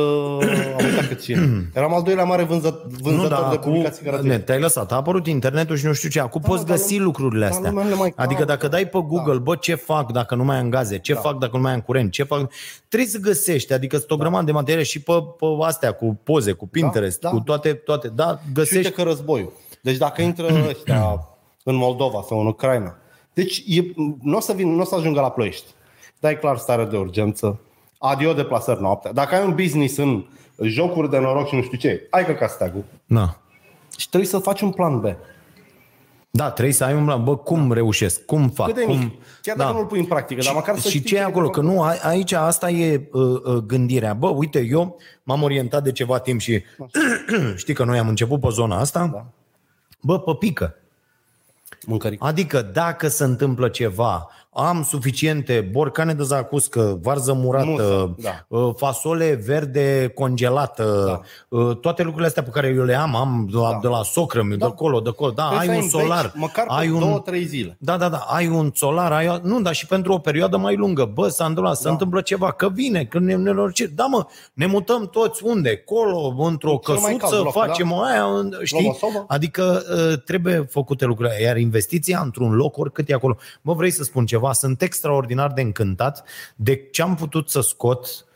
am 0.78 0.84
uitat 0.84 1.06
cât 1.08 1.20
cine. 1.22 1.48
Eram 1.74 1.94
al 1.94 2.02
doilea 2.02 2.24
mare 2.24 2.42
vânză, 2.42 2.86
vânzător 3.02 3.30
nu, 3.38 3.42
da, 3.42 3.48
de 3.50 3.56
cu, 3.56 3.62
publicații 3.62 4.04
gratuite. 4.04 4.38
te-ai 4.38 4.60
lăsat, 4.60 4.92
a 4.92 4.94
apărut 4.96 5.26
internetul 5.26 5.76
și 5.76 5.86
nu 5.86 5.92
știu 5.92 6.08
ce. 6.08 6.20
Acum 6.20 6.40
Da, 6.40 6.48
poți 6.48 6.66
dar 6.66 6.76
găsi 6.76 6.96
nu- 6.96 7.04
lucrurile 7.04 7.40
dar 7.40 7.50
astea. 7.50 7.68
lumea 7.70 7.84
nu 7.84 7.90
le 7.90 7.96
mai 7.96 8.12
Adică 8.16 8.34
caută. 8.44 8.44
dacă 8.52 8.68
dai 8.68 8.86
pe 8.86 8.98
Google, 9.06 9.38
bă, 9.38 9.56
ce 9.56 9.74
fac 9.74 10.12
dacă 10.12 10.34
nu 10.34 10.44
mai 10.44 10.56
am 10.58 10.68
gaze, 10.70 10.98
ce 10.98 11.14
fac 11.14 11.38
dacă 11.38 11.56
nu 11.56 11.62
mai 11.62 11.72
am 11.72 11.80
curent, 11.80 12.10
ce 12.12 12.22
fac... 12.22 12.50
Trebuie 12.88 13.08
să 13.10 13.18
găsești, 13.18 13.72
adică 13.72 13.96
sunt 13.96 14.10
o 14.10 14.16
grămadă 14.16 14.44
de 14.44 14.52
materiale 14.52 14.84
și 14.84 15.00
pe, 15.00 15.12
pe 15.38 15.46
astea, 15.64 15.92
cu 15.92 16.20
poze, 16.24 16.52
cu 16.52 16.66
Pinterest, 16.68 17.20
da. 17.20 17.28
cu 17.30 17.40
toate, 17.40 17.72
toate, 17.72 18.08
da, 18.08 18.24
Și 18.28 18.36
uite 18.46 18.52
găsești. 18.54 18.90
că 18.92 19.02
războiul. 19.02 19.52
Deci 19.82 19.96
dacă 19.96 20.22
intră 20.22 20.46
ăștia 20.68 21.26
în 21.64 21.74
Moldova 21.74 22.24
sau 22.28 22.40
în 22.40 22.46
Ucraina, 22.46 22.96
deci 23.34 23.62
e, 23.66 23.80
nu 24.22 24.36
o 24.36 24.40
să, 24.40 24.52
vin, 24.52 24.74
nu 24.74 24.80
o 24.80 24.84
să 24.84 24.94
ajungă 24.94 25.20
la 25.20 25.30
ploiești. 25.30 25.66
Dai 26.20 26.38
clar 26.38 26.56
stare 26.56 26.84
de 26.84 26.96
urgență, 26.96 27.60
adio 28.02 28.32
deplasări 28.32 28.80
noaptea. 28.80 29.12
Dacă 29.12 29.34
ai 29.34 29.44
un 29.44 29.54
business 29.54 29.96
în 29.96 30.24
jocuri 30.62 31.10
de 31.10 31.18
noroc 31.18 31.48
și 31.48 31.54
nu 31.54 31.62
știu 31.62 31.78
ce, 31.78 32.06
ai 32.10 32.36
că 32.36 32.46
steagul. 32.48 32.84
Na. 33.04 33.36
Și 33.98 34.08
trebuie 34.08 34.30
să 34.30 34.38
faci 34.38 34.60
un 34.60 34.70
plan 34.70 35.00
B. 35.00 35.04
Da, 36.32 36.50
trebuie 36.50 36.74
să 36.74 36.84
ai 36.84 36.94
un 36.94 37.04
plan. 37.04 37.24
Bă, 37.24 37.36
cum 37.36 37.72
reușesc? 37.72 38.24
Cum 38.24 38.48
fac? 38.48 38.66
Cât 38.66 38.74
de 38.74 38.82
cum... 38.82 38.98
mic. 38.98 39.12
Chiar 39.42 39.56
dacă 39.56 39.70
Da. 39.72 39.76
nu-l 39.76 39.86
pui 39.86 39.98
în 39.98 40.04
practică, 40.04 40.40
dar 40.44 40.54
măcar 40.54 40.74
să 40.78 40.88
și 40.88 40.96
știi 40.96 41.08
ce 41.08 41.14
e 41.14 41.18
ce 41.18 41.24
acolo? 41.24 41.44
de 41.46 41.50
Că 41.52 41.60
făcut. 41.60 41.74
nu, 41.74 41.82
a- 41.82 41.96
aici 42.02 42.32
asta 42.32 42.70
e 42.70 43.08
uh, 43.12 43.22
uh, 43.44 43.54
gândirea. 43.54 44.14
Bă, 44.14 44.28
uite, 44.28 44.66
eu 44.70 44.96
m-am 45.22 45.42
orientat 45.42 45.82
de 45.82 45.92
ceva 45.92 46.18
timp 46.18 46.40
și 46.40 46.62
știi 47.56 47.74
că 47.74 47.84
noi 47.84 47.98
am 47.98 48.08
început 48.08 48.40
pe 48.40 48.48
zona 48.50 48.78
asta. 48.78 49.10
Da. 49.12 49.26
Bă, 50.00 50.18
pe 50.20 50.32
pică. 50.38 50.74
Mâncărică. 51.86 52.24
Adică 52.26 52.62
dacă 52.62 53.08
se 53.08 53.24
întâmplă 53.24 53.68
ceva, 53.68 54.28
am 54.52 54.82
suficiente 54.82 55.68
borcane 55.72 56.14
de 56.14 56.22
zacuscă, 56.22 56.98
varză 57.02 57.32
murată, 57.32 57.66
Musă, 57.66 58.14
da. 58.18 58.44
uh, 58.58 58.72
fasole 58.76 59.40
verde 59.46 60.12
congelată, 60.14 61.20
uh, 61.48 61.76
toate 61.76 62.02
lucrurile 62.02 62.26
astea 62.28 62.42
pe 62.42 62.50
care 62.50 62.68
eu 62.76 62.84
le 62.84 62.94
am, 62.94 63.16
am 63.16 63.46
de 63.50 63.56
la, 63.56 63.70
Da. 63.70 63.78
de 63.82 63.88
la 63.88 64.02
socră, 64.02 64.42
de 64.58 64.64
acolo, 64.64 65.00
de 65.00 65.08
acolo. 65.08 65.30
Da, 65.30 65.48
Trebuie 65.48 65.68
ai 65.68 65.74
să 65.88 65.96
un 65.96 66.02
în 66.02 66.08
beci 66.08 66.08
solar, 66.08 66.32
Măcar 66.34 66.64
pe 66.66 66.72
ai 66.72 66.90
un 66.90 66.98
două, 67.00 67.18
trei 67.18 67.44
zile. 67.44 67.76
da, 67.80 67.96
da, 67.96 68.08
da, 68.08 68.16
ai 68.16 68.48
un 68.48 68.70
solar, 68.74 69.12
ai, 69.12 69.40
nu, 69.42 69.60
dar 69.60 69.74
și 69.74 69.86
pentru 69.86 70.12
o 70.12 70.18
perioadă 70.18 70.56
mai 70.56 70.76
lungă. 70.76 71.10
Bă, 71.14 71.28
s-a 71.28 71.44
întâmplat, 71.44 71.76
se 71.76 71.82
Da. 71.84 71.90
întâmplă 71.90 72.20
ceva, 72.20 72.52
că 72.52 72.68
vine, 72.68 73.04
că 73.04 73.18
ne, 73.18 73.34
ne 73.36 73.52
Da, 73.94 74.04
mă, 74.06 74.26
ne 74.52 74.66
mutăm 74.66 75.08
toți 75.08 75.44
unde? 75.44 75.76
Colo, 75.76 76.34
într-o 76.38 76.80
Cel 76.84 76.94
mai 76.94 77.16
căsuță, 77.16 77.34
cald 77.34 77.44
loc, 77.44 77.52
facem 77.52 77.88
da. 77.88 77.94
aia, 78.04 78.24
în- 78.24 78.54
știi? 78.62 78.88
o 78.88 78.92
sobă. 78.92 79.24
Adică 79.28 79.82
uh, 80.12 80.22
trebuie 80.24 80.66
făcute 80.70 81.04
lucrurile, 81.04 81.42
iar 81.42 81.56
investiția 81.56 82.20
într-un 82.24 82.54
loc, 82.54 82.78
oricât 82.78 83.08
e 83.10 83.14
acolo. 83.14 83.36
Mă, 83.62 83.74
vrei 83.74 83.90
să 83.90 84.02
spun 84.02 84.26
ceva? 84.26 84.38
Sunt 84.52 84.82
extraordinar 84.82 85.52
de 85.52 85.60
încântat 85.60 86.24
de 86.56 86.88
ce 86.90 87.02
am 87.02 87.14
putut 87.14 87.50
să 87.50 87.60
scot 87.60 88.26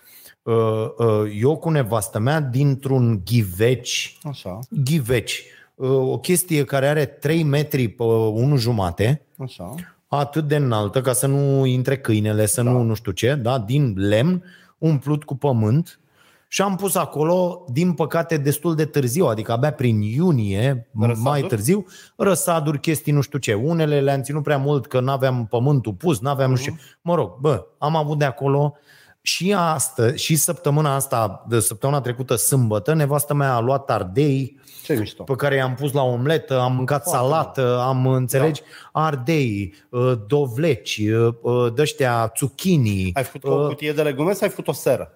uh, 0.43 0.55
uh, 0.99 1.33
eu 1.41 1.57
cu 1.57 1.71
nevastă 1.71 2.19
mea 2.19 2.41
dintr-un 2.41 3.21
ghiveci 3.25 4.19
Așa, 4.23 4.59
ghiveci. 4.85 5.43
Uh, 5.75 5.89
O 5.91 6.19
chestie 6.19 6.65
care 6.65 6.89
are 6.89 7.05
3 7.05 7.43
metri 7.43 7.89
pe 7.89 8.03
unul 8.03 8.59
jumate, 8.59 9.23
așa. 9.39 9.75
atât 10.07 10.49
de 10.49 10.57
înaltă 10.57 11.01
ca 11.01 11.13
să 11.13 11.27
nu 11.27 11.67
intre 11.67 11.99
câinele, 11.99 12.47
să 12.47 12.63
da. 12.63 12.71
nu 12.71 12.83
nu 12.83 12.95
știu 12.95 13.13
ce, 13.13 13.35
da, 13.35 13.59
din 13.59 13.95
lemn, 13.97 14.45
umplut 14.79 15.25
cu 15.25 15.37
pământ 15.37 15.99
și 16.49 16.63
am 16.63 16.77
pus 16.77 16.95
acolo, 16.95 17.65
din 17.73 17.93
păcate, 17.93 18.37
destul 18.37 18.75
de 18.75 18.85
târziu, 18.85 19.27
adică 19.27 19.53
abia 19.53 19.73
prin 19.73 20.01
iunie, 20.01 20.89
Răsaduri? 21.01 21.21
mai 21.21 21.43
târziu, 21.43 21.87
răsaduri, 22.17 22.81
chestii 22.81 23.13
nu 23.13 23.21
știu 23.21 23.39
ce. 23.39 23.55
Unele 23.55 24.01
le-am 24.01 24.23
ținut 24.23 24.43
prea 24.43 24.59
mult 24.59 24.87
că 24.87 25.01
n-aveam 25.01 25.47
pământul 25.47 25.93
pus, 25.93 26.21
n-aveam 26.21 26.51
nu 26.51 26.57
știu 26.57 26.73
ce. 26.73 26.81
Mă 27.01 27.15
rog, 27.15 27.39
bă, 27.41 27.67
am 27.79 27.97
avut 27.97 28.19
de 28.19 28.25
acolo 28.25 28.75
și 29.21 29.55
astăzi, 29.57 30.23
și 30.25 30.37
săptămâna 30.37 30.95
asta, 30.95 31.45
de 31.49 31.61
săptămâna 31.61 32.01
trecută, 32.01 32.35
sâmbătă, 32.35 32.93
nevastă 32.95 33.35
mea 33.35 33.55
a 33.55 33.61
luat 33.61 33.91
ardei, 33.91 34.61
Ce 34.83 34.95
mișto. 34.95 35.23
pe 35.23 35.35
care 35.35 35.55
i-am 35.55 35.75
pus 35.75 35.93
la 35.93 36.03
omletă, 36.03 36.61
am 36.61 36.75
mâncat 36.75 37.07
salată, 37.07 37.79
am, 37.81 38.07
înțelegi, 38.07 38.63
ardei, 38.93 39.75
uh, 39.91 40.13
dovleci, 40.27 40.99
uh, 40.99 41.35
uh, 41.43 41.73
dăștia, 41.75 42.33
zucchini. 42.37 43.11
Ai 43.15 43.25
făcut 43.25 43.45
o 43.51 43.67
cutie 43.67 43.93
de 43.93 44.03
legume 44.03 44.33
sau 44.33 44.41
ai 44.43 44.49
făcut 44.49 44.69
o 44.69 44.73
seră? 44.73 45.11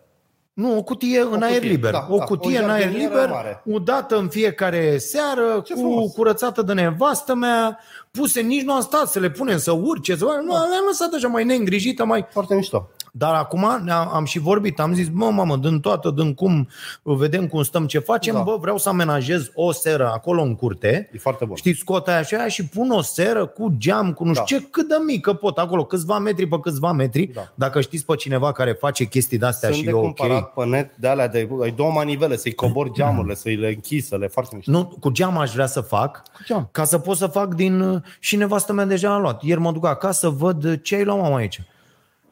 Nu, 0.58 0.76
o 0.76 0.82
cutie 0.82 1.20
în 1.20 1.42
aer 1.42 1.54
cutie, 1.54 1.70
liber. 1.70 1.90
da, 1.90 2.06
o 2.10 2.16
da, 2.16 2.24
cutie 2.24 2.58
o 2.58 2.64
în 2.64 2.70
aer 2.70 2.82
jardinieră 2.82 3.12
liber, 3.14 3.28
mare. 3.30 3.62
o 3.72 3.78
dată 3.78 4.16
în 4.16 4.28
fiecare 4.28 4.98
seară, 4.98 5.62
Ce 5.64 5.72
cu 5.72 5.78
frumos. 5.78 6.12
curățată 6.12 6.62
de 6.62 6.72
nevastă 6.72 7.34
mea, 7.34 7.78
puse, 8.10 8.40
nici 8.40 8.62
nu 8.62 8.72
am 8.72 8.80
stat 8.80 9.08
să 9.08 9.18
le 9.18 9.30
punem 9.30 9.58
să 9.58 9.72
urce, 9.72 10.16
să... 10.16 10.24
Nu, 10.24 10.50
le-am 10.52 10.84
lăsat 10.86 11.12
așa 11.12 11.28
mai 11.28 11.44
neîngrijită, 11.44 12.04
mai... 12.04 12.26
Foarte 12.30 12.54
mișto. 12.54 12.88
Dar 13.12 13.34
acum 13.34 13.80
ne-am, 13.84 14.10
am 14.14 14.24
și 14.24 14.38
vorbit, 14.38 14.80
am 14.80 14.94
zis, 14.94 15.08
mă, 15.12 15.30
mamă, 15.30 15.56
din 15.56 15.80
toată, 15.80 16.10
din 16.10 16.34
cum, 16.34 16.68
vedem 17.02 17.46
cum 17.46 17.62
stăm, 17.62 17.86
ce 17.86 17.98
facem, 17.98 18.34
Da. 18.34 18.40
bă, 18.40 18.56
vreau 18.60 18.78
să 18.78 18.88
amenajez 18.88 19.50
o 19.54 19.72
seră 19.72 20.10
acolo 20.14 20.42
în 20.42 20.54
curte, 20.54 21.10
E 21.12 21.18
foarte 21.18 21.44
bun. 21.44 21.56
Știți, 21.56 21.78
scot 21.78 22.08
aia 22.08 22.22
și 22.22 22.34
aia 22.34 22.48
și 22.48 22.66
pun 22.66 22.90
o 22.90 23.00
seră 23.00 23.46
cu 23.46 23.74
geam, 23.78 24.12
cu 24.12 24.24
nu 24.24 24.34
știu 24.34 24.56
Da. 24.56 24.62
ce, 24.64 24.68
cât 24.70 24.88
de 24.88 24.94
mică 25.06 25.32
pot 25.32 25.58
acolo, 25.58 25.84
câțiva 25.84 26.18
metri 26.18 26.46
pe 26.46 26.58
câțiva 26.60 26.92
metri. 26.92 27.26
Da. 27.26 27.52
Dacă 27.54 27.80
știți 27.80 28.04
pe 28.04 28.14
cineva 28.14 28.52
care 28.52 28.72
face 28.72 29.04
chestii 29.04 29.38
de-astea 29.38 29.68
Sunt 29.68 29.80
și 29.80 29.84
de 29.86 29.90
e 29.90 29.94
ok. 29.94 30.02
cumpărat 30.02 30.52
pe 30.52 30.64
net 30.64 30.96
de 30.96 31.08
alea 31.08 31.28
de 31.28 31.48
ai 31.62 31.70
două 31.70 31.90
manivele, 31.90 32.36
să-i 32.36 32.54
cobori 32.54 32.92
geamurile, 32.92 33.34
să-i 33.34 33.56
le 33.56 33.68
închizi, 33.68 34.08
să 34.08 34.16
le 34.16 34.26
foarte 34.28 34.54
mișto. 34.56 34.70
Nu, 34.70 34.84
cu 35.00 35.10
geam 35.10 35.38
aș 35.38 35.52
vrea 35.52 35.66
să 35.66 35.80
fac, 35.80 36.22
Cu 36.22 36.40
geam. 36.44 36.68
ca 36.72 36.84
să 36.84 36.98
pot 36.98 37.16
să 37.16 37.26
fac 37.26 37.54
din... 37.54 38.04
Și 38.18 38.36
nevastă 38.36 38.72
mea 38.72 38.84
deja 38.84 39.14
a 39.14 39.18
luat. 39.18 39.42
Ieri 39.42 39.60
mă 39.60 39.72
duc 39.72 39.86
acasă, 39.86 40.28
văd 40.28 40.80
ce 40.82 40.94
ai 40.94 41.04
luat 41.04 41.18
mama 41.20 41.36
aici. 41.36 41.60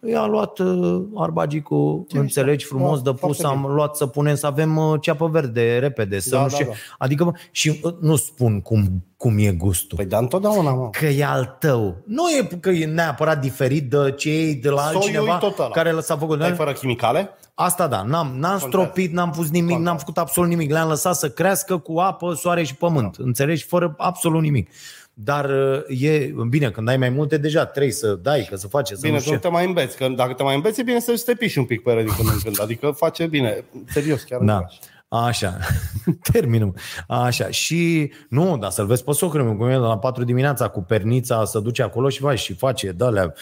I-a 0.07 0.27
luat 0.27 0.59
uh, 0.59 1.03
arbagicul, 1.17 2.07
înțelegi, 2.09 2.65
frumos 2.65 3.03
Da, 3.03 3.11
de 3.11 3.17
pus, 3.17 3.39
foarte 3.39 3.57
am 3.57 3.67
luat 3.75 3.97
să 3.97 4.07
punem, 4.07 4.35
să 4.35 4.47
avem 4.47 4.77
uh, 4.77 5.01
ceapă 5.01 5.27
verde 5.27 5.79
repede, 5.79 6.19
să 6.19 6.31
Da, 6.31 6.41
nu 6.43 6.49
da, 6.49 6.55
știu. 6.55 6.67
da. 6.67 6.73
Adică, 6.99 7.25
bă, 7.25 7.31
și 7.51 7.81
uh, 7.83 7.95
nu 8.01 8.17
spun 8.17 8.61
cum, 8.61 9.05
cum 9.17 9.39
e 9.39 9.51
gustul. 9.53 9.97
Păi 9.97 10.07
da, 10.07 10.19
întotdeauna, 10.19 10.71
mă. 10.73 10.91
că 10.91 11.07
e 11.07 11.25
al 11.25 11.57
tău. 11.59 11.97
Nu 12.07 12.29
e 12.31 12.49
că 12.61 12.71
e 12.71 12.87
neapărat 12.87 13.41
diferit 13.41 13.91
de 13.91 14.15
cei 14.17 14.55
de 14.55 14.69
la 14.69 14.81
Soiul 14.81 14.97
altcineva 14.97 15.35
e 15.35 15.39
tot 15.39 15.59
ăla. 15.59 15.69
care 15.69 16.01
s-a 16.01 16.17
făcut. 16.17 16.43
Ai 16.43 16.53
fără 16.55 16.73
chimicale? 16.73 17.31
Asta 17.55 17.87
da, 17.87 18.03
n-am, 18.03 18.33
n-am 18.39 18.59
stropit, 18.59 19.13
n-am 19.13 19.31
pus 19.31 19.45
nimic, 19.51 19.61
Contează. 19.61 19.85
n-am 19.85 19.97
făcut 19.97 20.19
absolut 20.19 20.51
nimic. 20.51 20.71
Le-am 20.71 20.89
lăsat 20.89 21.15
să 21.15 21.29
crească 21.29 21.79
cu 21.79 21.99
apă, 21.99 22.35
soare 22.35 22.63
și 22.63 22.75
pământ. 22.75 23.17
Înțelegi? 23.19 23.65
Fără 23.65 23.95
absolut 23.97 24.43
nimic. 24.43 24.71
Dar 25.19 25.51
uh, 25.51 26.01
e 26.03 26.35
bine, 26.49 26.71
când 26.71 26.89
ai 26.89 26.97
mai 26.97 27.09
multe, 27.09 27.37
deja 27.37 27.67
trebuie 27.67 27.93
să 27.93 28.19
dai, 28.23 28.47
că 28.51 28.57
să 28.57 28.69
face, 28.69 28.95
să 28.95 29.01
Bine, 29.03 29.13
nu 29.13 29.19
să 29.19 29.23
știu 29.25 29.35
nu 29.37 29.41
ce. 29.43 29.47
te 29.47 29.53
mai 29.53 29.67
îmbeți, 29.67 29.97
că 29.97 30.09
dacă 30.09 30.33
te 30.33 30.43
mai 30.43 30.55
îmbeți, 30.55 30.81
e 30.81 30.83
bine 30.83 31.01
să 31.01 31.23
te 31.27 31.35
piși 31.35 31.59
un 31.59 31.65
pic 31.65 31.83
pe 31.83 31.91
ele 31.91 32.03
din 32.03 32.13
când 32.17 32.29
în 32.29 32.39
când. 32.43 32.61
Adică 32.61 32.91
face 32.91 33.27
bine, 33.27 33.65
serios, 33.89 34.23
chiar 34.23 34.39
îmi 34.39 34.49
Da. 34.49 34.57
place. 34.59 34.77
Așa, 35.09 35.59
terminul. 36.33 36.75
Așa, 37.09 37.51
și 37.51 38.13
nu, 38.29 38.59
dar 38.59 38.71
să-l 38.71 38.87
vezi 38.87 39.05
pe 39.05 39.13
socrul 39.13 39.45
meu, 39.45 39.57
cum 39.57 39.69
e 39.69 39.77
la 39.77 39.99
4 39.99 40.25
dimineața 40.25 40.69
cu 40.69 40.83
pernița, 40.83 41.45
să 41.45 41.59
duce 41.59 41.83
acolo 41.83 42.09
și 42.09 42.21
face 42.21 42.37
și 42.37 42.55
face 42.55 42.93
de-alea 42.93 43.35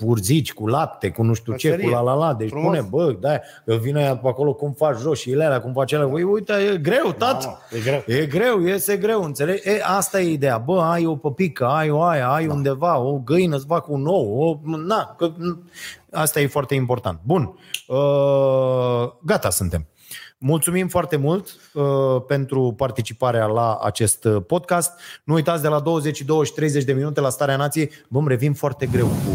urzici 0.00 0.52
cu 0.52 0.66
lapte, 0.66 1.10
cu 1.10 1.22
nu 1.22 1.32
știu 1.32 1.54
ce, 1.56 1.76
cu 1.76 1.88
la 1.88 2.00
la 2.00 2.14
la, 2.14 2.34
deci 2.34 2.48
Frumos. 2.48 2.66
pune, 2.66 2.88
bă, 2.90 3.16
da, 3.20 3.40
vine 3.76 3.98
aia 3.98 4.16
pe 4.16 4.28
acolo 4.28 4.54
cum 4.54 4.72
faci 4.72 4.98
jos 4.98 5.18
și 5.18 5.32
alea, 5.32 5.60
cum 5.60 5.72
face 5.72 5.96
alea, 5.96 6.06
uite, 6.06 6.52
e 6.52 6.76
greu, 6.76 7.12
tat, 7.12 7.44
da, 7.44 7.58
e 7.76 7.80
greu, 7.80 8.02
e 8.06 8.26
greu, 8.26 8.60
iese 8.60 8.96
greu, 8.96 9.22
înțelegi? 9.22 9.68
E, 9.68 9.80
asta 9.84 10.20
e 10.20 10.32
ideea, 10.32 10.58
bă, 10.58 10.80
ai 10.80 11.06
o 11.06 11.16
păpică, 11.16 11.66
ai 11.66 11.90
o 11.90 12.02
aia, 12.02 12.28
ai 12.28 12.46
da. 12.46 12.52
undeva, 12.52 12.98
o 12.98 13.18
găină, 13.18 13.56
îți 13.56 13.66
fac 13.66 13.88
un 13.88 14.06
ou, 14.06 14.40
o, 14.40 14.60
na, 14.76 15.14
că, 15.18 15.32
asta 16.12 16.40
e 16.40 16.46
foarte 16.46 16.74
important. 16.74 17.20
Bun, 17.22 17.58
uh, 17.86 19.12
gata 19.22 19.50
suntem. 19.50 19.86
Mulțumim 20.40 20.88
foarte 20.88 21.16
mult 21.16 21.56
uh, 21.72 21.84
pentru 22.26 22.74
participarea 22.76 23.46
la 23.46 23.78
acest 23.82 24.24
uh, 24.24 24.42
podcast. 24.46 25.00
Nu 25.24 25.34
uitați, 25.34 25.62
de 25.62 25.68
la 25.68 25.80
22 25.80 26.44
și 26.44 26.52
30 26.52 26.84
de 26.84 26.92
minute 26.92 27.20
la 27.20 27.28
Starea 27.28 27.56
Nației, 27.56 27.90
vom 28.08 28.28
revin 28.28 28.54
foarte 28.54 28.86
greu 28.86 29.06
cu... 29.06 29.30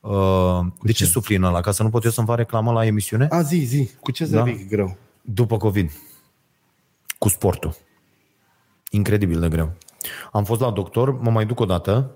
Uh, 0.00 0.58
cu 0.78 0.86
de 0.86 0.92
ce, 0.92 1.04
ce 1.04 1.10
sufli 1.10 1.36
în 1.36 1.42
ăla? 1.42 1.60
Ca 1.60 1.70
să 1.70 1.82
nu 1.82 1.90
pot 1.90 2.04
eu 2.04 2.10
să-mi 2.10 2.26
fac 2.26 2.36
reclamă 2.36 2.72
la 2.72 2.86
emisiune? 2.86 3.26
A, 3.30 3.42
zi, 3.42 3.56
zi. 3.56 3.90
Cu 4.00 4.10
ce 4.10 4.24
da? 4.24 4.44
greu? 4.68 4.96
După 5.22 5.56
COVID. 5.56 5.90
Cu 7.18 7.28
sportul. 7.28 7.76
Incredibil 8.90 9.40
de 9.40 9.48
greu. 9.48 9.72
Am 10.32 10.44
fost 10.44 10.60
la 10.60 10.70
doctor, 10.70 11.20
mă 11.20 11.30
mai 11.30 11.46
duc 11.46 11.60
o 11.60 11.64
dată. 11.64 12.10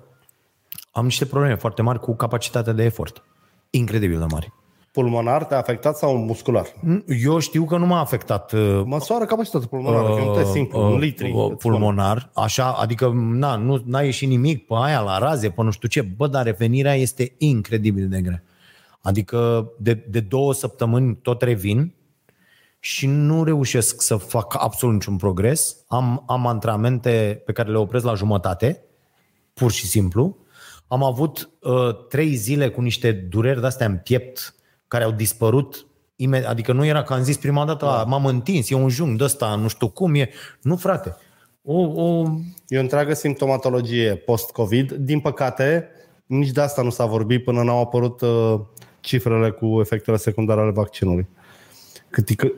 Am 0.93 1.05
niște 1.05 1.27
probleme 1.27 1.55
foarte 1.55 1.83
mari 1.83 2.01
cu 2.01 2.17
capacitatea 2.17 2.73
de 2.73 2.85
efort. 2.85 3.23
Incredibil 3.71 4.19
de 4.19 4.27
mari 4.31 4.53
pulmonar 4.91 5.45
te-a 5.45 5.59
afectat 5.59 5.97
sau 5.97 6.17
muscular? 6.17 6.67
Eu 7.23 7.39
știu 7.39 7.65
că 7.65 7.77
nu 7.77 7.87
m-a 7.87 8.01
afectat. 8.01 8.53
Uh, 8.53 8.83
Măsoară 8.85 9.25
capacitatea 9.25 9.69
pulmonară, 9.69 10.09
uh, 10.09 10.19
că 10.19 10.25
nu 10.25 10.35
te 10.35 10.45
simplu, 10.45 10.79
uh, 10.79 10.93
un 10.93 10.99
litri. 10.99 11.33
Uh, 11.33 11.53
pulmonar, 11.59 12.31
așa, 12.35 12.73
adică 12.73 13.13
na, 13.15 13.57
nu 13.57 13.83
n-a 13.85 14.01
ieșit 14.01 14.29
nimic 14.29 14.67
pe 14.67 14.75
aia, 14.77 15.01
la 15.01 15.19
raze, 15.19 15.51
pe 15.51 15.63
nu 15.63 15.71
știu 15.71 15.89
ce. 15.89 16.03
Bă, 16.03 16.27
dar 16.27 16.45
revenirea 16.45 16.95
este 16.95 17.35
incredibil 17.39 18.09
de 18.09 18.21
grea. 18.21 18.43
Adică 19.01 19.71
de, 19.79 19.95
de 20.09 20.21
două 20.21 20.53
săptămâni 20.53 21.17
tot 21.17 21.43
revin 21.43 21.95
și 22.79 23.07
nu 23.07 23.45
reușesc 23.45 24.03
să 24.03 24.17
fac 24.17 24.55
absolut 24.59 24.95
niciun 24.95 25.17
progres. 25.17 25.77
Am, 25.89 26.25
am 26.27 26.47
antrenamente 26.47 27.43
pe 27.47 27.53
care 27.53 27.71
le 27.71 27.79
opresc 27.79 28.05
la 28.05 28.15
jumătate, 28.15 28.85
pur 29.55 29.71
și 29.71 29.87
simplu. 29.87 30.37
Am 30.89 31.03
avut 31.03 31.51
uh, 31.61 32.07
trei 32.09 32.35
zile 32.35 32.69
cu 32.69 32.81
niște 32.81 33.13
dureri 33.13 33.61
de-astea 33.61 33.87
în 33.87 33.97
piept 33.97 34.55
care 34.91 35.05
au 35.05 35.11
dispărut 35.11 35.87
adică 36.47 36.73
nu 36.73 36.85
era 36.85 37.03
că 37.03 37.13
am 37.13 37.23
zis 37.23 37.37
prima 37.37 37.65
dată, 37.65 37.85
da. 37.85 38.05
m-am 38.05 38.27
întins, 38.27 38.71
e 38.71 38.75
un 38.75 38.89
jung 38.89 39.19
de 39.19 39.25
ăsta, 39.25 39.55
nu 39.55 39.69
știu 39.69 39.89
cum 39.89 40.15
e. 40.15 40.31
Nu, 40.63 40.77
frate. 40.77 41.17
O, 41.63 41.81
o... 41.81 42.25
E 42.69 42.79
o 42.79 42.81
întreagă 42.81 43.15
simptomatologie 43.15 44.15
post-COVID. 44.15 44.93
Din 44.93 45.21
păcate, 45.21 45.89
nici 46.27 46.51
de 46.51 46.61
asta 46.61 46.83
nu 46.83 46.91
s-a 46.91 47.07
vorbit 47.07 47.45
până 47.45 47.63
n-au 47.63 47.81
apărut 47.81 48.21
uh, 48.21 48.61
cifrele 49.01 49.51
cu 49.51 49.81
efectele 49.81 50.17
secundare 50.17 50.61
ale 50.61 50.71
vaccinului. 50.71 51.29
Câtică, 52.11 52.53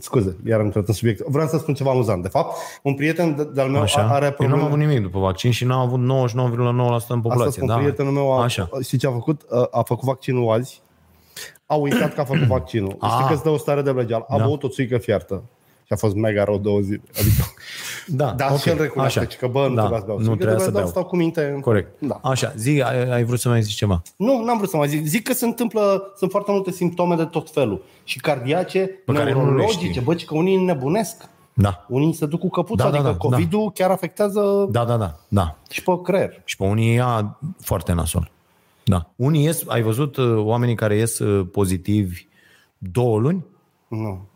scuze, 0.00 0.36
iar 0.46 0.58
am 0.58 0.64
intrat 0.64 0.88
în 0.88 0.94
subiect. 0.94 1.26
Vreau 1.26 1.48
să 1.48 1.58
spun 1.58 1.74
ceva 1.74 1.90
amuzant. 1.90 2.22
De 2.22 2.28
fapt, 2.28 2.56
un 2.82 2.94
prieten 2.94 3.48
de-al 3.54 3.68
meu 3.68 3.80
Așa. 3.80 4.00
are 4.00 4.26
probleme... 4.26 4.52
Eu 4.52 4.58
nu 4.58 4.64
am 4.64 4.72
avut 4.72 4.86
nimic 4.86 5.02
după 5.02 5.18
vaccin 5.18 5.50
și 5.50 5.64
n-am 5.64 5.80
avut 5.80 6.30
99,9% 6.30 6.36
în 7.08 7.20
populație. 7.20 7.46
Asta 7.46 7.50
spun, 7.50 7.66
da. 7.66 7.76
prietenul 7.76 8.12
meu 8.12 8.38
a, 8.38 8.42
Așa. 8.42 8.68
știi 8.82 8.98
ce 8.98 9.06
a 9.06 9.10
făcut? 9.10 9.42
A, 9.50 9.68
a 9.70 9.82
făcut 9.82 10.04
vaccinul 10.04 10.52
azi 10.52 10.82
a 11.66 11.74
uitat 11.74 12.14
că 12.14 12.20
a 12.20 12.24
făcut 12.24 12.46
vaccinul. 12.56 12.96
Ah. 12.98 13.10
Știi 13.10 13.26
că 13.26 13.32
îți 13.32 13.42
dă 13.42 13.50
o 13.50 13.56
stare 13.56 13.82
de 13.82 13.92
blăgeal. 13.92 14.24
A 14.28 14.38
da. 14.38 14.44
băut 14.44 14.62
o 14.62 14.68
țuică 14.68 14.98
fiartă. 14.98 15.42
Și 15.86 15.92
a 15.92 15.96
fost 15.96 16.14
mega 16.14 16.44
rău 16.44 16.58
două 16.58 16.80
zile. 16.80 17.02
Adică, 17.18 17.44
da, 18.20 18.30
dar 18.30 18.46
okay. 18.46 18.58
și 18.58 18.68
el 18.68 18.78
recunoaște 18.78 19.18
Așa. 19.18 19.36
că 19.38 19.46
bă, 19.46 19.68
nu 19.68 19.74
da. 19.74 19.80
trebuia 19.80 19.98
să 20.00 20.04
beau. 20.06 20.18
Nu 20.18 20.36
trebuie 20.36 20.60
să 20.60 20.70
beau. 20.70 20.86
stau 20.86 21.04
cu 21.04 21.16
minte. 21.16 21.58
Corect. 21.60 22.00
Da. 22.00 22.20
Așa, 22.22 22.52
zi, 22.56 22.82
ai, 22.86 23.10
ai 23.10 23.24
vrut 23.24 23.40
să 23.40 23.48
mai 23.48 23.62
zici 23.62 23.74
ceva? 23.74 24.02
Nu, 24.16 24.44
n-am 24.44 24.56
vrut 24.56 24.70
să 24.70 24.76
mai 24.76 24.88
zic. 24.88 25.06
Zic 25.06 25.22
că 25.22 25.32
se 25.32 25.44
întâmplă, 25.44 26.12
sunt 26.16 26.30
foarte 26.30 26.50
multe 26.50 26.70
simptome 26.70 27.14
de 27.14 27.24
tot 27.24 27.50
felul. 27.50 27.84
Și 28.04 28.20
cardiace, 28.20 28.78
Pe 29.04 29.12
neurologice, 29.12 30.00
bă, 30.00 30.14
că 30.14 30.34
unii 30.34 30.56
nebunesc. 30.56 31.28
Da. 31.54 31.84
Unii 31.88 32.12
se 32.12 32.26
duc 32.26 32.40
cu 32.40 32.48
căpuța, 32.48 32.82
da, 32.82 32.88
adică 32.88 33.02
da, 33.02 33.10
da, 33.10 33.16
COVID-ul 33.16 33.64
da. 33.64 33.70
chiar 33.74 33.90
afectează 33.90 34.68
da, 34.70 34.84
da, 34.84 34.96
da, 34.96 35.14
da. 35.28 35.56
și 35.70 35.82
pe 35.82 36.00
creier. 36.02 36.42
Și 36.44 36.56
pe 36.56 36.64
unii 36.64 36.94
ia 36.94 37.38
foarte 37.60 37.92
nasol. 37.92 38.30
Da. 38.84 39.12
Unii 39.16 39.44
ies, 39.44 39.62
ai 39.66 39.82
văzut 39.82 40.16
uh, 40.16 40.36
oamenii 40.36 40.74
care 40.74 40.96
ies 40.96 41.18
uh, 41.18 41.46
pozitivi 41.52 42.26
două 42.78 43.18
luni? 43.18 43.44
Nu. 43.88 44.28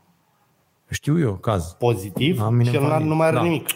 Știu 0.91 1.21
eu, 1.21 1.35
caz. 1.35 1.73
Pozitiv? 1.79 2.41
Am 2.41 2.63
și 2.63 2.75
el 2.75 3.03
nu 3.03 3.15
mai 3.15 3.27
are 3.27 3.37
da. 3.37 3.43
nimic. 3.43 3.69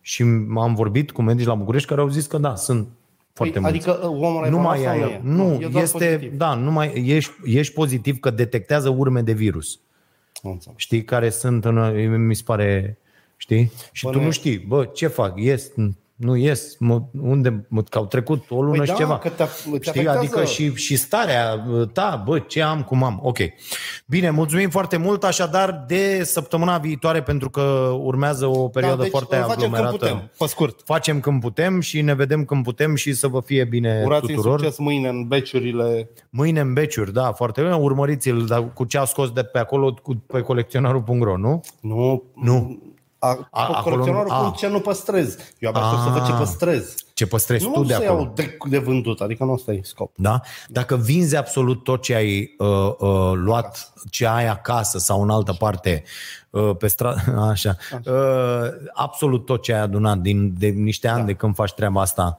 Și 0.00 0.22
am 0.56 0.74
vorbit 0.74 1.10
cu 1.10 1.22
medici 1.22 1.46
la 1.46 1.54
București 1.54 1.88
care 1.88 2.00
au 2.00 2.08
zis 2.08 2.26
că 2.26 2.38
da, 2.38 2.54
sunt 2.54 2.88
foarte 3.32 3.60
păi, 3.60 3.68
Adică 3.68 4.00
uh, 4.02 4.08
omul 4.08 4.46
nu 4.50 4.58
mai 4.58 4.84
ai, 4.84 5.20
nu, 5.22 5.58
nu 5.58 5.78
este, 5.78 6.06
pozitiv. 6.06 6.36
da, 6.36 6.54
nu 6.54 6.70
mai 6.70 7.06
ești, 7.06 7.32
ești 7.44 7.74
pozitiv 7.74 8.18
că 8.20 8.30
detectează 8.30 8.88
urme 8.88 9.22
de 9.22 9.32
virus. 9.32 9.80
Știi 10.76 11.04
care 11.04 11.30
sunt, 11.30 11.64
în, 11.64 12.26
mi 12.26 12.34
se 12.34 12.42
pare, 12.44 12.98
știi? 13.36 13.72
Și 13.92 14.04
Bă, 14.04 14.10
tu 14.10 14.20
nu 14.20 14.30
știi, 14.30 14.58
bă, 14.58 14.84
ce 14.84 15.06
fac? 15.06 15.40
Ies, 15.40 15.70
nu 16.18 16.36
ies, 16.36 16.76
mă, 16.78 17.02
unde 17.20 17.66
mă, 17.68 17.82
că 17.82 17.98
au 17.98 18.06
trecut 18.06 18.50
o 18.50 18.62
lună 18.62 18.76
păi 18.76 18.86
și 18.86 18.92
da, 18.92 18.98
ceva. 18.98 19.18
Că 19.18 19.28
te, 19.28 19.44
te 19.78 19.78
Știi? 19.80 20.08
Adică 20.08 20.44
și, 20.44 20.74
și 20.74 20.96
starea 20.96 21.66
ta, 21.92 22.22
bă, 22.26 22.38
ce 22.38 22.62
am, 22.62 22.82
cum 22.82 23.02
am. 23.02 23.20
Ok. 23.22 23.38
Bine, 24.06 24.30
mulțumim 24.30 24.70
foarte 24.70 24.96
mult, 24.96 25.24
așadar 25.24 25.84
de 25.86 26.22
săptămâna 26.24 26.78
viitoare, 26.78 27.22
pentru 27.22 27.50
că 27.50 27.60
urmează 28.02 28.46
o 28.46 28.68
perioadă 28.68 28.96
da, 28.96 29.02
deci, 29.02 29.10
foarte 29.10 29.36
aglomerată. 29.36 29.90
Facem 29.90 29.98
când 29.98 30.20
putem, 30.20 30.30
pe 30.38 30.46
scurt. 30.46 30.80
Facem 30.84 31.20
când 31.20 31.40
putem 31.40 31.80
și 31.80 32.00
ne 32.00 32.14
vedem 32.14 32.44
când 32.44 32.64
putem 32.64 32.94
și 32.94 33.12
să 33.12 33.28
vă 33.28 33.40
fie 33.40 33.64
bine 33.64 34.02
Urați 34.04 34.26
tuturor. 34.26 34.58
succes 34.58 34.78
mâine 34.78 35.08
în 35.08 35.26
beciurile. 35.26 36.10
Mâine 36.30 36.60
în 36.60 36.72
beciuri, 36.72 37.12
da, 37.12 37.32
foarte 37.32 37.60
bine. 37.60 37.74
Urmăriți-l 37.74 38.44
dar 38.46 38.72
cu 38.72 38.84
ce 38.84 38.98
a 38.98 39.04
scos 39.04 39.30
de 39.30 39.42
pe 39.42 39.58
acolo 39.58 39.94
cu, 40.02 40.24
pe 40.26 40.40
colecționarul.ro, 40.40 41.36
nu? 41.36 41.60
Nu. 41.80 42.22
Nu. 42.34 42.78
A, 43.18 43.48
a, 43.50 43.80
colecționarul 43.82 44.30
cum 44.30 44.52
ce 44.56 44.68
nu 44.68 44.80
păstrez. 44.80 45.36
Eu 45.58 45.70
abia 45.70 46.02
să 46.04 46.10
văd 46.10 46.26
ce 46.26 46.32
păstrez. 46.32 46.94
Ce 47.14 47.26
păstrezi 47.26 47.64
nu 47.64 47.72
tu 47.72 47.84
de 47.84 47.94
acolo. 47.94 48.22
Nu 48.22 48.32
de, 48.34 48.56
de 48.68 48.78
vândut, 48.78 49.20
adică 49.20 49.44
nu 49.44 49.52
ăsta 49.52 49.72
e 49.72 49.80
scop. 49.82 50.12
Da? 50.16 50.40
Dacă 50.68 50.96
vinzi 50.96 51.36
absolut 51.36 51.84
tot 51.84 52.02
ce 52.02 52.14
ai 52.14 52.54
uh, 52.58 52.68
uh, 52.98 53.32
luat, 53.34 53.64
acasă. 53.64 53.92
ce 54.10 54.26
ai 54.26 54.46
acasă 54.46 54.98
sau 54.98 55.22
în 55.22 55.30
altă 55.30 55.52
parte, 55.52 56.02
uh, 56.50 56.76
pe 56.78 56.86
stradă, 56.86 57.20
așa, 57.50 57.50
așa. 57.50 58.00
Uh, 58.04 58.90
absolut 58.92 59.44
tot 59.44 59.62
ce 59.62 59.72
ai 59.72 59.80
adunat 59.80 60.18
din 60.18 60.54
de 60.58 60.66
niște 60.66 61.08
ani 61.08 61.20
da. 61.20 61.26
de 61.26 61.34
când 61.34 61.54
faci 61.54 61.72
treaba 61.72 62.00
asta, 62.00 62.38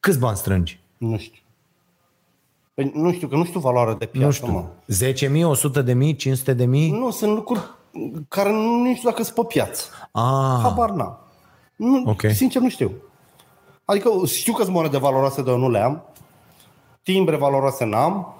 câți 0.00 0.18
bani 0.18 0.36
strângi? 0.36 0.80
Nu 0.96 1.18
știu. 1.18 1.42
Păi 2.74 2.92
nu 2.94 3.12
știu, 3.12 3.28
că 3.28 3.36
nu 3.36 3.44
știu 3.44 3.60
valoarea 3.60 3.94
de 3.94 4.06
piață, 4.06 4.26
Nu 4.26 4.32
știu. 4.32 4.74
Mă. 5.26 5.42
10.000, 5.42 5.44
100 5.44 5.82
de 5.82 5.92
mii, 5.92 6.16
500 6.16 6.52
de 6.52 6.64
mii? 6.64 6.90
Nu, 6.90 7.10
sunt 7.10 7.34
lucruri 7.34 7.76
care 8.28 8.50
nu 8.52 8.94
știu 8.94 9.08
dacă 9.08 9.22
sunt 9.22 9.34
pe 9.34 9.42
piață. 9.48 9.84
Ah. 10.12 10.60
Habar 10.62 10.90
n-am. 10.90 11.18
Nu, 11.76 12.02
okay. 12.06 12.34
Sincer 12.34 12.62
nu 12.62 12.68
știu. 12.68 12.92
Adică 13.84 14.10
știu 14.26 14.52
că 14.52 14.62
sunt 14.62 14.74
monede 14.74 14.98
valoroase, 14.98 15.42
dar 15.42 15.52
eu 15.52 15.58
nu 15.58 15.70
le 15.70 15.78
am. 15.78 16.02
Timbre 17.02 17.36
valoroase 17.36 17.84
n-am. 17.84 18.32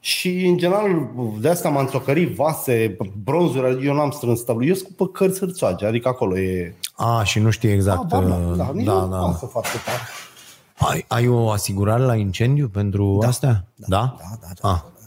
Și, 0.00 0.46
în 0.46 0.56
general, 0.56 1.08
de 1.40 1.48
asta 1.48 1.68
m-am 1.68 1.86
țocărit 1.86 2.34
vase, 2.34 2.96
bronzuri, 3.24 3.86
eu 3.86 3.94
n-am 3.94 4.10
strâns 4.10 4.40
tablu. 4.40 4.64
Eu 4.64 4.74
sunt 4.74 4.96
pe 4.96 5.04
cărți 5.12 5.38
hârțoage, 5.38 5.86
adică 5.86 6.08
acolo 6.08 6.38
e... 6.38 6.74
A, 6.96 7.22
și 7.24 7.38
nu 7.38 7.50
știi 7.50 7.70
exact. 7.70 8.08
Da, 8.08 8.20
da, 8.20 8.36
da, 8.36 8.70
nici 8.74 8.84
da, 8.84 8.92
da. 8.92 9.18
Nu 9.18 9.36
să 9.38 9.46
fac 9.46 9.64
ai, 10.88 11.04
ai 11.08 11.28
o 11.28 11.50
asigurare 11.50 12.02
la 12.02 12.14
incendiu 12.14 12.68
pentru 12.68 13.18
da, 13.20 13.28
astea? 13.28 13.64
Da? 13.74 13.86
Da, 13.86 14.14
da, 14.18 14.36
da. 14.40 14.48
da, 14.60 14.68
ah. 14.68 14.80
da, 14.80 14.90
da, 14.92 14.92
da. 14.92 15.01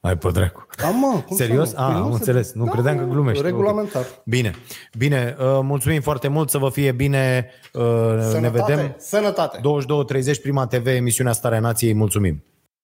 Ai 0.00 0.18
pe 0.18 0.30
dracu. 0.30 0.66
Da, 0.76 0.88
mă, 0.88 1.22
cum 1.26 1.36
Serios? 1.36 1.72
Ah, 1.72 1.94
am 1.94 2.12
înțeles. 2.12 2.52
Nu 2.52 2.64
da, 2.64 2.70
credeam 2.70 2.98
că 2.98 3.04
glumești. 3.04 3.42
Regulamentar. 3.42 4.04
Bine. 4.24 4.54
Bine. 4.98 5.36
Uh, 5.38 5.58
mulțumim 5.62 6.00
foarte 6.00 6.28
mult. 6.28 6.50
Să 6.50 6.58
vă 6.58 6.70
fie 6.70 6.92
bine. 6.92 7.50
Uh, 7.72 7.82
Sănătate. 7.82 8.40
Ne 8.40 8.48
vedem. 8.48 8.94
Sănătate. 8.98 9.60
22.30 10.34 10.40
Prima 10.42 10.66
TV, 10.66 10.86
emisiunea 10.86 11.32
Starea 11.32 11.60
Nației. 11.60 11.94
Mulțumim. 11.94 12.44